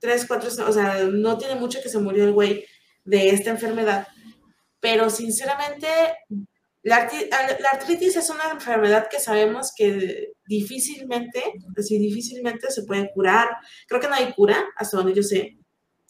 [0.00, 2.64] tres, cuatro, o sea, no tiene mucho que se murió el güey
[3.08, 4.06] de esta enfermedad,
[4.80, 5.88] pero sinceramente,
[6.82, 7.08] la,
[7.72, 11.42] artritis es una enfermedad que sabemos que difícilmente,
[11.76, 13.48] así difícilmente se puede curar.
[13.86, 15.58] Creo que no hay cura, hasta donde yo sé.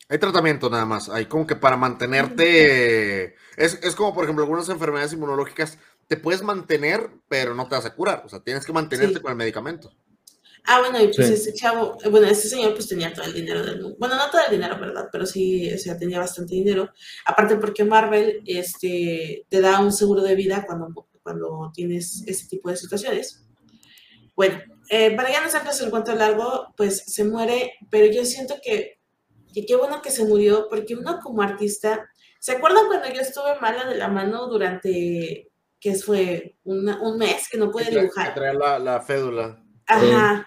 [0.08, 4.68] Hay tratamiento nada más, hay como que para mantenerte, es, es como por ejemplo algunas
[4.70, 8.22] enfermedades inmunológicas te puedes mantener, pero no te vas a curar.
[8.24, 9.92] O sea, tienes que mantenerte con el medicamento.
[10.70, 13.80] Ah, bueno, y pues ese chavo, bueno, ese señor pues tenía todo el dinero del
[13.80, 13.96] mundo.
[13.98, 15.08] Bueno, no todo el dinero, ¿verdad?
[15.10, 16.90] Pero sí, o sea, tenía bastante dinero.
[17.24, 22.68] Aparte porque Marvel este, te da un seguro de vida cuando, cuando tienes ese tipo
[22.68, 23.46] de situaciones.
[24.36, 28.56] Bueno, eh, para ya no hacerles el cuento largo, pues se muere, pero yo siento
[28.62, 29.00] que,
[29.54, 33.58] que qué bueno que se murió, porque uno como artista, ¿se acuerdan cuando yo estuve
[33.58, 35.50] mala de la mano durante
[35.80, 38.34] que fue un mes que no puede dibujar.
[38.34, 39.64] Que trae la, la, fédula.
[39.86, 40.46] Ajá.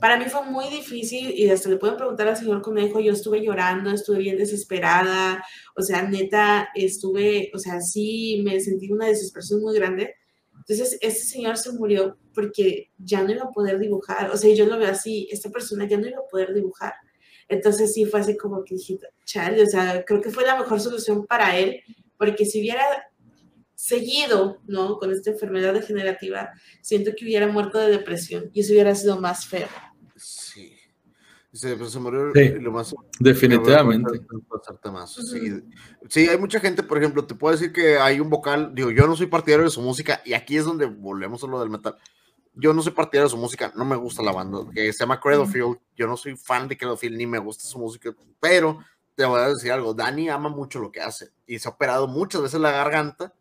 [0.00, 3.42] Para mí fue muy difícil y hasta le pueden preguntar al señor Conejo, yo estuve
[3.42, 5.42] llorando, estuve bien desesperada,
[5.74, 10.14] o sea, neta, estuve, o sea, sí, me sentí una desesperación muy grande.
[10.54, 14.66] Entonces, este señor se murió porque ya no iba a poder dibujar, o sea, yo
[14.66, 16.92] lo veo así, esta persona ya no iba a poder dibujar.
[17.48, 20.80] Entonces, sí, fue así como que dije, chale, o sea, creo que fue la mejor
[20.80, 21.80] solución para él,
[22.18, 22.84] porque si hubiera
[23.76, 24.98] seguido, ¿no?
[24.98, 26.50] Con esta enfermedad degenerativa,
[26.82, 29.68] siento que hubiera muerto de depresión y eso hubiera sido más feo.
[31.56, 32.94] Se, pues, se murió lo más.
[33.18, 34.20] Definitivamente.
[35.06, 35.62] Sí.
[36.08, 39.06] sí, hay mucha gente, por ejemplo, te puedo decir que hay un vocal, digo, yo
[39.06, 41.96] no soy partidario de su música y aquí es donde volvemos a lo del metal.
[42.54, 45.20] Yo no soy partidario de su música, no me gusta la banda, que se llama
[45.20, 45.78] Credofield.
[45.94, 48.78] Yo no soy fan de Credofield ni me gusta su música, pero
[49.14, 52.06] te voy a decir algo, Dani ama mucho lo que hace y se ha operado
[52.06, 53.34] muchas veces la garganta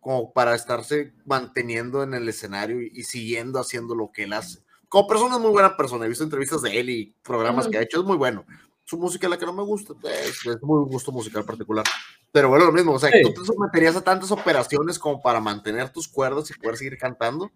[0.00, 4.58] como para estarse manteniendo en el escenario y, siguiendo haciendo lo que él hace.
[4.92, 7.80] Como persona es muy buena persona, he visto entrevistas de él y programas que ha
[7.80, 8.44] hecho, es muy bueno.
[8.84, 11.82] Su música es la que no me gusta, es, es muy gusto musical particular.
[12.30, 15.88] Pero bueno, lo mismo, o sea, tú te someterías a tantas operaciones como para mantener
[15.88, 17.50] tus cuerdas y poder seguir cantando.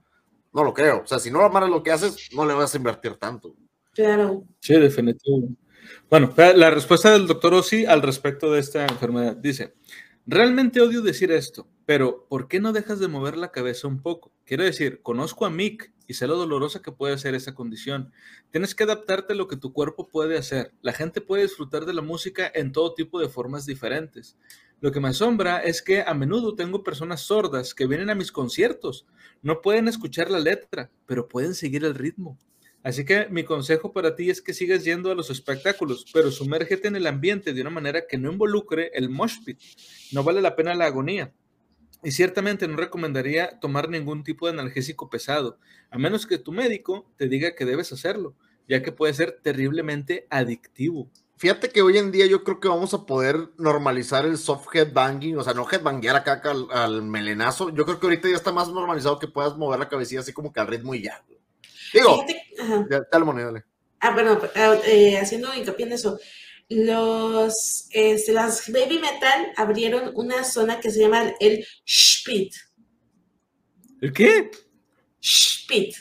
[0.54, 1.02] No lo creo.
[1.02, 3.54] O sea, si no amaras lo que haces, no le vas a invertir tanto.
[3.92, 4.44] Claro.
[4.60, 5.46] Sí, definitivo.
[6.08, 9.74] Bueno, la respuesta del doctor Ossi al respecto de esta enfermedad dice:
[10.24, 14.32] Realmente odio decir esto, pero ¿por qué no dejas de mover la cabeza un poco?
[14.46, 18.12] Quiero decir, conozco a Mick y sé lo dolorosa que puede ser esa condición.
[18.50, 20.72] Tienes que adaptarte a lo que tu cuerpo puede hacer.
[20.82, 24.36] La gente puede disfrutar de la música en todo tipo de formas diferentes.
[24.80, 28.30] Lo que me asombra es que a menudo tengo personas sordas que vienen a mis
[28.30, 29.06] conciertos.
[29.42, 32.38] No pueden escuchar la letra, pero pueden seguir el ritmo.
[32.82, 36.86] Así que mi consejo para ti es que sigas yendo a los espectáculos, pero sumérgete
[36.86, 39.58] en el ambiente de una manera que no involucre el mosh pit.
[40.12, 41.32] No vale la pena la agonía.
[42.06, 45.58] Y ciertamente no recomendaría tomar ningún tipo de analgésico pesado,
[45.90, 48.36] a menos que tu médico te diga que debes hacerlo,
[48.68, 51.10] ya que puede ser terriblemente adictivo.
[51.36, 55.36] Fíjate que hoy en día yo creo que vamos a poder normalizar el soft headbanging,
[55.36, 57.70] o sea, no headbanguear acá al, al melenazo.
[57.70, 60.52] Yo creo que ahorita ya está más normalizado que puedas mover la cabecilla así como
[60.52, 61.24] que al ritmo y ya.
[61.92, 62.24] Digo,
[62.88, 63.64] dale, dale.
[63.98, 66.20] Ah, bueno, eh, haciendo hincapié en eso.
[66.68, 72.54] Los, este, las Baby Metal abrieron una zona que se llama el Spit.
[74.00, 74.50] ¿El qué?
[75.22, 75.96] Spit.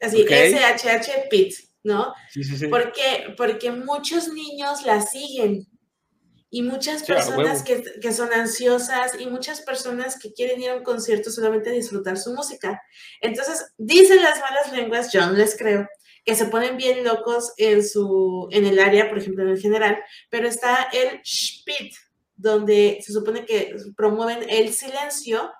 [0.00, 0.30] Así, Ok.
[0.30, 1.54] S-H-H Pit,
[1.84, 2.12] ¿no?
[2.30, 2.66] Sí, sí, sí.
[2.66, 3.34] ¿Por qué?
[3.36, 5.66] Porque muchos niños la siguen
[6.50, 10.82] y muchas personas que, que son ansiosas y muchas personas que quieren ir a un
[10.82, 12.82] concierto solamente a disfrutar su música.
[13.22, 15.88] Entonces, dicen las malas lenguas, yo no les creo,
[16.24, 19.98] que se ponen bien locos en, su, en el área, por ejemplo, en el general,
[20.30, 21.94] pero está el Spit,
[22.36, 25.52] donde se supone que promueven el silencio,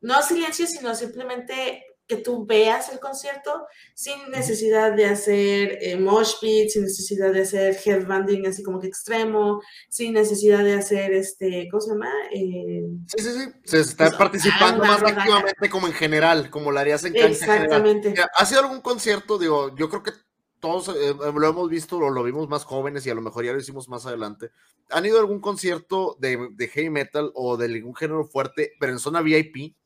[0.00, 6.34] no silencio, sino simplemente que tú veas el concierto sin necesidad de hacer eh, mosh
[6.40, 9.60] pit, sin necesidad de hacer headbanding así como que extremo,
[9.90, 12.10] sin necesidad de hacer este, ¿cómo se llama?
[12.32, 13.52] Eh, Sí, sí, sí.
[13.64, 17.64] Se está Pues, participando más activamente como en general, como lo harías en cancha general.
[17.64, 18.10] exactamente.
[18.10, 19.38] Mira, ¿Ha sido algún concierto?
[19.38, 20.12] Digo, yo creo que
[20.60, 23.52] todos eh, lo hemos visto o lo vimos más jóvenes y a lo mejor ya
[23.52, 24.50] lo hicimos más adelante.
[24.90, 28.92] ¿Han ido a algún concierto de, de heavy metal o de algún género fuerte, pero
[28.92, 29.76] en zona VIP?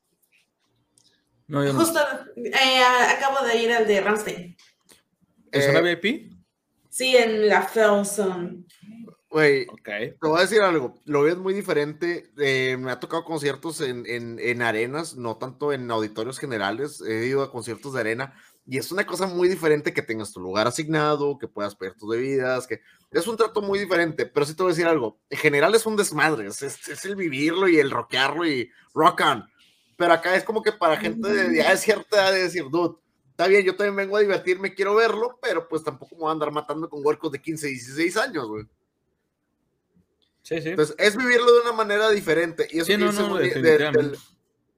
[1.53, 1.81] No, yo no.
[1.81, 2.01] Justo
[2.37, 2.83] eh,
[3.15, 4.57] acabo de ir al de Ramstein.
[5.51, 6.33] ¿Es Eh, una VIP?
[6.89, 8.67] Sí, en la Felson.
[9.29, 9.85] Güey, Ok.
[9.85, 12.31] te voy a decir algo, lo ves muy diferente.
[12.39, 17.03] eh, me ha tocado conciertos en, en, en arenas, no tanto en auditorios generales.
[17.03, 18.35] He ido a conciertos de arena
[18.67, 22.09] y es una cosa muy diferente que tengas tu lugar asignado, que puedas pedir tus
[22.11, 22.81] bebidas, que
[23.11, 24.25] es un trato muy diferente.
[24.25, 27.05] Pero sí te voy a decir algo, en general es un desmadre, es, es- es
[27.05, 29.45] el vivirlo y el rockearlo y rock on.
[30.03, 32.97] Pero acá es como que para gente de ya de cierta edad de decir, dude,
[33.31, 36.33] está bien, yo también vengo a divertirme, quiero verlo, pero pues tampoco me voy a
[36.33, 38.65] andar matando con huercos de 15, 16 años, güey.
[40.43, 40.71] Sí, sí.
[40.71, 42.67] Entonces, es vivirlo de una manera diferente.
[42.73, 43.63] Y eso Sí, que no, dice, no, de-
[43.93, 44.19] del-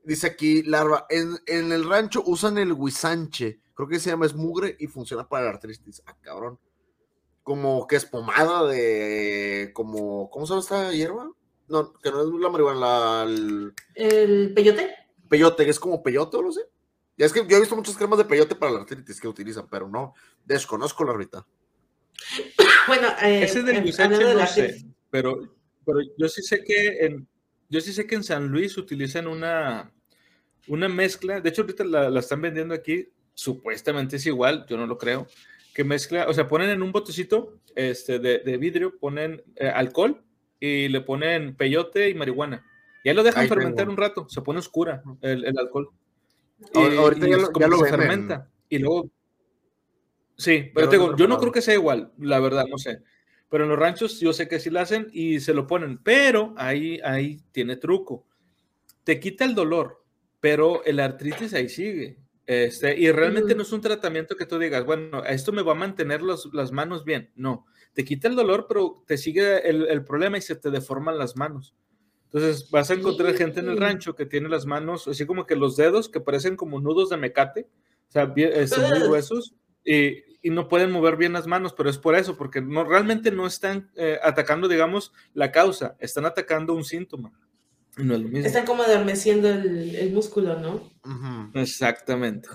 [0.02, 4.34] dice aquí, Larva, en, en el rancho usan el huizanche, creo que se llama es
[4.34, 6.02] mugre y funciona para la artritis.
[6.04, 6.58] Ah, cabrón.
[7.42, 11.30] Como que es pomada de, como, ¿cómo se llama esta hierba?
[11.66, 14.94] No, que no es la marihuana, la, el El peyote.
[15.28, 16.62] Peyote, que es como peyote o no sé.
[17.16, 19.68] Ya es que yo he visto muchas cremas de peyote para la artritis que utilizan,
[19.70, 20.14] pero no,
[20.44, 21.46] desconozco la ahorita.
[22.86, 25.56] Bueno, eh, Ese del Guisache de no la sé, pero,
[25.86, 27.26] pero yo sí sé que en,
[27.70, 29.90] yo sí sé que en San Luis utilizan una,
[30.68, 34.86] una mezcla, de hecho ahorita la, la están vendiendo aquí, supuestamente es igual, yo no
[34.86, 35.26] lo creo,
[35.74, 40.22] que mezcla, o sea, ponen en un botecito este, de, de vidrio, ponen eh, alcohol
[40.60, 42.64] y le ponen peyote y marihuana.
[43.04, 43.60] Y ahí lo dejan Ahí tengo.
[43.60, 45.90] fermentar un rato, se pone oscura el, el alcohol.
[46.72, 47.90] Ahor- ahorita ya lo- ya se venden.
[47.90, 48.50] fermenta.
[48.68, 49.10] Y luego.
[50.36, 53.02] Sí, pero te digo, yo no creo que sea igual, la verdad, no sé.
[53.48, 56.54] Pero en los ranchos yo sé que sí lo hacen y se lo ponen, pero
[56.56, 58.26] ahí, ahí tiene truco.
[59.04, 60.02] Te quita el dolor,
[60.40, 62.18] pero el artritis ahí sigue.
[62.46, 65.76] Este, y realmente no es un tratamiento que tú digas, bueno, esto me va a
[65.76, 67.30] mantener los- las manos bien.
[67.36, 71.16] No, te quita el dolor, pero te sigue el, el problema y se te deforman
[71.18, 71.74] las manos.
[72.34, 75.54] Entonces vas a encontrar gente en el rancho que tiene las manos, así como que
[75.54, 77.68] los dedos que parecen como nudos de mecate,
[78.08, 79.54] o sea, bien- este, muy gruesos,
[79.84, 83.30] y, y no pueden mover bien las manos, pero es por eso, porque no, realmente
[83.30, 87.32] no están eh, atacando, digamos, la causa, están atacando un síntoma.
[87.96, 88.44] Y no es lo mismo.
[88.48, 90.90] Están como adormeciendo el, el músculo, ¿no?
[91.04, 91.56] Ujú.
[91.56, 92.48] Exactamente.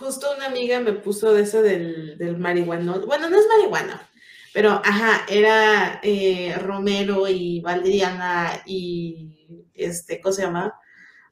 [0.00, 2.96] Justo una amiga me puso de eso del, del marihuana.
[3.06, 4.08] Bueno, no es marihuana,
[4.52, 10.74] pero ajá, era eh, Romero y Valdiriana y este, ¿cómo se llama?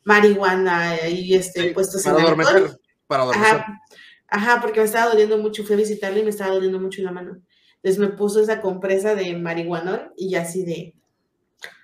[0.05, 2.47] Marihuana y este, Sí, puestos para en alcohol.
[2.47, 3.55] adormecer, para adormecer.
[3.57, 3.81] Ajá,
[4.29, 7.11] ajá, porque me estaba doliendo mucho, fui a visitarle y me estaba doliendo mucho la
[7.13, 7.43] mano.
[7.83, 10.95] Entonces me puso esa compresa de marihuanol y ya así de,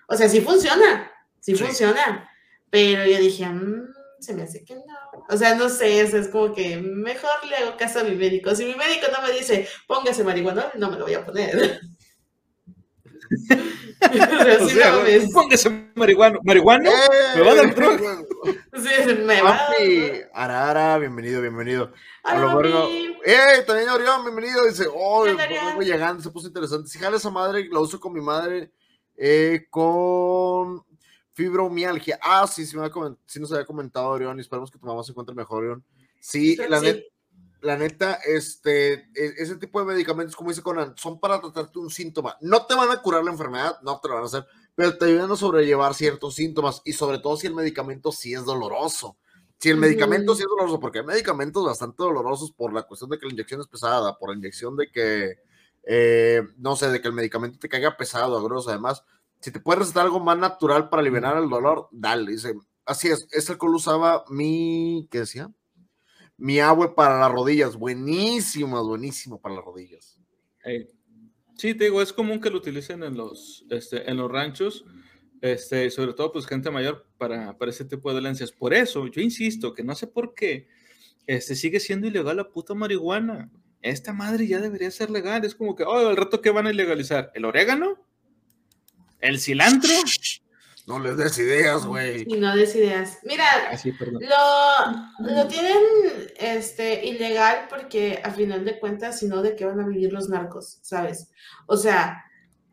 [0.09, 1.11] o sea, sí funciona,
[1.41, 1.65] sí, Sí.
[1.65, 2.29] funciona,
[2.71, 3.89] pero yo dije, "Mm,
[4.21, 4.83] se me hace que no.
[5.29, 8.55] O sea, no sé, es como que mejor le hago caso a mi médico.
[8.55, 11.81] Si mi médico no me dice, póngase marihuanol, no me lo voy a poner.
[14.03, 15.33] o sea, O sí, sea, no mames.
[15.33, 16.41] póngase marihuano.
[16.45, 16.91] ¿Marihuano?
[17.35, 18.23] ¿Me va a dar droga?
[18.75, 20.31] Sí, me va a dar.
[20.33, 21.93] Arara, bienvenido, bienvenido.
[22.25, 23.17] A lo mami.
[23.25, 23.63] ¡Eh!
[23.67, 24.65] También Orión, bienvenido.
[24.67, 25.27] Dice, oh,
[25.81, 26.89] llegando, se puso interesante.
[26.89, 28.71] Si jala esa madre, la uso con mi madre
[29.17, 30.85] eh, con
[31.33, 32.19] fibromialgia.
[32.23, 35.03] Ah, sí, sí, me había sí nos había comentado Orión y esperamos que tu mamá
[35.03, 35.85] se encuentre mejor, Orión.
[36.21, 37.05] Sí, la, net-
[37.79, 42.37] neta, este, e- ese tipo de medicamentos, como dice Conan, son para tratarte un síntoma.
[42.41, 45.07] No te van a curar la enfermedad, no te lo van a hacer, pero te
[45.07, 49.17] ayudan a sobrellevar ciertos síntomas y sobre todo si el medicamento sí es doloroso.
[49.59, 53.19] Si el medicamento sí es doloroso, porque hay medicamentos bastante dolorosos por la cuestión de
[53.19, 55.39] que la inyección es pesada, por la inyección de que,
[55.85, 59.05] eh, no sé, de que el medicamento te caiga pesado, grosso, además.
[59.43, 62.31] Si te puedes recetar algo más natural para aliviar el dolor, dale.
[62.31, 62.55] Dice,
[62.87, 65.51] así es, ese alcohol usaba mi, ¿qué decía?
[66.37, 70.21] Mi agua para las rodillas, buenísimo, buenísimo para las rodillas.
[70.63, 70.89] Ey.
[71.57, 74.85] Sí, te digo, es común que lo utilicen en los, este, en los ranchos,
[75.41, 78.53] este, sobre todo pues gente mayor para, para ese tipo de dolencias.
[78.53, 80.69] Por eso, yo insisto que no sé por qué
[81.27, 83.51] este, sigue siendo ilegal la puta marihuana.
[83.81, 85.45] Esta madre ya debería ser legal.
[85.45, 87.99] Es como que, oh, el rato que van a ilegalizar, ¿el orégano?
[89.23, 89.91] ¿El cilantro?
[90.85, 92.25] No les des ideas, güey.
[92.27, 93.19] Y no des ideas.
[93.23, 95.79] Mira, Ah, sí, lo, lo tienen
[96.37, 100.29] este, ilegal porque a final de cuentas, si no, ¿de qué van a vivir los
[100.29, 100.81] narcos?
[100.83, 101.31] ¿Sabes?
[101.67, 102.25] O sea,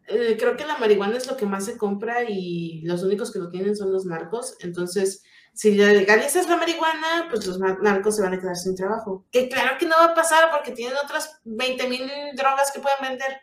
[0.07, 3.37] eh, creo que la marihuana es lo que más se compra y los únicos que
[3.37, 4.55] lo tienen son los narcos.
[4.61, 5.21] Entonces,
[5.53, 9.27] si legalizas la marihuana, pues los narcos se van a quedar sin trabajo.
[9.31, 12.97] Que claro que no va a pasar porque tienen otras 20 mil drogas que pueden
[13.01, 13.39] vender.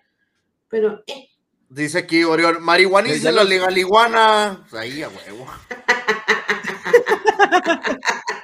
[0.69, 1.29] Pero, eh,
[1.69, 4.65] Dice aquí Orión, y la lo- legaliguana.
[4.71, 5.47] Pues Ahí, a huevo.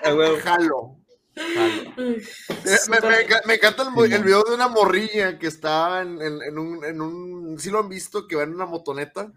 [0.05, 0.37] Ah, huevo.
[0.43, 0.97] Jalo.
[1.37, 1.95] jalo.
[1.97, 6.59] Me, me me encanta el, el video de una morrilla que está en, en- en
[6.59, 7.59] un, en un.
[7.59, 8.27] ¿Sí lo han visto?
[8.27, 9.33] Que va en una motoneta.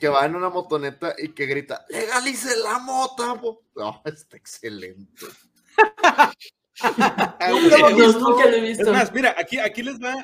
[0.00, 3.34] Que va en una motoneta y que grita: ¡Legalice la mota!
[3.40, 3.62] po-".
[3.76, 5.26] No, está excelente.
[7.50, 10.14] Nunca lo he visto, Es más, mira, aquí, aquí les va.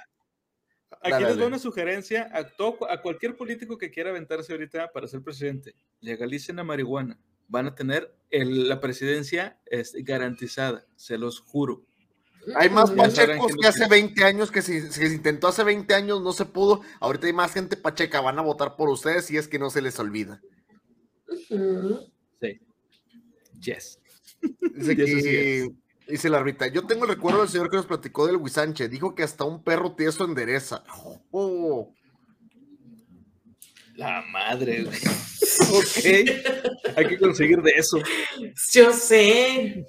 [1.03, 4.91] Aquí Dale, les va una sugerencia a, todo- a cualquier político que quiera aventarse ahorita
[4.93, 5.75] para ser presidente.
[6.01, 7.19] Legalicen la marihuana.
[7.49, 9.61] Van a tener el- la presidencia
[10.03, 11.85] garantizada, se los juro.
[12.55, 15.93] Hay más Ya pachecos que hace 20 años que si, si se intentó hace 20
[15.95, 16.81] años no se pudo.
[17.01, 18.21] Ahorita hay más gente pacheca.
[18.21, 20.41] Van a votar por ustedes si es que no se les olvida.
[21.49, 22.61] Sí.
[23.61, 23.99] Yes.
[24.75, 25.69] Dice Y eso sí que,
[26.09, 29.15] dice la Rita, yo tengo el recuerdo del señor que nos platicó del Huisanche, dijo
[29.15, 30.83] que hasta un perro tieso endereza.
[31.31, 31.93] Oh,
[33.97, 34.99] La madre, güey.
[35.73, 36.97] ok.
[36.97, 37.99] Hay que conseguir de eso.
[38.73, 39.87] Yo sé.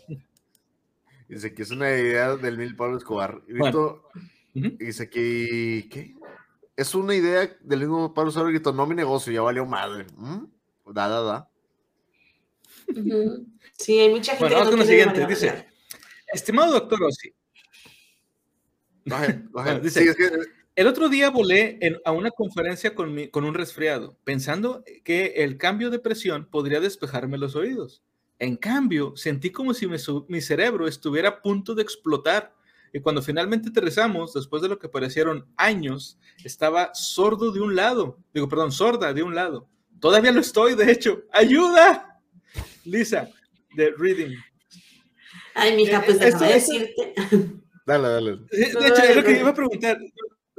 [1.27, 3.41] dice que es una idea del mil Pablo Escobar.
[3.47, 4.01] Y Bueno.
[4.53, 6.15] grito- dice que, ¿qué?
[6.75, 10.05] Es una idea del mismo Pablo Escobar, gritó, no mi negocio, ya valió madre.
[10.15, 10.45] ¿Mm?
[10.93, 11.49] Da, da, da.
[13.77, 15.27] Sí, hay mucha gente Bueno, que vamos no con la quiere siguiente.
[15.27, 15.66] Dice,
[16.33, 17.33] estimado doctor Ossi,
[19.81, 20.23] dice- Sí,
[20.75, 25.33] El otro día volé en- a una conferencia con, mi- con un resfriado, pensando que
[25.37, 28.03] el cambio de presión podría despejarme los oídos.
[28.39, 32.53] En cambio, sentí como si su- mi cerebro estuviera a punto de explotar.
[32.93, 38.19] Y cuando finalmente aterrizamos, después de lo que parecieron años, estaba sordo de un lado.
[38.33, 39.67] Digo, perdón, sorda de un lado.
[39.99, 41.23] Todavía lo estoy, de hecho.
[41.33, 42.21] ¡Ayuda!
[42.85, 43.29] Lisa,
[43.75, 44.35] de Reading.
[45.57, 47.13] Ay, mija, pues Eh, déjame esto- decirte.
[47.85, 48.37] dale, dale.
[48.51, 49.97] De hecho, es lo que iba a preguntar.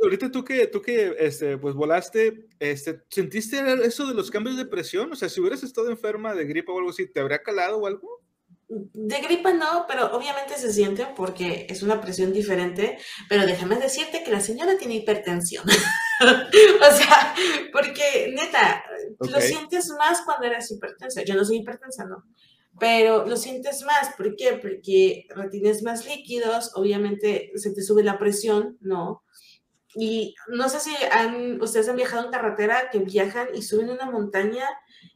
[0.01, 4.65] Ahorita tú que, tú que este, pues volaste, este, ¿sentiste eso de los cambios de
[4.67, 5.11] presión?
[5.13, 7.87] O sea, si hubieras estado enferma de gripa o algo así, ¿te habría calado o
[7.87, 8.23] algo?
[8.69, 12.99] De gripa no, pero obviamente se siente porque es una presión diferente.
[13.29, 15.65] Pero déjame decirte que la señora tiene hipertensión.
[16.21, 17.35] o sea,
[17.73, 18.85] porque neta,
[19.19, 21.23] lo sientes más cuando eres hipertensa.
[21.25, 22.25] Yo no soy hipertensa, no.
[22.79, 24.15] Pero lo sientes más.
[24.17, 24.59] ¿Por qué?
[24.61, 29.25] Porque retienes más líquidos, obviamente se te sube la presión, ¿no?
[29.95, 30.95] Y no sé si
[31.61, 34.65] ustedes han viajado en carretera, que viajan y suben una montaña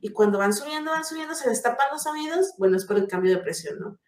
[0.01, 2.55] y cuando van subiendo, van subiendo, se les tapan los oídos.
[2.59, 3.99] Bueno, es por el cambio de presión, ¿no?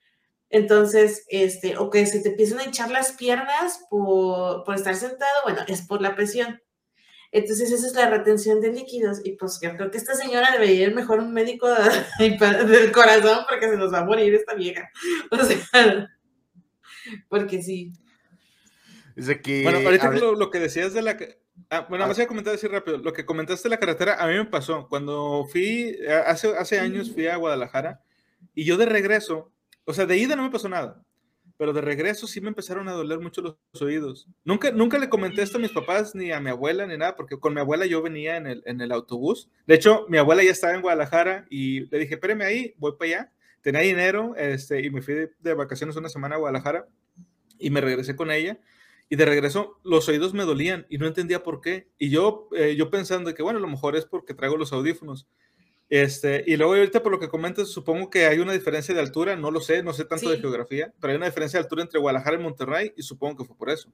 [0.51, 5.33] Entonces, este, o que se te empiezan a hinchar las piernas por, por estar sentado,
[5.45, 6.61] bueno, es por la presión.
[7.35, 9.21] Entonces, esa es la retención de líquidos.
[9.25, 11.69] Y pues yo creo que esta señora debería ir mejor un médico
[12.19, 14.89] del corazón porque se nos va a morir esta vieja.
[15.33, 16.09] O sea,
[17.29, 17.93] porque sí.
[19.43, 19.63] Que...
[19.65, 21.19] Bueno, ahorita lo, lo que decías de la...
[21.71, 22.09] Ah, bueno, Ah.
[22.09, 22.99] más voy a comentar así rápido.
[22.99, 24.87] Lo que comentaste de la carretera, a mí me pasó.
[24.89, 28.01] Cuando fui, eh, hace, hace años fui a Guadalajara
[28.55, 29.53] y yo de regreso,
[29.85, 31.05] o sea, de ida no me pasó nada,
[31.57, 34.29] pero de regreso sí me empezaron a doler mucho los, oídos.
[34.45, 37.39] Nunca, nunca le comenté esto a mis papás, ni a mi abuela, ni nada, porque
[37.39, 39.49] con mi abuela yo venía en el, en el autobús.
[39.67, 43.11] De hecho, mi abuela ya estaba en Guadalajara y le dije, espéreme ahí, voy para
[43.11, 43.33] allá.
[43.63, 46.87] Tenía dinero este, y me fui de, de vacaciones una semana a Guadalajara
[47.59, 48.59] y me regresé con ella.
[49.09, 51.89] Y de regreso los oídos me dolían y no entendía por qué.
[51.99, 55.29] Y yo, eh, yo pensando que, bueno, a lo mejor es porque traigo los audífonos.
[55.95, 59.37] Este, y luego ahorita por lo que comentas, supongo que hay una diferencia de altura,
[59.37, 62.01] no lo sé, no sé tanto de geografía, pero hay una diferencia de altura entre
[62.01, 63.89] Guadalajara y Monterrey y supongo que fue por eso.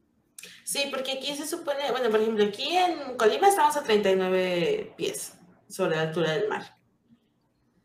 [0.64, 5.34] Sí, porque aquí se supone, bueno, por ejemplo, aquí en Colima estamos a 39 pies
[5.68, 6.74] sobre la altura del mar.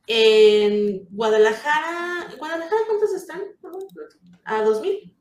[0.07, 3.41] En Guadalajara, ¿en Guadalajara cuántos están?
[4.45, 5.13] A 2000.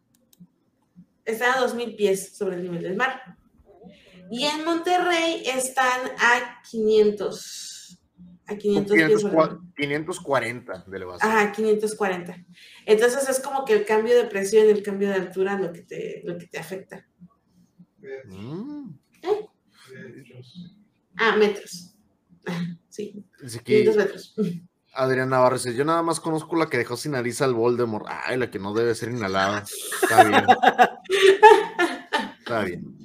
[1.25, 3.21] Están a 2000 pies sobre el nivel del mar.
[4.31, 7.74] Y en Monterrey están a 500.
[8.47, 9.59] A 500 pies sobre el mar.
[9.77, 11.31] 500 540 de elevación.
[11.31, 12.45] Ajá, 540.
[12.87, 16.23] Entonces es como que el cambio de presión, el cambio de altura lo que te,
[16.25, 17.07] lo que te afecta.
[18.27, 18.91] Mm.
[21.17, 21.95] Ah, metros.
[22.89, 24.35] Sí, Dice aquí, 500 metros.
[24.93, 28.07] Adrián Navarro dice, yo nada más conozco la que dejó sin nariz al Voldemort.
[28.09, 29.65] Ay, la que no debe ser inhalada.
[30.03, 30.45] Está bien.
[32.39, 33.04] Está bien.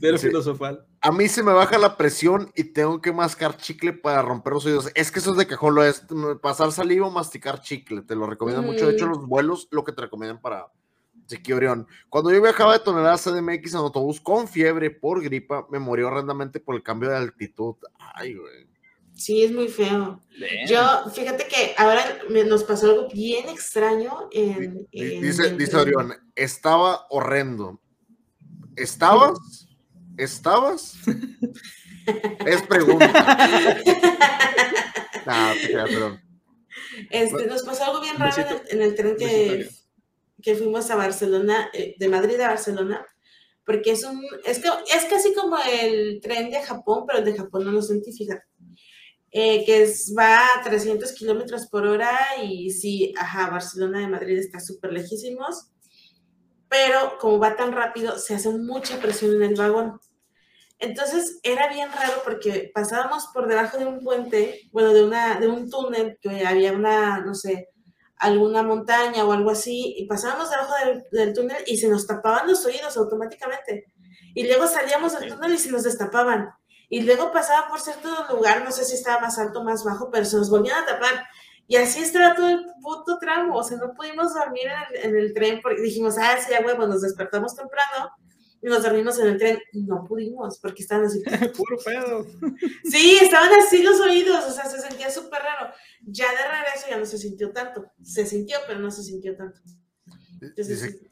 [0.00, 0.28] Pero Sí.
[0.28, 0.86] filosofal.
[1.00, 4.64] A mí se me baja la presión y tengo que mascar chicle para romper los
[4.66, 4.90] oídos.
[4.94, 6.04] Es que eso es de cajón, lo es
[6.40, 8.02] pasar saliva o masticar chicle.
[8.02, 8.86] Te lo recomiendo mucho.
[8.86, 10.66] De hecho, los vuelos, lo que te recomiendan para
[11.26, 11.86] Chiqui Orión.
[12.08, 16.60] Cuando yo viajaba de tonelada CDMX en autobús con fiebre por gripa, me morí horrendamente
[16.60, 17.74] por el cambio de altitud.
[18.14, 18.66] Ay, güey.
[19.14, 20.20] Sí, es muy feo.
[20.66, 26.14] Yo, fíjate que ahora me- nos pasó algo bien extraño en- Dice, en- dice Orión,
[26.34, 27.78] estaba horrendo.
[28.76, 29.66] ¿Estabas?
[30.16, 30.94] ¿Estabas?
[32.46, 33.78] es pregunta.
[35.24, 36.20] Te creas, perdón.
[37.10, 39.68] Este, nos pasó algo bien raro en el, en el tren que,
[40.42, 43.06] que fuimos a Barcelona, eh, de Madrid a Barcelona,
[43.64, 47.36] porque es un, es, que, es casi como el tren de Japón, pero el de
[47.36, 48.44] Japón no lo sentí, fíjate.
[49.34, 54.38] Eh, que es, va a 300 kilómetros por hora y sí, ajá, Barcelona de Madrid
[54.38, 55.71] está súper lejísimos,
[56.72, 60.00] pero como va tan rápido, se hace mucha presión en el vagón.
[60.78, 65.48] Entonces era bien raro porque pasábamos por debajo de un puente, bueno, de, una, de
[65.48, 67.68] un túnel que había una, no sé,
[68.16, 72.48] alguna montaña o algo así, y pasábamos debajo del, del túnel y se nos tapaban
[72.48, 73.92] los oídos automáticamente.
[74.34, 76.54] Y luego salíamos del túnel y se nos destapaban.
[76.88, 80.10] Y luego pasaba por cierto lugar, no sé si estaba más alto o más bajo,
[80.10, 81.26] pero se nos volvían a tapar.
[81.68, 85.16] Y así estaba todo el puto tramo, o sea, no pudimos dormir en el, en
[85.16, 88.10] el tren porque dijimos, ah, sí, ya huevo, nos despertamos temprano
[88.62, 89.58] y nos dormimos en el tren.
[89.72, 91.20] Y no pudimos porque estaban así.
[91.56, 92.24] Puro pedo.
[92.84, 95.74] Sí, estaban así los oídos, o sea, se sentía súper raro.
[96.02, 97.90] Ya de regreso ya no se sintió tanto.
[98.02, 99.60] Se sintió, pero no se sintió tanto.
[100.40, 101.10] Entonces, Dice,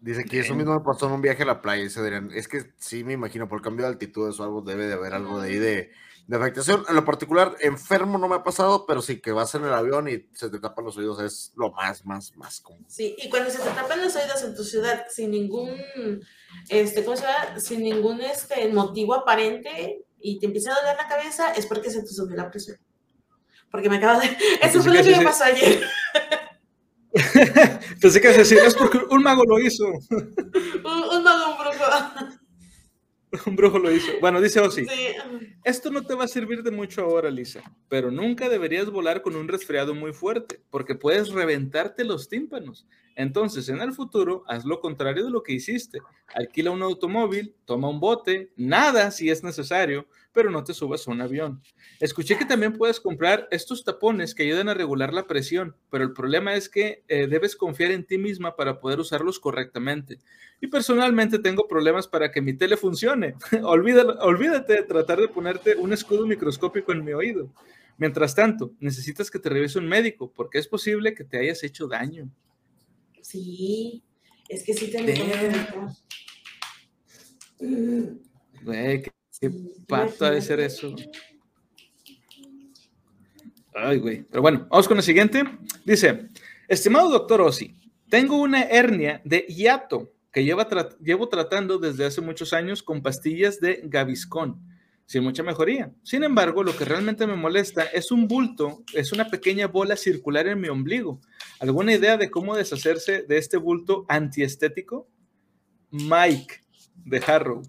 [0.00, 2.30] dice que eso mismo me pasó en un viaje a la playa, dice Adrián.
[2.32, 5.14] Es que sí, me imagino, por el cambio de altitud, eso algo debe de haber
[5.14, 5.90] algo de ahí de,
[6.26, 6.84] de afectación.
[6.88, 10.08] En lo particular, enfermo no me ha pasado, pero sí que vas en el avión
[10.08, 12.84] y se te tapan los oídos, es lo más, más, más común.
[12.88, 15.70] Sí, y cuando se te tapan los oídos en tu ciudad sin ningún,
[16.68, 17.60] este, ¿cómo se llama?
[17.60, 22.02] Sin ningún este, motivo aparente y te empieza a doler la cabeza, es porque se
[22.02, 22.78] te subió la presión.
[23.70, 24.36] Porque me acabo de...
[24.62, 25.24] Eso fue lo que me sí.
[25.24, 25.82] pasó ayer.
[28.00, 29.84] Pensé que decir, es porque un mago lo hizo.
[30.10, 31.01] Un.
[33.46, 34.12] Un brujo lo hizo.
[34.20, 34.84] Bueno, dice Ozzy.
[34.84, 34.94] Sí.
[35.64, 39.36] Esto no te va a servir de mucho ahora, Lisa, pero nunca deberías volar con
[39.36, 42.86] un resfriado muy fuerte, porque puedes reventarte los tímpanos.
[43.16, 46.00] Entonces, en el futuro, haz lo contrario de lo que hiciste.
[46.34, 51.10] Alquila un automóvil, toma un bote, nada si es necesario, pero no te subas a
[51.10, 51.62] un avión.
[52.00, 56.12] Escuché que también puedes comprar estos tapones que ayudan a regular la presión, pero el
[56.12, 60.18] problema es que eh, debes confiar en ti misma para poder usarlos correctamente.
[60.60, 63.34] Y personalmente tengo problemas para que mi tele funcione.
[63.62, 67.52] Olvídate de tratar de ponerte un escudo microscópico en mi oído.
[67.98, 71.86] Mientras tanto, necesitas que te revise un médico porque es posible que te hayas hecho
[71.86, 72.28] daño.
[73.32, 74.02] Sí,
[74.46, 74.98] es que sí te
[77.58, 78.20] Damn.
[78.62, 79.10] Güey, qué,
[79.40, 80.94] qué Sí, pato ha de ser eso.
[83.74, 84.22] Ay, güey.
[84.24, 85.44] Pero bueno, vamos con el siguiente.
[85.84, 86.28] Dice,
[86.68, 87.74] estimado doctor Ossi,
[88.10, 93.02] tengo una hernia de hiato que lleva tra- llevo tratando desde hace muchos años con
[93.02, 94.60] pastillas de Gaviscon,
[95.06, 95.92] sin mucha mejoría.
[96.02, 100.46] Sin embargo, lo que realmente me molesta es un bulto, es una pequeña bola circular
[100.46, 101.20] en mi ombligo.
[101.60, 105.08] ¿Alguna idea de cómo deshacerse de este bulto antiestético?
[105.90, 106.60] Mike,
[107.04, 107.62] de Harrow.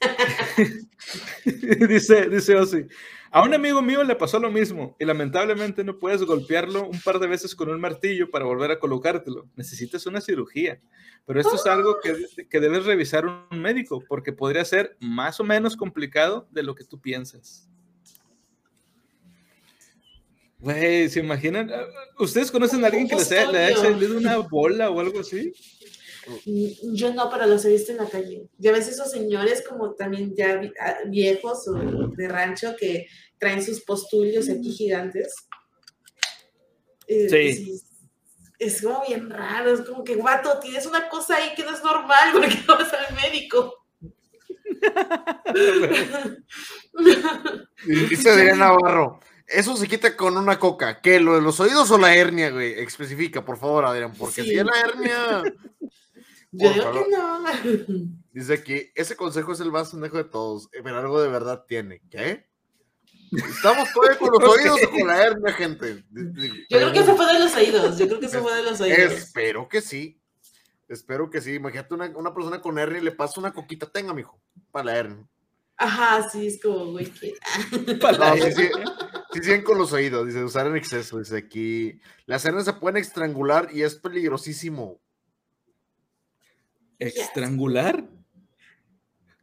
[1.88, 2.86] dice, dice Ozzy.
[3.32, 7.20] A un amigo mío le pasó lo mismo y lamentablemente no puedes golpearlo un par
[7.20, 9.48] de veces con un martillo para volver a colocártelo.
[9.54, 10.80] Necesitas una cirugía.
[11.26, 15.44] Pero esto es algo que, que debes revisar un médico porque podría ser más o
[15.44, 17.70] menos complicado de lo que tú piensas.
[20.58, 21.70] Güey, ¿se imaginan?
[22.18, 25.52] ¿Ustedes conocen a alguien que le haya salido una bola o algo así?
[26.46, 28.48] Mm, Yo no, pero los he visto en la calle.
[28.58, 33.06] Ya ves esos señores como también ya ah, viejos o de rancho que
[33.38, 35.34] traen sus postulios aquí gigantes.
[37.06, 37.80] Eh, Sí.
[38.58, 41.82] Es como bien raro, es como que, guato, tienes una cosa ahí que no es
[41.82, 43.74] normal porque no vas al médico.
[47.86, 51.00] Dice Adrián Navarro, eso se quita con una coca.
[51.00, 51.20] ¿Qué?
[51.20, 52.78] ¿Lo de los oídos o la hernia, güey?
[52.80, 54.50] Especifica, por favor, Adrián, porque Sí.
[54.50, 55.42] si es la hernia.
[56.52, 57.44] Yo digo que no.
[58.32, 61.64] Dice aquí, ese consejo es el más pendejo de todos, eh, pero algo de verdad
[61.66, 62.00] tiene.
[62.10, 62.48] ¿Qué?
[63.32, 66.04] ¿Estamos todavía con los oídos o con la hernia, gente?
[66.10, 67.98] Yo creo que eso fue de los oídos.
[67.98, 68.98] Yo creo que eso fue de los oídos.
[68.98, 70.20] Espero que sí.
[70.88, 71.54] Espero que sí.
[71.54, 73.86] Imagínate una, una persona con hernia y le pasa una coquita.
[73.86, 74.40] Tenga, mijo,
[74.72, 75.28] para la hernia.
[75.76, 77.32] Ajá, sí, es como, güey, que...
[78.18, 78.68] No, sí, sí,
[79.32, 81.98] sí, siguen con los oídos, dice, usar en exceso, dice aquí.
[82.26, 85.00] Las hernias se pueden estrangular y es peligrosísimo.
[87.00, 88.04] ¿Estrangular?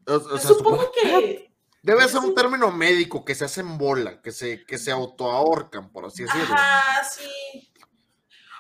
[0.08, 1.52] O- o sea, supongo que...
[1.82, 6.06] Debe ser un término médico, que se hacen bola, que se, que se autoahorcan, por
[6.06, 6.54] así decirlo.
[6.54, 7.72] Ajá, sí.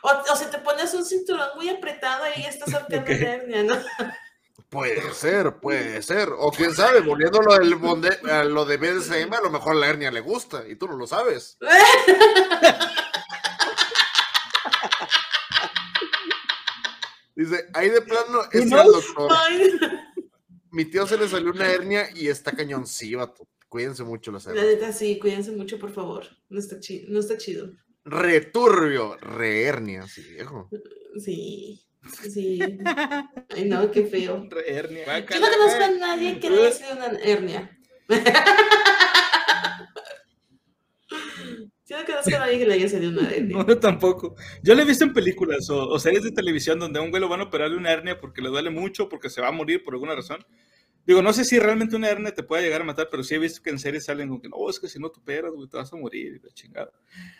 [0.03, 3.19] O, o si te pones un cinturón muy apretado y ya estás ahorcando Ok.
[3.19, 3.76] la hernia, ¿no?
[4.69, 6.30] Puede ser, puede ser.
[6.38, 9.76] O quién sabe, volviendo a lo, del bonde- a lo de BDSM, a lo mejor
[9.76, 11.57] la hernia le gusta y tú no lo sabes.
[17.38, 19.31] Dice, ahí de plano es el doctor.
[19.31, 19.72] Ay,
[20.72, 22.88] Mi tío se le salió una hernia y está cañón.
[22.88, 23.47] Sí, vato.
[23.69, 24.68] Cuídense mucho las la hernias.
[24.73, 26.26] neta, sí, cuídense mucho, por favor.
[26.49, 27.05] No está chido.
[27.09, 27.73] No está chido.
[28.05, 30.68] Returbio, rehernia, sí, viejo.
[31.23, 31.85] Sí,
[32.34, 32.59] sí.
[33.49, 34.49] Ay, no, qué feo.
[34.65, 35.19] Hernia.
[35.19, 37.77] Yo no conozco a nadie que le haya sido una hernia.
[41.88, 43.57] Yo no conozco a nadie que le haya salido una hernia.
[43.57, 44.35] No, yo tampoco.
[44.61, 47.22] Yo lo he visto en películas o, o series de televisión donde a un güey
[47.22, 49.51] lo van a operar de una hernia porque le duele mucho, porque se va a
[49.51, 50.45] morir por alguna razón.
[51.07, 53.39] Digo, no sé si realmente una hernia te puede llegar a matar, pero sí he
[53.39, 55.69] visto que en series salen como que, no, es que si no te operas, güey,
[55.69, 56.91] te vas a morir, y la chingada.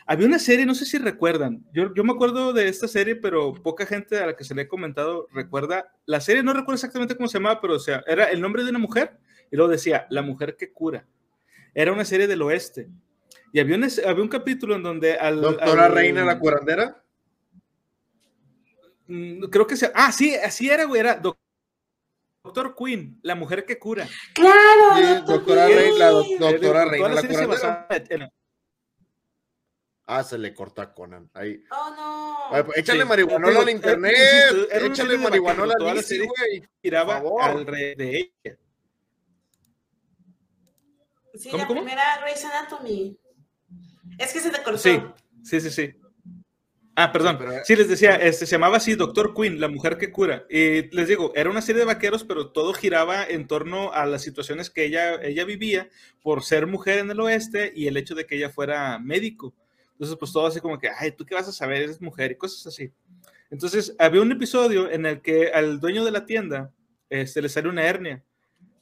[0.06, 3.54] Había una serie, no sé si recuerdan, yo, yo me acuerdo de esta serie, pero
[3.56, 5.94] poca gente a la que se le he comentado recuerda.
[6.06, 8.70] La serie no recuerdo exactamente cómo se llamaba, pero o sea, era el nombre de
[8.70, 9.20] una mujer
[9.52, 11.06] y luego decía, la mujer que cura.
[11.74, 12.88] Era una serie del oeste.
[13.54, 15.42] Y había un, había un capítulo en donde al...
[15.42, 17.04] Doctora al- Reina la curandera.
[19.08, 19.92] Mm, Creo que se.
[19.96, 21.00] Ah, sí, así era, güey.
[21.00, 21.38] Era Doc-
[22.44, 24.08] Doctor Queen, la mujer que cura.
[24.34, 25.80] Claro, Sí, doctor doctora Queen.
[25.80, 27.88] Reina, la doc- Eh, doctora Reina la curandera.
[28.10, 28.30] en-
[30.10, 31.30] Ah, se le cortó a Conan.
[31.34, 31.62] Ahí.
[31.70, 31.90] Oh,
[32.52, 32.64] no.
[32.66, 33.08] Pues, échale Sí.
[33.10, 34.14] marihuanola Digo, al internet.
[34.72, 36.64] era Échale marihuanola al serie güey.
[36.82, 38.58] giraba alrededor de ella.
[41.34, 41.82] Sí, ¿Cómo, la cómo?
[41.82, 43.18] primera Grey's Anatomy.
[44.18, 44.78] Es que se te cortó.
[44.80, 45.00] Sí,
[45.44, 45.96] sí, sí, sí.
[46.96, 47.38] Ah, perdón.
[47.38, 50.46] Sí, pero- Sí, les decía, este, se llamaba así Doctor Queen, la mujer que cura.
[50.50, 54.24] Y les digo, era una serie de vaqueros, pero todo giraba en torno a las
[54.24, 55.90] situaciones que ella, ella vivía
[56.24, 59.54] por ser mujer en el oeste y el hecho de que ella fuera médico.
[59.92, 61.84] Entonces, pues todo así como que, ay, ¿tú qué vas a saber?
[61.84, 62.92] Eres mujer y cosas así.
[63.52, 66.72] Entonces, había un episodio en el que al dueño de la tienda
[67.10, 68.24] este, le sale una hernia.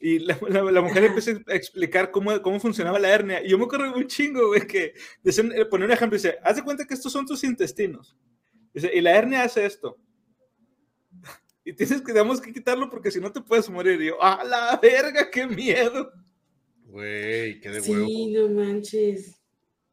[0.08, 3.44] Y la, la- la mujer empieza a explicar cómo, cómo funcionaba la hernia.
[3.44, 6.58] Y yo me acuerdo un chingo, güey, que decían, eh, ponía un ejemplo dice, haz
[6.58, 8.16] de cuenta que estos son tus intestinos.
[8.72, 9.98] Dice, y la hernia hace esto.
[11.68, 14.00] Y tienes que, tenemos que quitarlo porque si no te puedes morir.
[14.00, 16.12] Y yo, ¡a la verga, qué miedo!
[16.84, 18.06] Güey, qué de huevo.
[18.06, 19.42] Sí, no manches.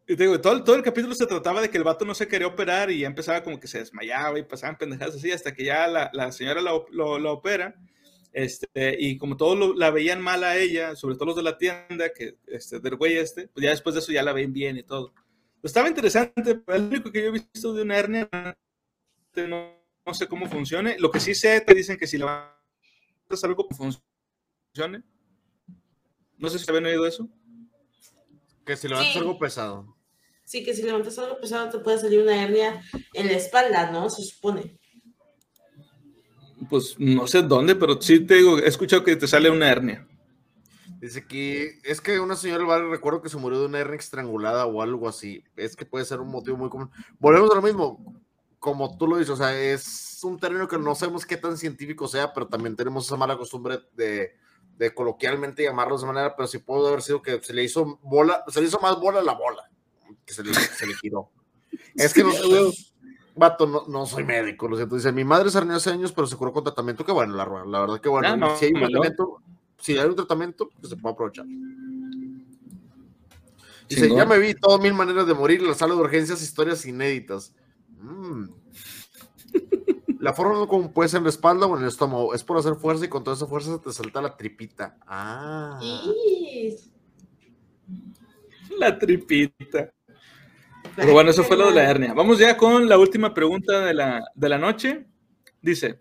[0.07, 2.15] Y te digo, todo, el- todo el capítulo se trataba de que el vato no
[2.15, 5.55] se quería operar y ya empezaba como que se desmayaba y pasaban pendejadas así hasta
[5.55, 7.75] que ya la, la señora la, lo, la opera.
[8.33, 11.59] Este, y como todos lo- la veían mal a ella, sobre todo los de la
[11.59, 14.79] tienda, que este, del güey este, pues ya después de eso ya la ven bien
[14.79, 15.13] y todo.
[15.63, 18.29] Estaba interesante, pero el único que yo he visto de una hernia,
[19.49, 20.99] no, no sé cómo funcione.
[20.99, 25.03] Lo que sí sé, te dicen que si levantas algo que funcione.
[26.39, 27.29] No sé si habían oído eso.
[28.67, 29.19] Que si levantas Sí.
[29.19, 29.97] algo pesado.
[30.45, 32.83] Sí, que si levantas algo pesado te puede salir una hernia
[33.15, 34.11] en la espalda, ¿no?
[34.11, 34.79] Se supone.
[36.69, 40.07] Pues no sé dónde, pero sí te digo, he escuchado que te sale una hernia.
[41.01, 44.67] Dice aquí, es que una señora barrio recuerdo que se murió de una hernia estrangulada
[44.67, 45.43] o algo así.
[45.57, 46.91] Es que puede ser un motivo muy común.
[47.19, 48.23] Volvemos a lo mismo,
[48.61, 52.07] como tú lo dices, o sea, es un término que no sabemos qué tan científico
[52.07, 54.37] sea, pero también tenemos esa mala costumbre de,
[54.79, 57.99] de coloquialmente llamarlo de esa manera, pero sí puede haber sido que se le hizo
[58.03, 59.69] bola, se le hizo más bola a la bola,
[60.25, 61.31] que se le, se le giró.
[61.97, 62.31] Es que no,
[63.35, 64.97] vato, no, no soy médico, lo siento.
[64.97, 67.05] Dice, mi madre se hernió hace años, pero se curó con tratamiento.
[67.05, 68.29] Qué bueno, la, la verdad que bueno.
[68.29, 69.43] Ah, no, si hay un tratamiento,
[69.79, 71.47] si hay un tratamiento, pues se puede aprovechar.
[73.89, 74.19] Dice, Chingón.
[74.19, 77.55] ya me vi todas mil maneras de morir la sala de urgencias, historias inéditas.
[78.01, 78.47] Mm.
[80.23, 82.77] La forma como puede ser en la espalda o en el estómago es por hacer
[82.77, 84.97] fuerza y con toda esa fuerza te salta la tripita.
[85.05, 85.81] Ah.
[88.79, 89.93] La tripita.
[90.94, 92.12] Pero bueno, eso fue lo de la hernia.
[92.12, 95.06] Vamos ya con la última pregunta de la, de la noche.
[95.62, 96.01] Dice,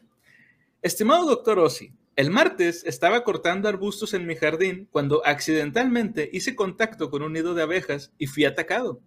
[0.82, 7.10] estimado doctor Ossi, el martes estaba cortando arbustos en mi jardín cuando accidentalmente hice contacto
[7.10, 9.02] con un nido de abejas y fui atacado.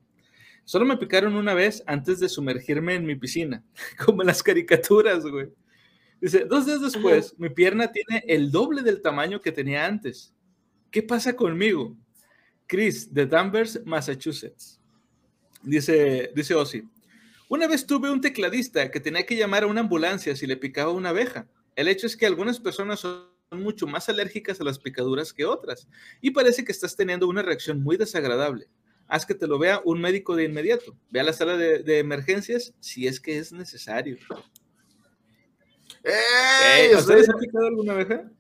[0.65, 3.63] Solo me picaron una vez antes de sumergirme en mi piscina,
[4.05, 5.49] como en las caricaturas, güey.
[6.19, 10.33] Dice, dos días después, mi pierna tiene el doble del tamaño que tenía antes.
[10.91, 11.95] ¿Qué pasa conmigo?
[12.67, 14.81] Chris, de Danvers, Massachusetts.
[15.65, 16.85] Dice, dice Ozzy.
[17.49, 20.93] Una vez tuve un tecladista que tenía que llamar a una ambulancia si le picaba
[20.93, 21.47] una abeja.
[21.77, 25.89] El hecho es que algunas personas son mucho más alérgicas a las picaduras que otras
[26.21, 28.69] y parece que estás teniendo una reacción muy desagradable.
[29.07, 30.97] Haz que te lo vea un médico de inmediato.
[31.11, 34.17] Ve a la sala de, de emergencias si es que es necesario.
[36.03, 36.93] ¡Ey!
[36.93, 38.31] ¿A ustedes ha picado alguna abeja?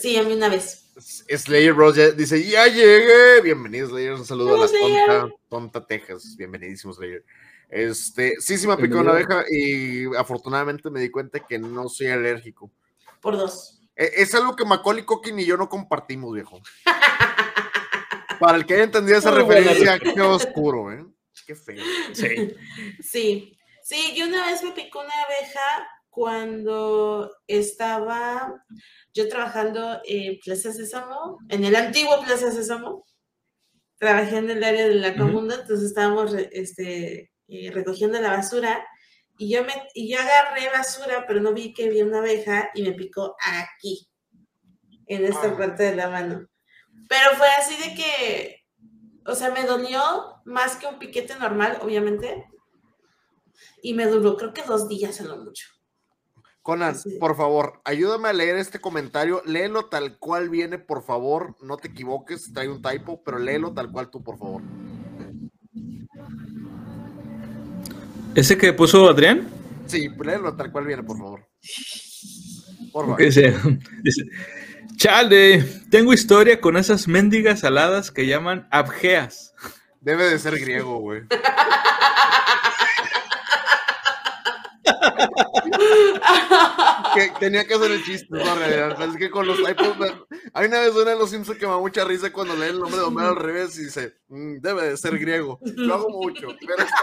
[0.00, 0.90] Sí, a mí una vez.
[0.98, 3.40] Slayer Bros ya dice, ya llegué.
[3.42, 4.14] Bienvenido, Slayer.
[4.14, 6.34] Un saludo a las tonta, tonta Texas.
[6.36, 7.24] Bienvenidísimo, Slayer.
[7.68, 12.08] Este, sí, sí me picó una abeja y afortunadamente me di cuenta que no soy
[12.08, 12.70] alérgico.
[13.20, 13.80] Por dos.
[13.94, 16.60] E- Es algo que Macaulay Culkin y yo no compartimos, viejo.
[18.40, 21.04] Para el que haya entendido esa Muy buena referencia, qué oscuro, ¿eh?
[21.46, 21.82] Qué feo.
[22.12, 22.54] Sí.
[23.02, 23.54] Sí.
[23.82, 25.60] Sí, yo una vez me picó una abeja
[26.10, 28.64] cuando estaba
[29.14, 33.04] yo trabajando en Plaza Sésamo, en el antiguo Plaza Sésamo.
[33.98, 35.18] Trabajé en el área de la Ujú.
[35.18, 38.86] comunda, entonces estábamos este, eh, recogiendo la basura
[39.38, 42.82] y yo, me, y yo agarré basura, pero no vi que había una abeja y
[42.82, 44.08] me picó aquí,
[45.06, 45.56] en esta Ah.
[45.56, 46.46] parte de la mano.
[47.08, 48.64] Pero fue así de que,
[49.26, 50.00] o sea, me dolió
[50.44, 52.44] más que un piquete normal, obviamente.
[53.82, 55.66] Y me duró, creo que dos días en lo mucho.
[56.68, 57.16] Conan, Sí.
[57.18, 59.40] por favor, ayúdame a leer este comentario.
[59.46, 61.56] Léelo tal cual viene, por favor.
[61.62, 64.60] No te equivoques, trae un typo, pero léelo tal cual tú, por favor.
[68.34, 69.48] ¿Ese que puso Adrián?
[69.86, 71.48] Sí, léelo tal cual viene, por favor.
[72.92, 73.18] Por favor.
[73.18, 73.54] Dice,
[74.02, 74.24] dice,
[74.96, 79.54] chale, tengo historia con esas mendigas aladas que llaman abgeas.
[80.02, 81.22] Debe de ser griego, güey.
[87.14, 89.00] que tenía que hacer el chiste, no, realidad.
[89.02, 89.58] Es que con los
[89.98, 90.12] me-
[90.54, 92.78] hay una vez una de los Simpsons que me da mucha risa cuando lee el
[92.78, 95.58] nombre de Homero al revés y dice, "Mm, debe de ser griego.
[95.62, 96.96] Lo hago mucho, pero está-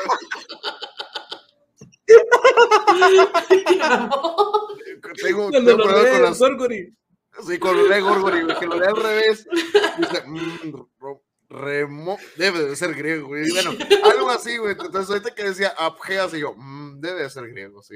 [5.23, 6.37] tengo, tengo problema con las,
[7.47, 9.47] sí, con Gorgory, que lo lee al revés,
[9.97, 13.49] dice, "Mm, ro- remo, debe de ser griego, güey.
[13.51, 13.71] Bueno,
[14.05, 14.71] algo así, güey.
[14.73, 17.95] Entonces ahorita que decía Abgeas y yo, "Mm, debe de ser griego, sí.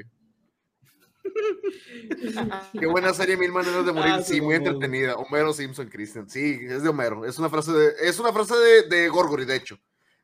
[2.78, 4.12] Qué buena serie, Mil Maneras de Morir.
[4.14, 5.16] Ah, sí, muy entretenida.
[5.16, 6.28] Homero Simpson, Christian.
[6.28, 7.24] Sí, es de Homero.
[7.24, 9.78] Es una frase de, es una frase de, de Gorgory, de hecho.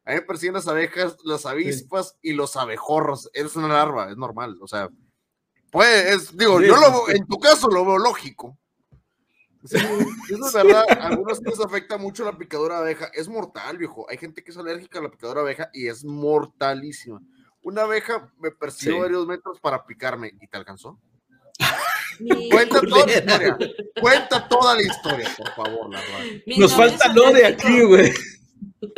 [0.05, 3.29] A mí me persiguen las abejas, las avispas y los abejorros.
[3.35, 4.57] Eres una larva, es normal.
[4.61, 4.89] O sea,
[5.71, 8.57] pues, es, digo, Sí, yo lo en tu caso lo veo lógico.
[9.67, 9.77] Sí,
[10.31, 10.85] eso es verdad.
[11.01, 13.11] Algunos les afecta mucho la picadura de abeja.
[13.15, 14.07] Es mortal, viejo.
[14.09, 17.21] Hay gente que es alérgica a la picadura de abeja y es mortalísima.
[17.63, 19.01] Una abeja me persiguió Sí.
[19.01, 20.99] varios metros para picarme y te alcanzó.
[22.21, 23.59] Mi- Cuenta toda la historia.
[24.01, 26.01] Cuenta toda la historia, por favor, la
[26.57, 27.69] Nos falta Lore alérgico.
[27.69, 28.13] aquí, güey.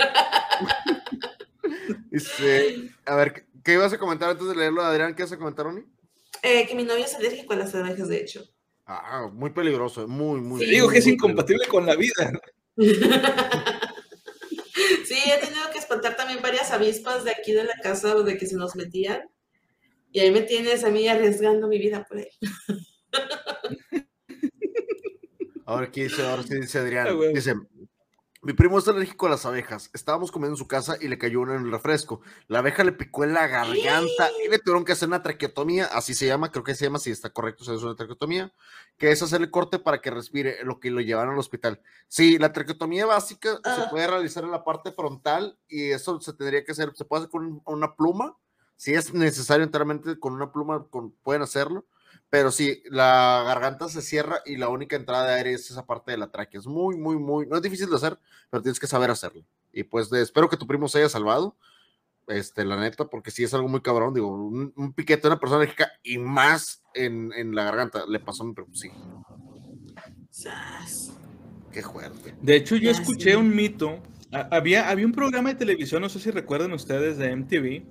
[2.11, 5.15] Este, a ver, ¿qué- ¿qué ibas a comentar antes de leerlo, Adrián?
[5.15, 5.83] ¿Qué ibas a comentar, Oni?
[6.43, 8.45] Eh, que mi novio es alérgico a las abejas, de hecho.
[8.91, 10.61] Ah, muy peligroso, muy, muy.
[10.61, 12.33] Te digo muy, que es incompatible con la vida.
[15.05, 18.39] Sí, he tenido que espantar también varias avispas de aquí de la casa o de
[18.39, 19.21] que se nos metían.
[20.11, 22.31] Y ahí me tienes a mí arriesgando mi vida por ahí.
[25.67, 27.09] Ahora aquí dice, ahora sí dice Adrián.
[27.09, 27.33] Ah.
[27.35, 27.55] Dice,
[28.49, 29.91] mi primo es alérgico a las abejas.
[29.93, 32.23] Estábamos comiendo en su casa y le cayó una en el refresco.
[32.47, 36.15] La abeja le picó en la garganta y le tuvieron que hacer una traqueotomía, así
[36.15, 38.51] se llama, creo que se llama, si está correcto, se hace una traqueotomía,
[38.97, 41.83] que es hacerle corte para que respire, lo que lo llevaron al hospital.
[42.09, 43.89] Sí, la traqueotomía básica se Ah.
[43.91, 47.31] puede realizar en la parte frontal y eso se tendría que hacer, se puede hacer
[47.31, 48.35] con una pluma,
[48.77, 51.85] si es necesario enteramente con una pluma, con- pueden hacerlo.
[52.31, 56.11] Pero sí, la garganta se cierra y la única entrada de aire es esa parte
[56.11, 56.61] de la tráquea.
[56.61, 58.19] Es muy, muy, muy, no es difícil de hacer,
[58.51, 59.45] pero tienes que saber hacerlo.
[59.73, 61.57] Y pues de- espero que tu primo se haya salvado,
[62.27, 64.13] este, la neta, porque sí es algo muy cabrón.
[64.13, 68.21] Digo, un, un piquete de una persona alérgica y más en, en la garganta le
[68.21, 68.75] pasó a mi primo.
[68.75, 68.91] Sí,
[70.31, 71.13] Sas.
[71.73, 72.35] qué fuerte.
[72.43, 74.01] De hecho, yo escuché un mito.
[74.33, 77.83] Ha- Había, había un programa de televisión, no sé si recuerdan ustedes, de MTV,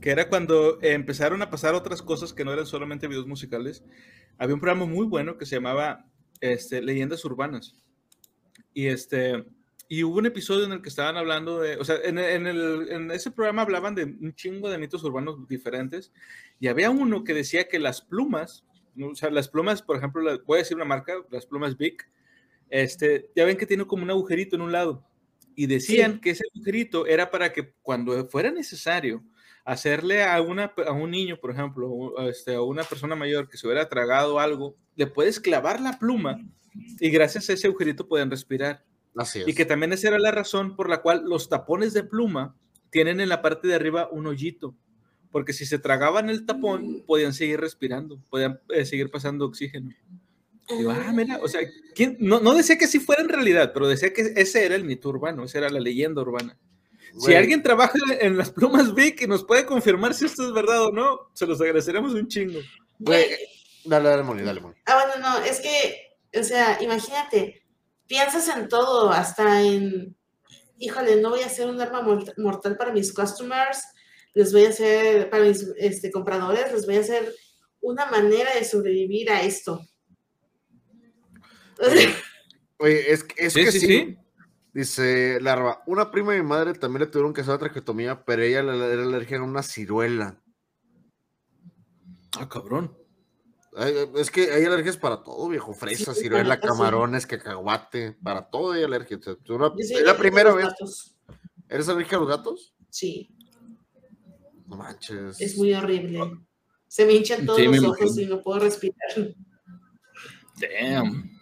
[0.00, 3.82] que era cuando empezaron a pasar otras cosas que no eran solamente videos musicales.
[4.38, 6.06] Había un programa muy bueno que se llamaba
[6.40, 7.74] este, Leyendas Urbanas.
[8.74, 9.44] Y, este,
[9.88, 12.88] y hubo un episodio en el que estaban hablando de, o sea, en, en el-
[12.90, 16.12] en ese programa hablaban de un chingo de mitos urbanos diferentes.
[16.60, 18.64] Y había uno que decía que las plumas,
[19.02, 22.08] o sea, las plumas, por ejemplo, la- voy a decir una marca, las plumas Bic,
[22.70, 25.04] este, ya ven que tiene como un agujerito en un lado.
[25.56, 26.20] Y decían Sí.
[26.20, 29.24] que ese agujerito era para que cuando fuera necesario
[29.68, 33.58] hacerle a, una, a un niño, por ejemplo, o, este, a una persona mayor que
[33.58, 36.40] se hubiera tragado algo, le puedes clavar la pluma
[36.98, 38.82] y gracias a ese agujerito pueden respirar.
[39.14, 39.48] Así es.
[39.48, 42.56] Y que también esa era la razón por la cual los tapones de pluma
[42.88, 44.74] tienen en la parte de arriba un hoyito.
[45.30, 49.90] Porque si se tragaban el tapón, podían seguir respirando, podían eh, seguir pasando oxígeno.
[50.78, 51.60] Digo, ah, mira, o sea,
[51.94, 52.16] ¿quién?
[52.20, 55.10] No, no decía que sí fuera en realidad, pero decía que ese era el mito
[55.10, 56.56] urbano, esa era la leyenda urbana.
[57.18, 60.84] Si alguien trabaja en las plumas Vic y nos puede confirmar si esto es verdad
[60.86, 62.60] o no, se los agradeceremos un chingo.
[62.98, 63.26] Güey,
[63.84, 64.76] dale, dale, Moni, dale, Moni.
[64.86, 67.62] Ah, bueno, no, es que, o sea, imagínate,
[68.06, 70.16] piensas en todo, hasta en,
[70.78, 73.82] híjole, no voy a hacer un arma mort- mortal para mis customers,
[74.34, 77.34] les voy a hacer, para mis este, compradores, les voy a hacer
[77.80, 79.80] una manera de sobrevivir a esto.
[82.78, 84.16] Oye, es, que- es Sí, que sí, sí.
[84.78, 88.42] Dice Larva, una prima de mi madre también le tuvieron que hacer una traqueotomía, pero
[88.44, 90.40] ella le era alergia a una ciruela.
[92.38, 92.96] Ah, cabrón.
[93.76, 95.74] Ay, Es que hay alergias para todo, viejo.
[95.74, 96.60] Fresa, Sí, ciruela, sí.
[96.60, 98.12] camarones, cacahuate.
[98.22, 99.16] Para todo hay alergia.
[99.16, 100.66] O sea, tú una- Yo soy es la alérgica primera vez.
[100.66, 101.16] gatos.
[101.68, 102.74] ¿Eres alérgica a los gatos?
[102.88, 103.34] Sí,
[104.68, 105.40] No manches.
[105.40, 106.20] es muy horrible.
[106.86, 108.22] Se me hinchan todos Sí, me los ojos imagino.
[108.22, 109.10] y no puedo respirar.
[109.12, 109.34] Sí,
[110.60, 111.32] Damn.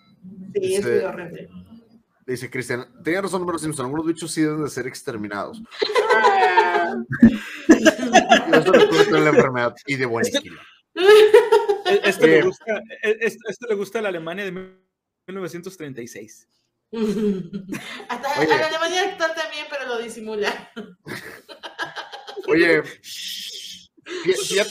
[0.54, 0.88] es Sí.
[0.90, 1.50] muy horrible.
[2.26, 3.86] Dice Cristian, tenía razón, número Simpson.
[3.86, 5.58] Algunos bichos sí deben de ser exterminados.
[7.68, 7.88] Y
[8.56, 10.60] eso le la enfermedad y de buen Este- estilo.
[12.02, 12.64] Este, le gusta,
[13.02, 14.50] e- este, este le gusta a la Alemania de
[15.28, 16.48] 1936.
[18.08, 18.52] Hasta Oye.
[18.52, 20.72] a la Alemania actual también, pero lo disimula.
[22.48, 23.88] Oye, fí-
[24.48, 24.70] fíjate,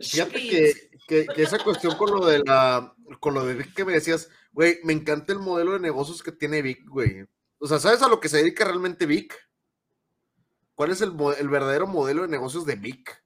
[0.00, 0.72] fíjate que,
[1.08, 4.78] que- que esa cuestión con lo de la, con lo de que me decías, güey,
[4.84, 7.26] me encanta el modelo de negocios que tiene Vic, güey.
[7.58, 9.34] O sea, ¿sabes a lo que se dedica realmente Vic?
[10.74, 13.24] ¿Cuál es el, el verdadero modelo de negocios de Vic?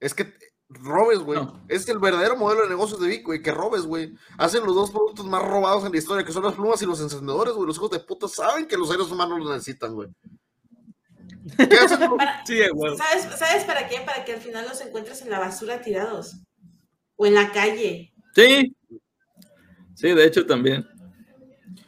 [0.00, 0.34] Es que
[0.68, 1.38] robes, güey.
[1.38, 1.64] No.
[1.68, 4.14] Es el verdadero modelo de negocios de Vic, güey, que robes, güey.
[4.38, 7.00] Hacen los dos productos más robados en la historia, que son las plumas y los
[7.00, 7.66] encendedores, güey.
[7.66, 10.08] Los hijos de puta saben que los seres humanos los necesitan, güey.
[11.56, 12.00] ¿Qué hacen?
[12.46, 12.96] Sí, güey.
[12.96, 14.00] ¿Sabes, ¿Sabes para qué?
[14.00, 16.36] Para que al final los encuentres en la basura tirados.
[17.16, 18.12] O en la calle.
[18.34, 18.75] Sí.
[19.96, 20.86] Sí, de hecho también.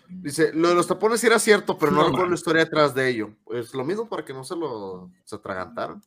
[0.09, 2.94] Dice, lo de los tapones sí era cierto, pero no, No, recuerdo la historia detrás
[2.94, 3.30] de ello.
[3.44, 6.02] Pues lo mismo para que no se lo se atragantaran.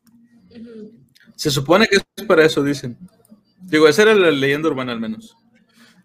[0.49, 0.91] Ujú.
[1.35, 2.97] Se supone que es para eso, dicen.
[3.59, 5.37] Digo, esa era la leyenda urbana al menos.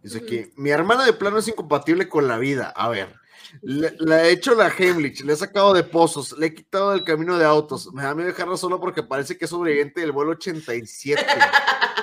[0.02, 2.72] Dice que mi hermana de plano es incompatible con la vida.
[2.76, 3.14] A ver,
[3.62, 7.04] le, le he hecho la Heimlich, le he sacado de pozos, le he quitado del
[7.04, 7.92] camino de autos.
[7.92, 11.24] Me da miedo dejarla sola porque parece que es sobreviviente del vuelo 87.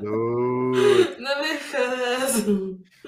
[0.00, 2.46] Dude, No me jodas.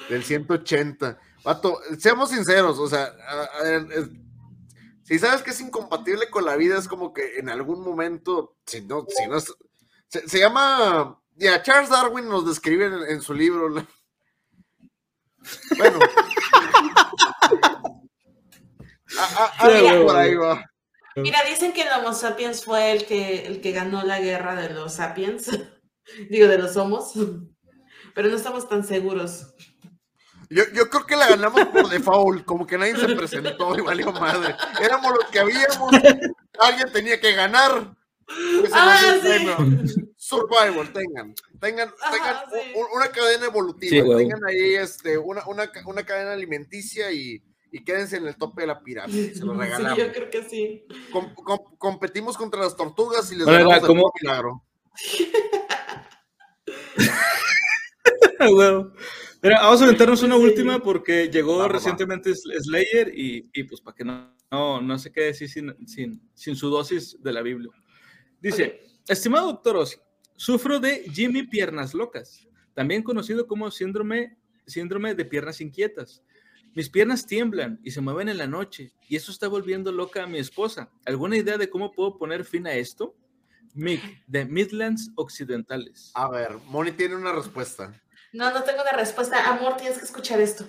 [0.08, 1.18] del 180.
[1.44, 4.08] Vato, seamos sinceros, o sea, a- a ver, es-
[5.04, 8.80] si sabes que es incompatible con la vida, es como que en algún momento, si
[8.82, 9.54] no, si no es-
[10.08, 13.68] se, se llama, ya, Charles Darwin nos describe en, en su libro.
[13.68, 13.86] la-
[15.78, 15.98] Bueno.
[19.18, 20.64] A- algo por ahí va.
[21.16, 24.70] Mira, dicen que el Homo sapiens fue el que, el que ganó la guerra de
[24.70, 25.50] los sapiens.
[26.30, 27.12] Digo, de los homos.
[28.14, 29.54] Pero no estamos tan seguros.
[30.48, 34.12] Yo, yo creo que la ganamos por default, como que nadie se presentó y valió
[34.12, 34.54] madre.
[34.80, 35.92] Éramos los que habíamos,
[36.60, 37.96] alguien tenía que ganar.
[38.26, 40.10] Pues, Ah, sí.
[40.16, 42.72] Survival, tengan, tengan, Ajá, tengan sí.
[42.94, 47.42] una cadena evolutiva, Sí, tengan ahí este, una, una, una cadena alimenticia y,
[47.76, 49.98] y quédense en el tope de la pirámide, se lo Sí, regalamos.
[49.98, 50.84] yo creo que sí.
[51.12, 53.80] Com- com- competimos contra las tortugas y les de ¿cómo?
[54.02, 54.62] puro milagro.
[58.40, 58.92] Huevo.
[59.42, 60.42] Mira, vamos a aventarnos una Sí.
[60.42, 61.72] última porque llegó Va, va, va.
[61.74, 65.74] recientemente Sl- Slayer y, y pues para que no, no, no se quede así sin,
[65.86, 67.70] sin, sin su dosis de la Biblia.
[68.40, 69.96] Dice, estimado doctor Ozzy,
[70.36, 74.36] sufro de Jimmy Piernas Locas, también conocido como síndrome,
[74.66, 76.22] síndrome de piernas inquietas.
[76.76, 80.26] Mis piernas tiemblan y se mueven en la noche y eso está volviendo loca a
[80.26, 80.90] mi esposa.
[81.06, 83.16] ¿Alguna idea de cómo puedo poner fin a esto?
[83.72, 86.10] Mick, de Midlands Occidentales.
[86.12, 87.98] A ver, Moni tiene una respuesta.
[88.34, 89.48] No, no tengo una respuesta.
[89.48, 90.68] Amor, tienes que escuchar esto.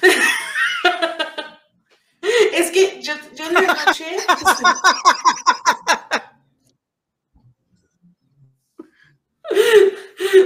[2.52, 4.06] es que yo, yo en la noche.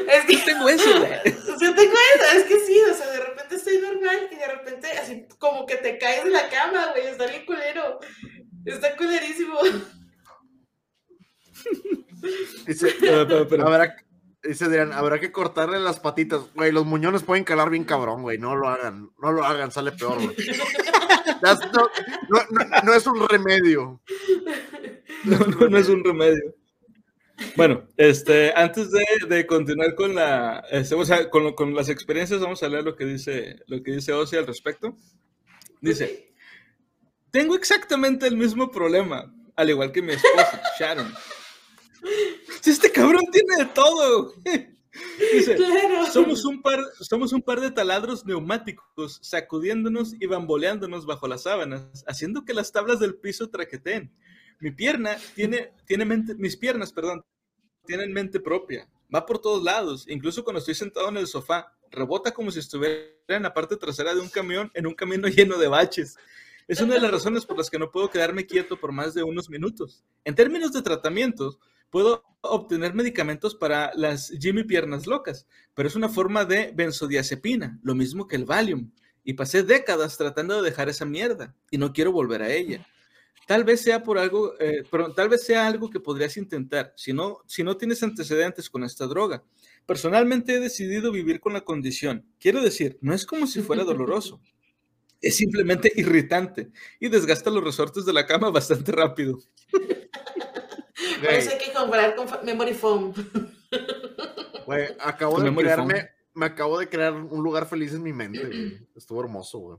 [0.09, 1.13] Es que Tengo eso, güey.
[1.61, 4.89] yo tengo eso, es que sí, o sea, de repente estoy normal y de repente
[4.93, 8.01] así como que te caes de la cama, güey, está bien culero.
[8.65, 9.59] Está culerísimo.
[12.67, 13.97] Dice, Pero, pero, pero- Habrá,
[14.43, 16.43] dice Adrián, habrá que cortarle las patitas.
[16.55, 18.39] Güey, los muñones pueden calar bien cabrón, güey.
[18.39, 19.11] No lo hagan.
[19.21, 20.35] No lo hagan, sale peor, güey.
[21.43, 21.89] That's no,
[22.31, 24.01] no, no- no es un remedio.
[25.25, 26.55] No, no, no es un remedio.
[27.57, 32.63] Bueno, este, antes de, de continuar con la, este, o sea, con, las experiencias, vamos
[32.63, 34.97] a leer lo que dice, lo que dice Ozzy al respecto.
[35.81, 36.33] Dice,
[37.31, 41.13] tengo exactamente el mismo problema, al igual que mi esposa, Sharon.
[42.65, 44.35] Este cabrón tiene de todo.
[45.33, 46.07] Dice, Claro.
[46.13, 52.05] somos un, par, somos un par de taladros neumáticos sacudiéndonos y bamboleándonos bajo las sábanas,
[52.07, 54.13] haciendo que las tablas del piso traqueteen.
[54.61, 57.25] Mi pierna tiene, tiene mente, mis piernas, perdón,
[57.87, 58.89] tienen mente propia.
[59.15, 63.07] Va por todos lados, incluso cuando estoy sentado en el sofá, rebota como si estuviera
[63.29, 66.17] en la parte trasera de un camión en un camino lleno de baches.
[66.67, 69.23] Es una de las razones por las que no puedo quedarme quieto por más de
[69.23, 70.03] unos minutos.
[70.25, 71.59] En términos de tratamientos,
[71.91, 77.95] puedo obtener medicamentos para las Jimmy Piernas Locas, pero es una forma de benzodiazepina, lo
[77.95, 78.91] mismo que el Valium.
[79.25, 82.87] Y pasé décadas tratando de dejar esa mierda y no quiero volver a ella.
[83.47, 87.13] Tal vez sea por algo, eh, pero tal vez sea algo que podrías intentar si
[87.13, 89.45] no, si no tienes antecedentes con esta droga.
[89.87, 92.27] Personalmente he decidido vivir con la condición.
[92.41, 94.41] Quiero decir, no es como si fuera doloroso.
[95.21, 99.39] Es simplemente irritante y desgasta los resortes de la cama bastante rápido.
[99.71, 103.13] Por eso hay que comprar con memory foam.
[104.67, 108.87] Güey, acabo de crearme, me acabo de crear un lugar feliz en mi mente, güey.
[108.95, 109.79] Estuvo hermoso, güey.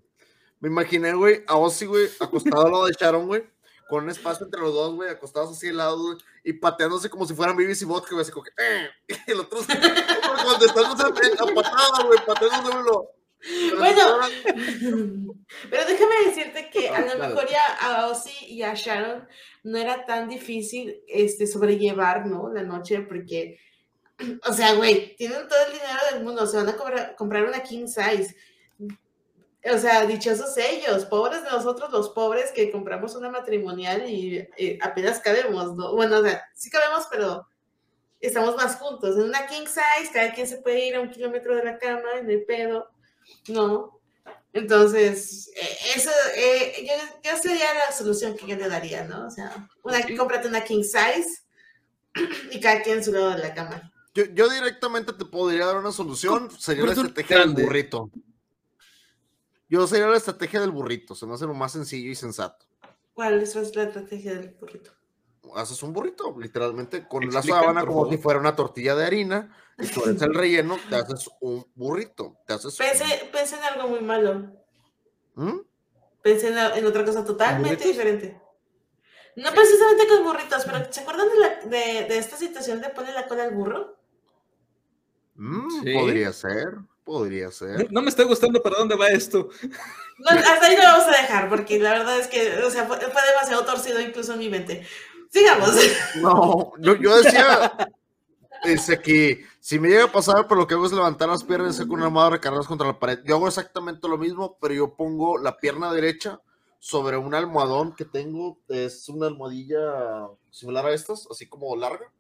[0.59, 3.43] Me imaginé, güey, a Ozzy, güey, acostado al lado de Sharon, güey,
[3.87, 7.25] con un espacio entre los dos, güey, acostados así al lado, güey, y pateándose como
[7.25, 8.89] si fueran Bibis y Vodka, güey, así como que, eh,
[9.27, 9.59] y el otro,
[10.43, 13.11] cuando están a patada, güey, pateándose, lo-
[13.77, 14.19] Bueno.
[15.69, 17.27] Pero déjame decirte que a Ah, lo dale.
[17.27, 19.27] mejor ya a Ozzy y a Sharon
[19.63, 22.51] no era tan difícil este, sobrellevar, ¿no?
[22.51, 23.59] La noche, porque,
[24.47, 27.61] o sea, güey, tienen todo el dinero del mundo, se van a cobrar- comprar una
[27.61, 28.35] king size.
[29.73, 34.77] O sea, dichosos ellos, pobres de nosotros los pobres que compramos una matrimonial y eh,
[34.81, 35.95] apenas cabemos, ¿no?
[35.95, 37.47] Bueno, o sea, sí cabemos, pero
[38.19, 39.15] estamos más juntos.
[39.15, 42.13] En una king size, cada quien se puede ir a un kilómetro de la cama,
[42.19, 42.89] en el pedo,
[43.47, 43.99] ¿no?
[44.53, 49.27] Entonces, eh, eso, eh, yo, yo sería la solución que yo le daría, ¿no?
[49.27, 50.15] O sea, una, Sí.
[50.15, 51.43] cómprate una king size
[52.51, 53.91] y cada quien en su lado de la cama.
[54.13, 58.09] Yo, yo directamente te podría dar una solución, sería la estrategia del burrito.
[59.67, 62.65] Yo sería la estrategia del burrito, se me hace lo más sencillo y sensato.
[63.13, 64.91] ¿Cuál es la estrategia del burrito?
[65.55, 69.87] haces un burrito, literalmente con la sábana como si fuera una tortilla de harina, y
[69.87, 74.01] tú eres el relleno, te haces un burrito, te haces Pensé, pensé en algo muy
[74.01, 74.51] malo.
[75.35, 75.59] ¿Mm?
[76.21, 78.41] Pensé en, en otra cosa totalmente diferente.
[79.35, 83.13] No precisamente con burritos, pero ¿se acuerdan de, la- de, de esta situación de poner
[83.13, 83.97] la cola al burro?
[85.35, 85.93] Mm, Sí.
[85.93, 86.75] Podría ser,
[87.05, 87.89] podría ser.
[87.91, 89.49] No me está gustando para dónde va esto.
[90.17, 92.97] No, hasta ahí lo vamos a dejar, porque la verdad es que, o sea, fue,
[92.97, 94.85] fue demasiado torcido incluso en mi mente.
[95.29, 95.75] Sigamos.
[96.21, 97.71] No, yo, yo decía
[98.65, 101.75] dice que si me llega a pasar, pero lo que hago es levantar las piernas
[101.75, 103.19] y saco una almohada recargadas contra la pared.
[103.25, 106.41] Yo hago exactamente lo mismo, pero yo pongo la pierna derecha
[106.79, 112.11] sobre un almohadón que tengo, es una almohadilla similar a estas, así como larga.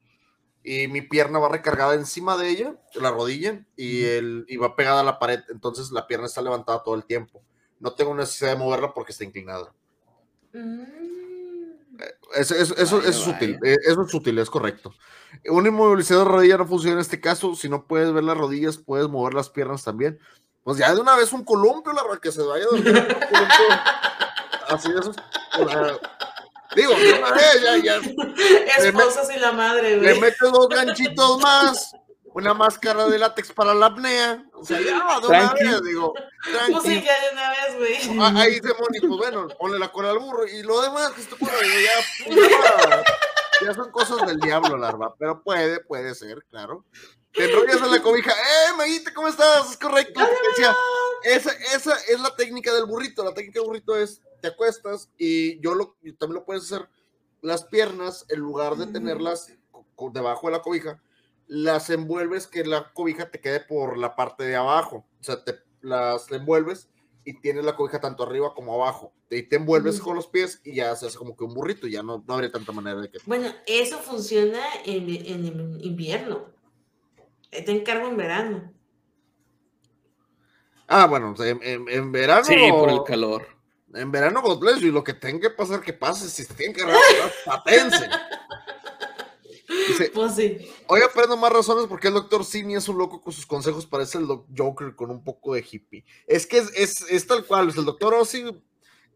[0.67, 5.01] Y mi pierna va recargada encima de ella, la rodilla, y, el, y va pegada
[5.01, 5.41] a la pared.
[5.49, 7.43] Entonces la pierna está levantada todo el tiempo.
[7.79, 9.71] No tengo necesidad de moverla porque está inclinada.
[10.53, 10.83] Mm.
[12.33, 14.93] Eso, eso, eso- Vaya, eso es útil, eh, eso es útil, es correcto.
[15.49, 17.55] Un inmovilizador de rodilla no funciona en este caso.
[17.55, 20.19] Si no puedes ver las rodillas, puedes mover las piernas también.
[20.63, 23.03] Pues ya de una vez un columpio, la verdad, que se vaya a dormir un
[23.03, 23.65] columpio.
[24.69, 25.15] Así de esos.
[25.59, 26.14] o sea,
[26.75, 27.95] digo, una vez, ya, ya.
[28.77, 30.19] Esposos y la madre, Le güey.
[30.21, 31.91] metes dos ganchitos más,
[32.33, 34.43] una máscara de látex para la apnea.
[34.53, 35.63] O sea, ya, de una Tranqui.
[35.63, 36.13] vez, digo.
[36.13, 37.01] Pues sí, Tranqui.
[37.01, 38.19] ya de una vez, güey.
[38.19, 41.21] Ah, Ahí dice Moni, pues bueno, ponle la cola al burro y lo demás que
[41.21, 43.03] se te ocurra, digo, ya, ya,
[43.67, 46.85] ya son cosas del diablo, larva, pero puede, puede ser, claro.
[47.31, 49.71] Te enrollas en la cobija, ¡eh, Maguita, ¿cómo estás?
[49.71, 50.21] Es correcto.
[51.23, 53.25] Esa, esa es la técnica del burrito.
[53.25, 56.87] La técnica del burrito es, te acuestas y yo lo, también lo puedes hacer,
[57.41, 59.51] las piernas, en lugar de tenerlas
[60.13, 61.01] debajo de la cobija,
[61.47, 65.07] las envuelves que la cobija te quede por la parte de abajo.
[65.19, 66.89] O sea, te las envuelves
[67.23, 69.13] y tienes la cobija tanto arriba como abajo.
[69.31, 71.87] Y te envuelves con los pies y ya se hace como que un burrito.
[71.87, 73.17] Ya no, no habría tanta manera de que...
[73.25, 76.53] Bueno, eso funciona en, en invierno.
[77.49, 78.73] Eh, Te encargo en verano.
[80.87, 82.43] Ah, bueno, en, en- en verano...
[82.43, 83.54] Sí, por el calor.
[83.95, 86.29] En verano, God bless you, y lo que tenga que pasar, que pase.
[86.29, 88.07] Si se tienen que arreglar, patense.
[89.87, 90.57] Dice, Pues sí.
[90.87, 94.17] hoy aprendo más razones porque el doctor Simi es un loco con sus consejos, parece
[94.19, 96.05] el Joker con un poco de hippie.
[96.27, 98.45] Es que es, es, es tal cual, es el doctor Ozzy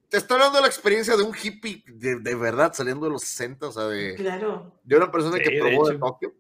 [0.10, 3.22] te está hablando de la experiencia de un hippie de, de verdad, saliendo de los
[3.22, 4.74] 60, o sea, de, Claro.
[4.84, 6.00] de una persona Sí, que probó de.
[6.00, 6.34] Tokio.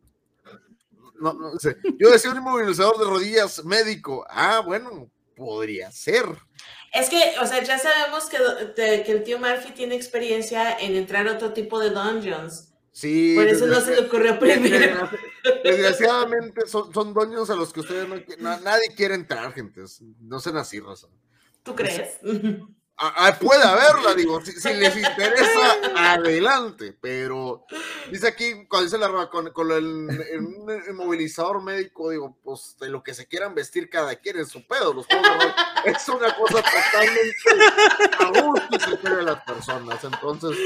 [1.19, 1.77] No, no sé.
[1.99, 4.25] Yo decía un inmovilizador de rodillas médico.
[4.27, 5.07] Ah, bueno,
[5.39, 6.25] podría ser.
[6.93, 8.37] Es que, o sea, ya sabemos que,
[8.79, 12.73] de- que el tío Murphy tiene experiencia en entrar a otro tipo de dungeons.
[12.91, 13.33] Sí.
[13.35, 15.09] Por eso no se le ocurrió primero.
[15.63, 19.81] Desgraciadamente son, son dueños a los que ustedes no, na- nadie quiere entrar, gente.
[20.19, 21.07] No sean así, Rosa.
[21.63, 22.19] ¿Tú crees?
[23.01, 27.65] Ah, ah, puede haberla, digo, si, si les interesa, adelante, pero
[28.11, 33.13] dice aquí, cuando dice la con, con el, inmovilizador médico, digo, pues de lo que
[33.13, 35.29] se quieran vestir cada quien es su pedo, los juegos
[35.85, 37.49] de es una cosa totalmente
[38.19, 40.57] a gusto y criterio de las personas, entonces,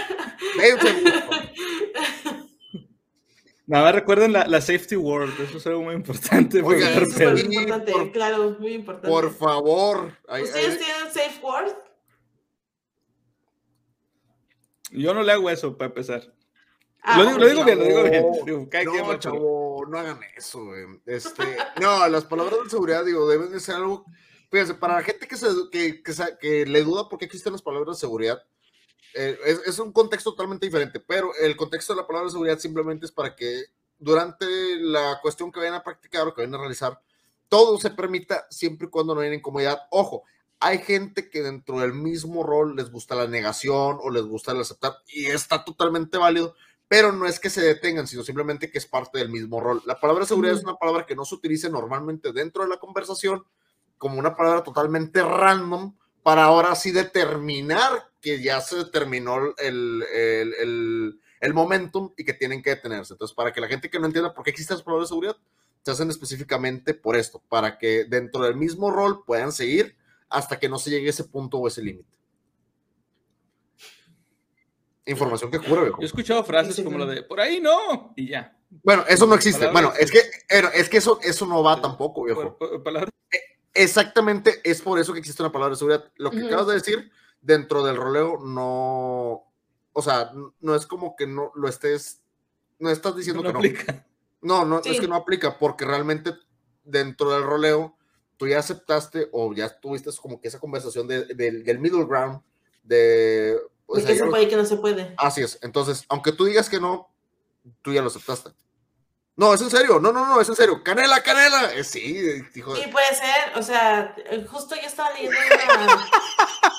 [0.56, 1.36] dense gusto.
[3.66, 6.58] Nada más recuerden la, la safety word, eso es algo muy importante.
[6.58, 9.08] eso es muy importante, por- claro, muy importante.
[9.08, 11.72] Por favor, ¿Ustedes tienen safe word?
[14.90, 16.32] Yo no le hago eso para empezar.
[17.02, 18.22] Ah, lo, digo, lo digo bien, lo digo bien.
[18.22, 20.84] No, Digo, cada quien No, va por- chavo, no hagan eso, güey.
[21.06, 21.42] Este,
[21.80, 24.04] no, las palabras de seguridad, digo, deben de ser algo.
[24.50, 26.02] Fíjense, para la gente que, se, que,
[26.40, 28.42] que le duda por qué existen las palabras de seguridad,
[29.14, 33.06] eh, es, es un contexto totalmente diferente, pero el contexto de la palabra seguridad simplemente
[33.06, 33.64] es para que
[33.98, 34.46] durante
[34.80, 37.00] la cuestión que vayan a practicar o que vayan a realizar,
[37.48, 39.82] todo se permita siempre y cuando no haya incomodidad.
[39.90, 40.24] Ojo,
[40.60, 44.60] hay gente que dentro del mismo rol les gusta la negación o les gusta el
[44.60, 46.54] aceptar y está totalmente válido,
[46.88, 49.82] pero no es que se detengan, sino simplemente que es parte del mismo rol.
[49.86, 53.44] La palabra seguridad es una palabra que no se utiliza normalmente dentro de la conversación
[53.98, 60.54] como una palabra totalmente random para ahora sí determinar que ya se determinó el, el,
[60.58, 63.12] el, el momentum y que tienen que detenerse.
[63.12, 65.36] Entonces, para que la gente que no entienda por qué existen las palabras de seguridad,
[65.82, 69.94] se hacen específicamente por esto, para que dentro del mismo rol puedan seguir
[70.30, 72.08] hasta que no se llegue a ese punto o ese límite.
[75.06, 75.98] Información que cura, viejo.
[75.98, 77.04] Yo he escuchado frases Sí, sí, como sí.
[77.06, 78.56] la de por ahí no, y ya.
[78.82, 79.66] Bueno, eso no existe.
[79.66, 82.56] Palabras- Bueno, es que, pero es que eso, eso no va tampoco, viejo.
[82.82, 83.10] palabras-
[83.76, 86.10] Exactamente, es por eso que existe una palabra de seguridad.
[86.16, 87.10] Lo que acabas de decir,
[87.44, 89.44] dentro del roleo, no.
[89.92, 92.20] O sea, no es como que no lo estés.
[92.78, 93.58] No estás diciendo no que no.
[93.60, 94.06] aplica.
[94.42, 94.98] No, no, es Sí.
[95.00, 96.32] que no aplica, porque realmente
[96.82, 97.96] dentro del roleo,
[98.36, 102.40] tú ya aceptaste o ya tuviste como que esa conversación de- del- del middle ground,
[102.82, 103.56] de.
[103.86, 105.14] o ¿De sea, ya se puede y qué no se puede?
[105.16, 105.58] Así es.
[105.62, 107.08] Entonces, aunque tú digas que no,
[107.82, 108.50] tú ya lo aceptaste.
[109.36, 109.98] No, es en serio.
[109.98, 110.82] No, no, no, es en serio.
[110.84, 111.74] Canela, canela.
[111.74, 112.18] Eh, sí,
[112.54, 115.36] hijo de- Sí, puede ser, o sea, eh, justo yo estaba leyendo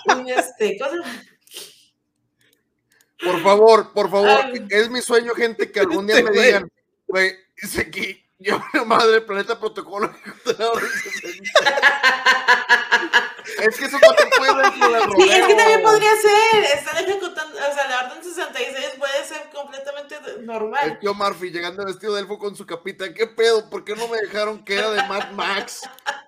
[0.07, 1.23] una, un, este, ¿cómo se llama?
[3.23, 4.67] Por favor, por favor, Ay.
[4.69, 6.71] es mi sueño, gente, que algún día Este me digan,
[7.07, 10.13] güey, dice aquí, yo madre planeta protocolo
[13.59, 14.73] Es que eso no te puede del
[15.15, 19.49] Sí, es que también podría ser, están ejecutando, o sea, la orden 66 puede ser
[19.53, 20.99] completamente El normal.
[20.99, 23.69] tío Murphy llegando vestido de elfo con su capita, ¿qué pedo?
[23.69, 25.81] ¿Por qué no me dejaron que era de Mad Max?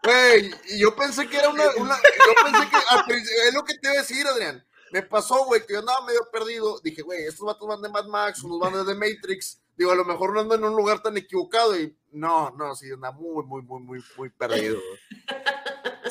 [0.04, 3.64] Güey, y yo pensé que era una, una- yo pensé que al principio- es lo
[3.64, 4.64] que te iba a decir, Adrián.
[4.92, 6.80] Me pasó, güey, que yo andaba medio perdido.
[6.82, 9.60] Dije, güey, estos vatos van de Mad Max, unos van de The Matrix.
[9.76, 11.78] Digo, a lo mejor no ando en un lugar tan equivocado.
[11.78, 14.80] Y no, no, sí, anda muy, muy, muy, muy, muy perdido.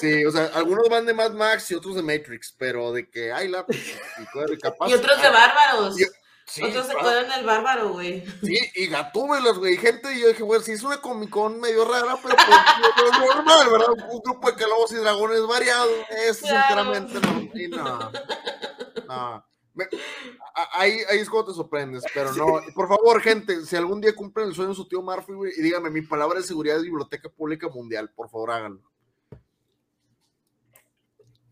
[0.01, 3.33] Sí, o sea, algunos van de Mad Max y otros de Matrix, pero de que
[3.33, 3.65] hay la.
[3.69, 6.01] Y, todo, y capaz- Y otros de bárbaros.
[6.01, 6.05] Y-
[6.49, 7.09] Sí, otros se claro.
[7.09, 8.25] ponen el bárbaro, güey.
[8.41, 11.85] Sí, y gatúbelas, güey, gente, y yo dije, güey, sí es una Comic Con medio
[11.85, 13.89] rara, pero pues, lo normal, ¿verdad?
[14.13, 16.95] Un grupo de calabozos y dragones variado, es Claro.
[16.95, 18.13] sinceramente no, no,
[19.09, 19.47] no.
[19.75, 19.89] Me-
[20.75, 24.47] ahí, ahí es cuando te sorprendes, pero no, por favor, gente, si algún día cumplen
[24.47, 27.29] el sueño de su tío Murphy, güey, y dígame, mi palabra de seguridad es Biblioteca
[27.29, 28.83] Pública Mundial, por favor, háganlo.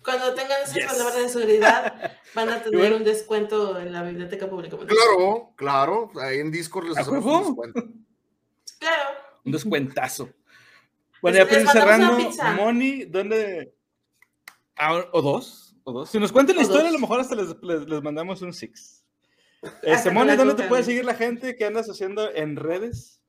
[0.04, 0.86] Cuando tengan esas Yes.
[0.86, 2.96] palabras de seguridad, van a tener bueno.
[2.96, 4.76] un descuento en la biblioteca pública.
[4.76, 7.82] Claro, claro, ahí en Discord les ¿A hacemos un descuento.
[8.78, 9.10] Claro.
[9.44, 10.28] Un descuentazo.
[11.22, 12.18] Bueno, ya una cerrando.
[12.56, 13.74] Moni, ¿dónde?
[14.76, 15.74] Ah, ¿O dos?
[15.84, 16.10] ¿O dos?
[16.10, 16.90] Si nos cuentan la O historia, dos.
[16.90, 19.02] a lo mejor hasta les, les- les mandamos un six.
[19.82, 21.56] Este, que Moni, ¿dónde te puede seguir la gente?
[21.56, 23.22] ¿Qué andas haciendo en redes?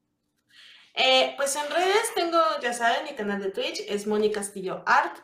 [0.93, 5.17] Eh, pues en redes tengo, ya saben, mi canal de Twitch es Moni Castillo Art.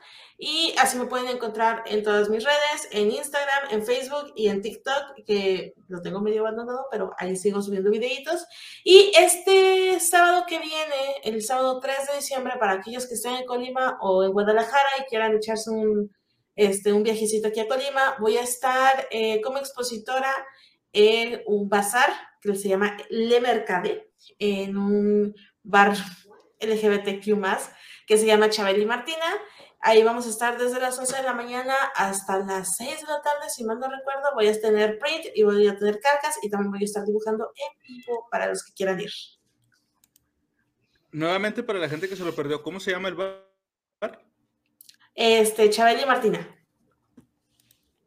[0.44, 4.64] Y así me pueden encontrar en todas mis redes, en Instagram, en Facebook y en
[4.64, 8.48] TikTok, que lo tengo medio abandonado, pero ahí sigo subiendo videitos.
[8.84, 13.46] Y este sábado que viene, el sábado 3 de diciembre, para aquellos que estén en
[13.46, 16.12] Colima o en Guadalajara y quieran echarse un,
[16.56, 20.34] este, un viajecito aquí a Colima, voy a estar eh, como expositora
[20.92, 22.10] en un bazar
[22.42, 25.94] que se llama Le Mercade, en un bar
[26.60, 27.40] LGBTQ+,
[28.08, 29.26] que se llama Chabeli Martina.
[29.84, 33.22] Ahí vamos a estar desde las 11 de la mañana hasta las 6 de la
[33.24, 34.30] tarde, si mal no recuerdo.
[34.36, 37.52] Voy a tener print y voy a tener cargas y también voy a estar dibujando
[37.56, 39.10] en vivo para los que quieran ir.
[41.12, 43.52] Nuevamente, para la gente que se lo perdió, ¿cómo se llama el bar?
[45.16, 46.48] Este, Chabeli Martina.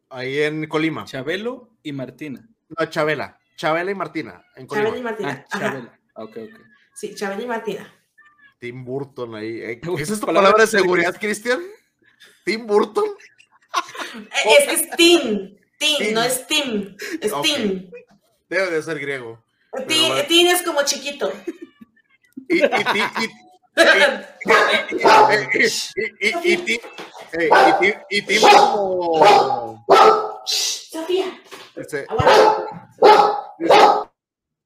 [0.09, 2.47] Ahí en Colima, Chabelo y Martina.
[2.69, 4.45] no, Chabela, Chabela y Martina.
[4.55, 5.09] En Chabela y Colima.
[5.11, 5.45] Martina.
[5.51, 5.59] Ah.
[5.59, 5.99] Chabela.
[6.15, 6.59] Ok, ok.
[6.95, 7.94] Sí, Chabela y Martina.
[8.65, 9.61] Tim Burton ahí.
[9.61, 11.61] Eh, ¿Esa es tu palabra de seguridad, Cristian?
[12.43, 13.05] Tim Burton.
[14.15, 14.27] Eh,
[14.59, 15.59] Es que es Tin.
[15.77, 16.13] Tin, Tin.
[16.15, 16.97] no es Tim.
[17.21, 17.43] Es Ok.
[17.43, 17.91] Tin.
[18.49, 19.43] Debe de ser griego.
[19.87, 20.27] Tin, bueno.
[20.27, 21.31] Tin es como chiquito.
[22.49, 23.81] Y, y, y- y,
[25.51, 25.67] y,
[26.21, 26.81] y, y, ti-
[27.33, 29.85] eh, y, ti- y Tim como...
[30.47, 31.39] Sofía,
[31.75, 32.07] dice,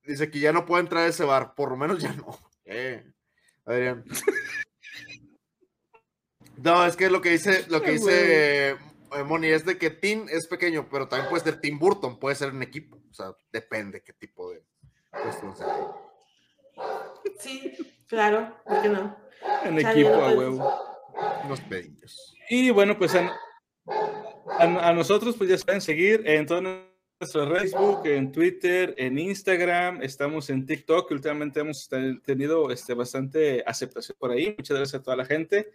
[0.04, 1.54] dice que ya no puede entrar a ese bar.
[1.56, 2.38] Por lo menos ya no.
[2.66, 3.04] Eh,
[3.70, 4.04] Adrián.
[6.58, 8.78] No, es que lo que dice, lo que dice eh,
[9.26, 12.50] Moni es de que Tim es pequeño, pero también puede ser Tim Burton, puede ser
[12.50, 12.98] en equipo.
[13.10, 14.64] O sea, depende qué tipo de
[15.12, 15.68] cuestión sea.
[17.40, 17.74] Sí,
[18.08, 19.18] claro, ¿por qué no?
[19.64, 20.74] En Chale, equipo a huevo.
[21.46, 22.36] Unos pedillos.
[22.50, 23.34] Y bueno, pues a,
[24.60, 26.62] a- a nosotros pues ya pueden seguir en todo
[27.20, 33.62] nuestro Facebook, en Twitter, en Instagram, estamos en TikTok, últimamente hemos ten- tenido este, bastante
[33.66, 34.56] aceptación por ahí.
[34.58, 35.70] Muchas gracias a toda la gente.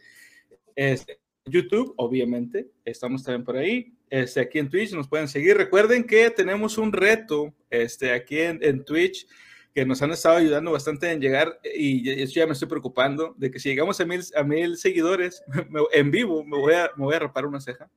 [0.74, 3.92] Este, YouTube, obviamente, estamos también por ahí.
[4.08, 5.56] Este, aquí en Twitch nos pueden seguir.
[5.58, 7.54] Recuerden que tenemos un reto
[8.14, 9.26] aquí en, Twitch
[9.74, 13.50] que nos han estado ayudando bastante en llegar y eso ya me estoy preocupando de
[13.50, 15.42] que si llegamos a mil, a mil seguidores
[15.92, 17.90] en vivo me voy, a, me voy a rapar una ceja.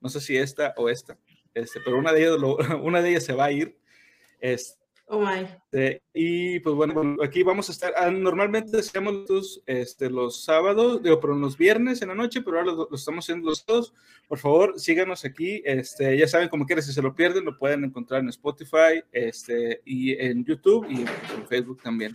[0.00, 1.18] No sé si esta o esta,
[1.54, 3.76] este, pero una de ellas, lo- una de ellas se va a ir.
[4.40, 4.78] Este,
[5.10, 5.40] Oh my.
[5.72, 7.94] este, y pues bueno, aquí vamos a estar.
[7.96, 12.58] ah, normalmente hacemos los, este, los sábados, digo, pero los viernes en la noche, pero
[12.58, 13.94] ahora lo, lo estamos haciendo los sábados.
[14.28, 15.62] Por favor, síganos aquí.
[15.64, 19.80] Este, ya saben, como quieran, si se lo pierden, lo pueden encontrar en Spotify este,
[19.86, 22.14] y en YouTube y en Facebook también.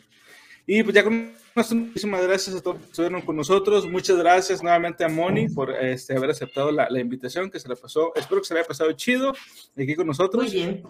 [0.65, 3.85] Y pues ya con esto, muchísimas gracias a todos que estuvieron con nosotros.
[3.89, 7.75] Muchas gracias nuevamente a Moni por este, haber aceptado la, la invitación que se le
[7.75, 8.13] pasó.
[8.15, 9.33] Espero que se le haya pasado chido
[9.77, 10.43] aquí con nosotros.
[10.43, 10.83] Muy bien.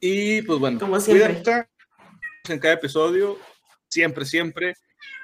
[0.00, 1.26] Y pues bueno, Como siempre.
[1.34, 1.68] cuídense
[2.48, 3.36] en cada episodio.
[3.88, 4.74] Siempre, siempre.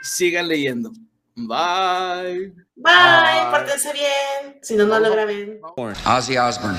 [0.03, 0.91] Sigan leyendo.
[1.37, 2.53] Bye.
[2.77, 3.51] Bye, Bye.
[3.51, 4.59] pórtense bien.
[4.63, 5.61] Si no, no lo graben.
[6.07, 6.79] Ozzy Osbourne.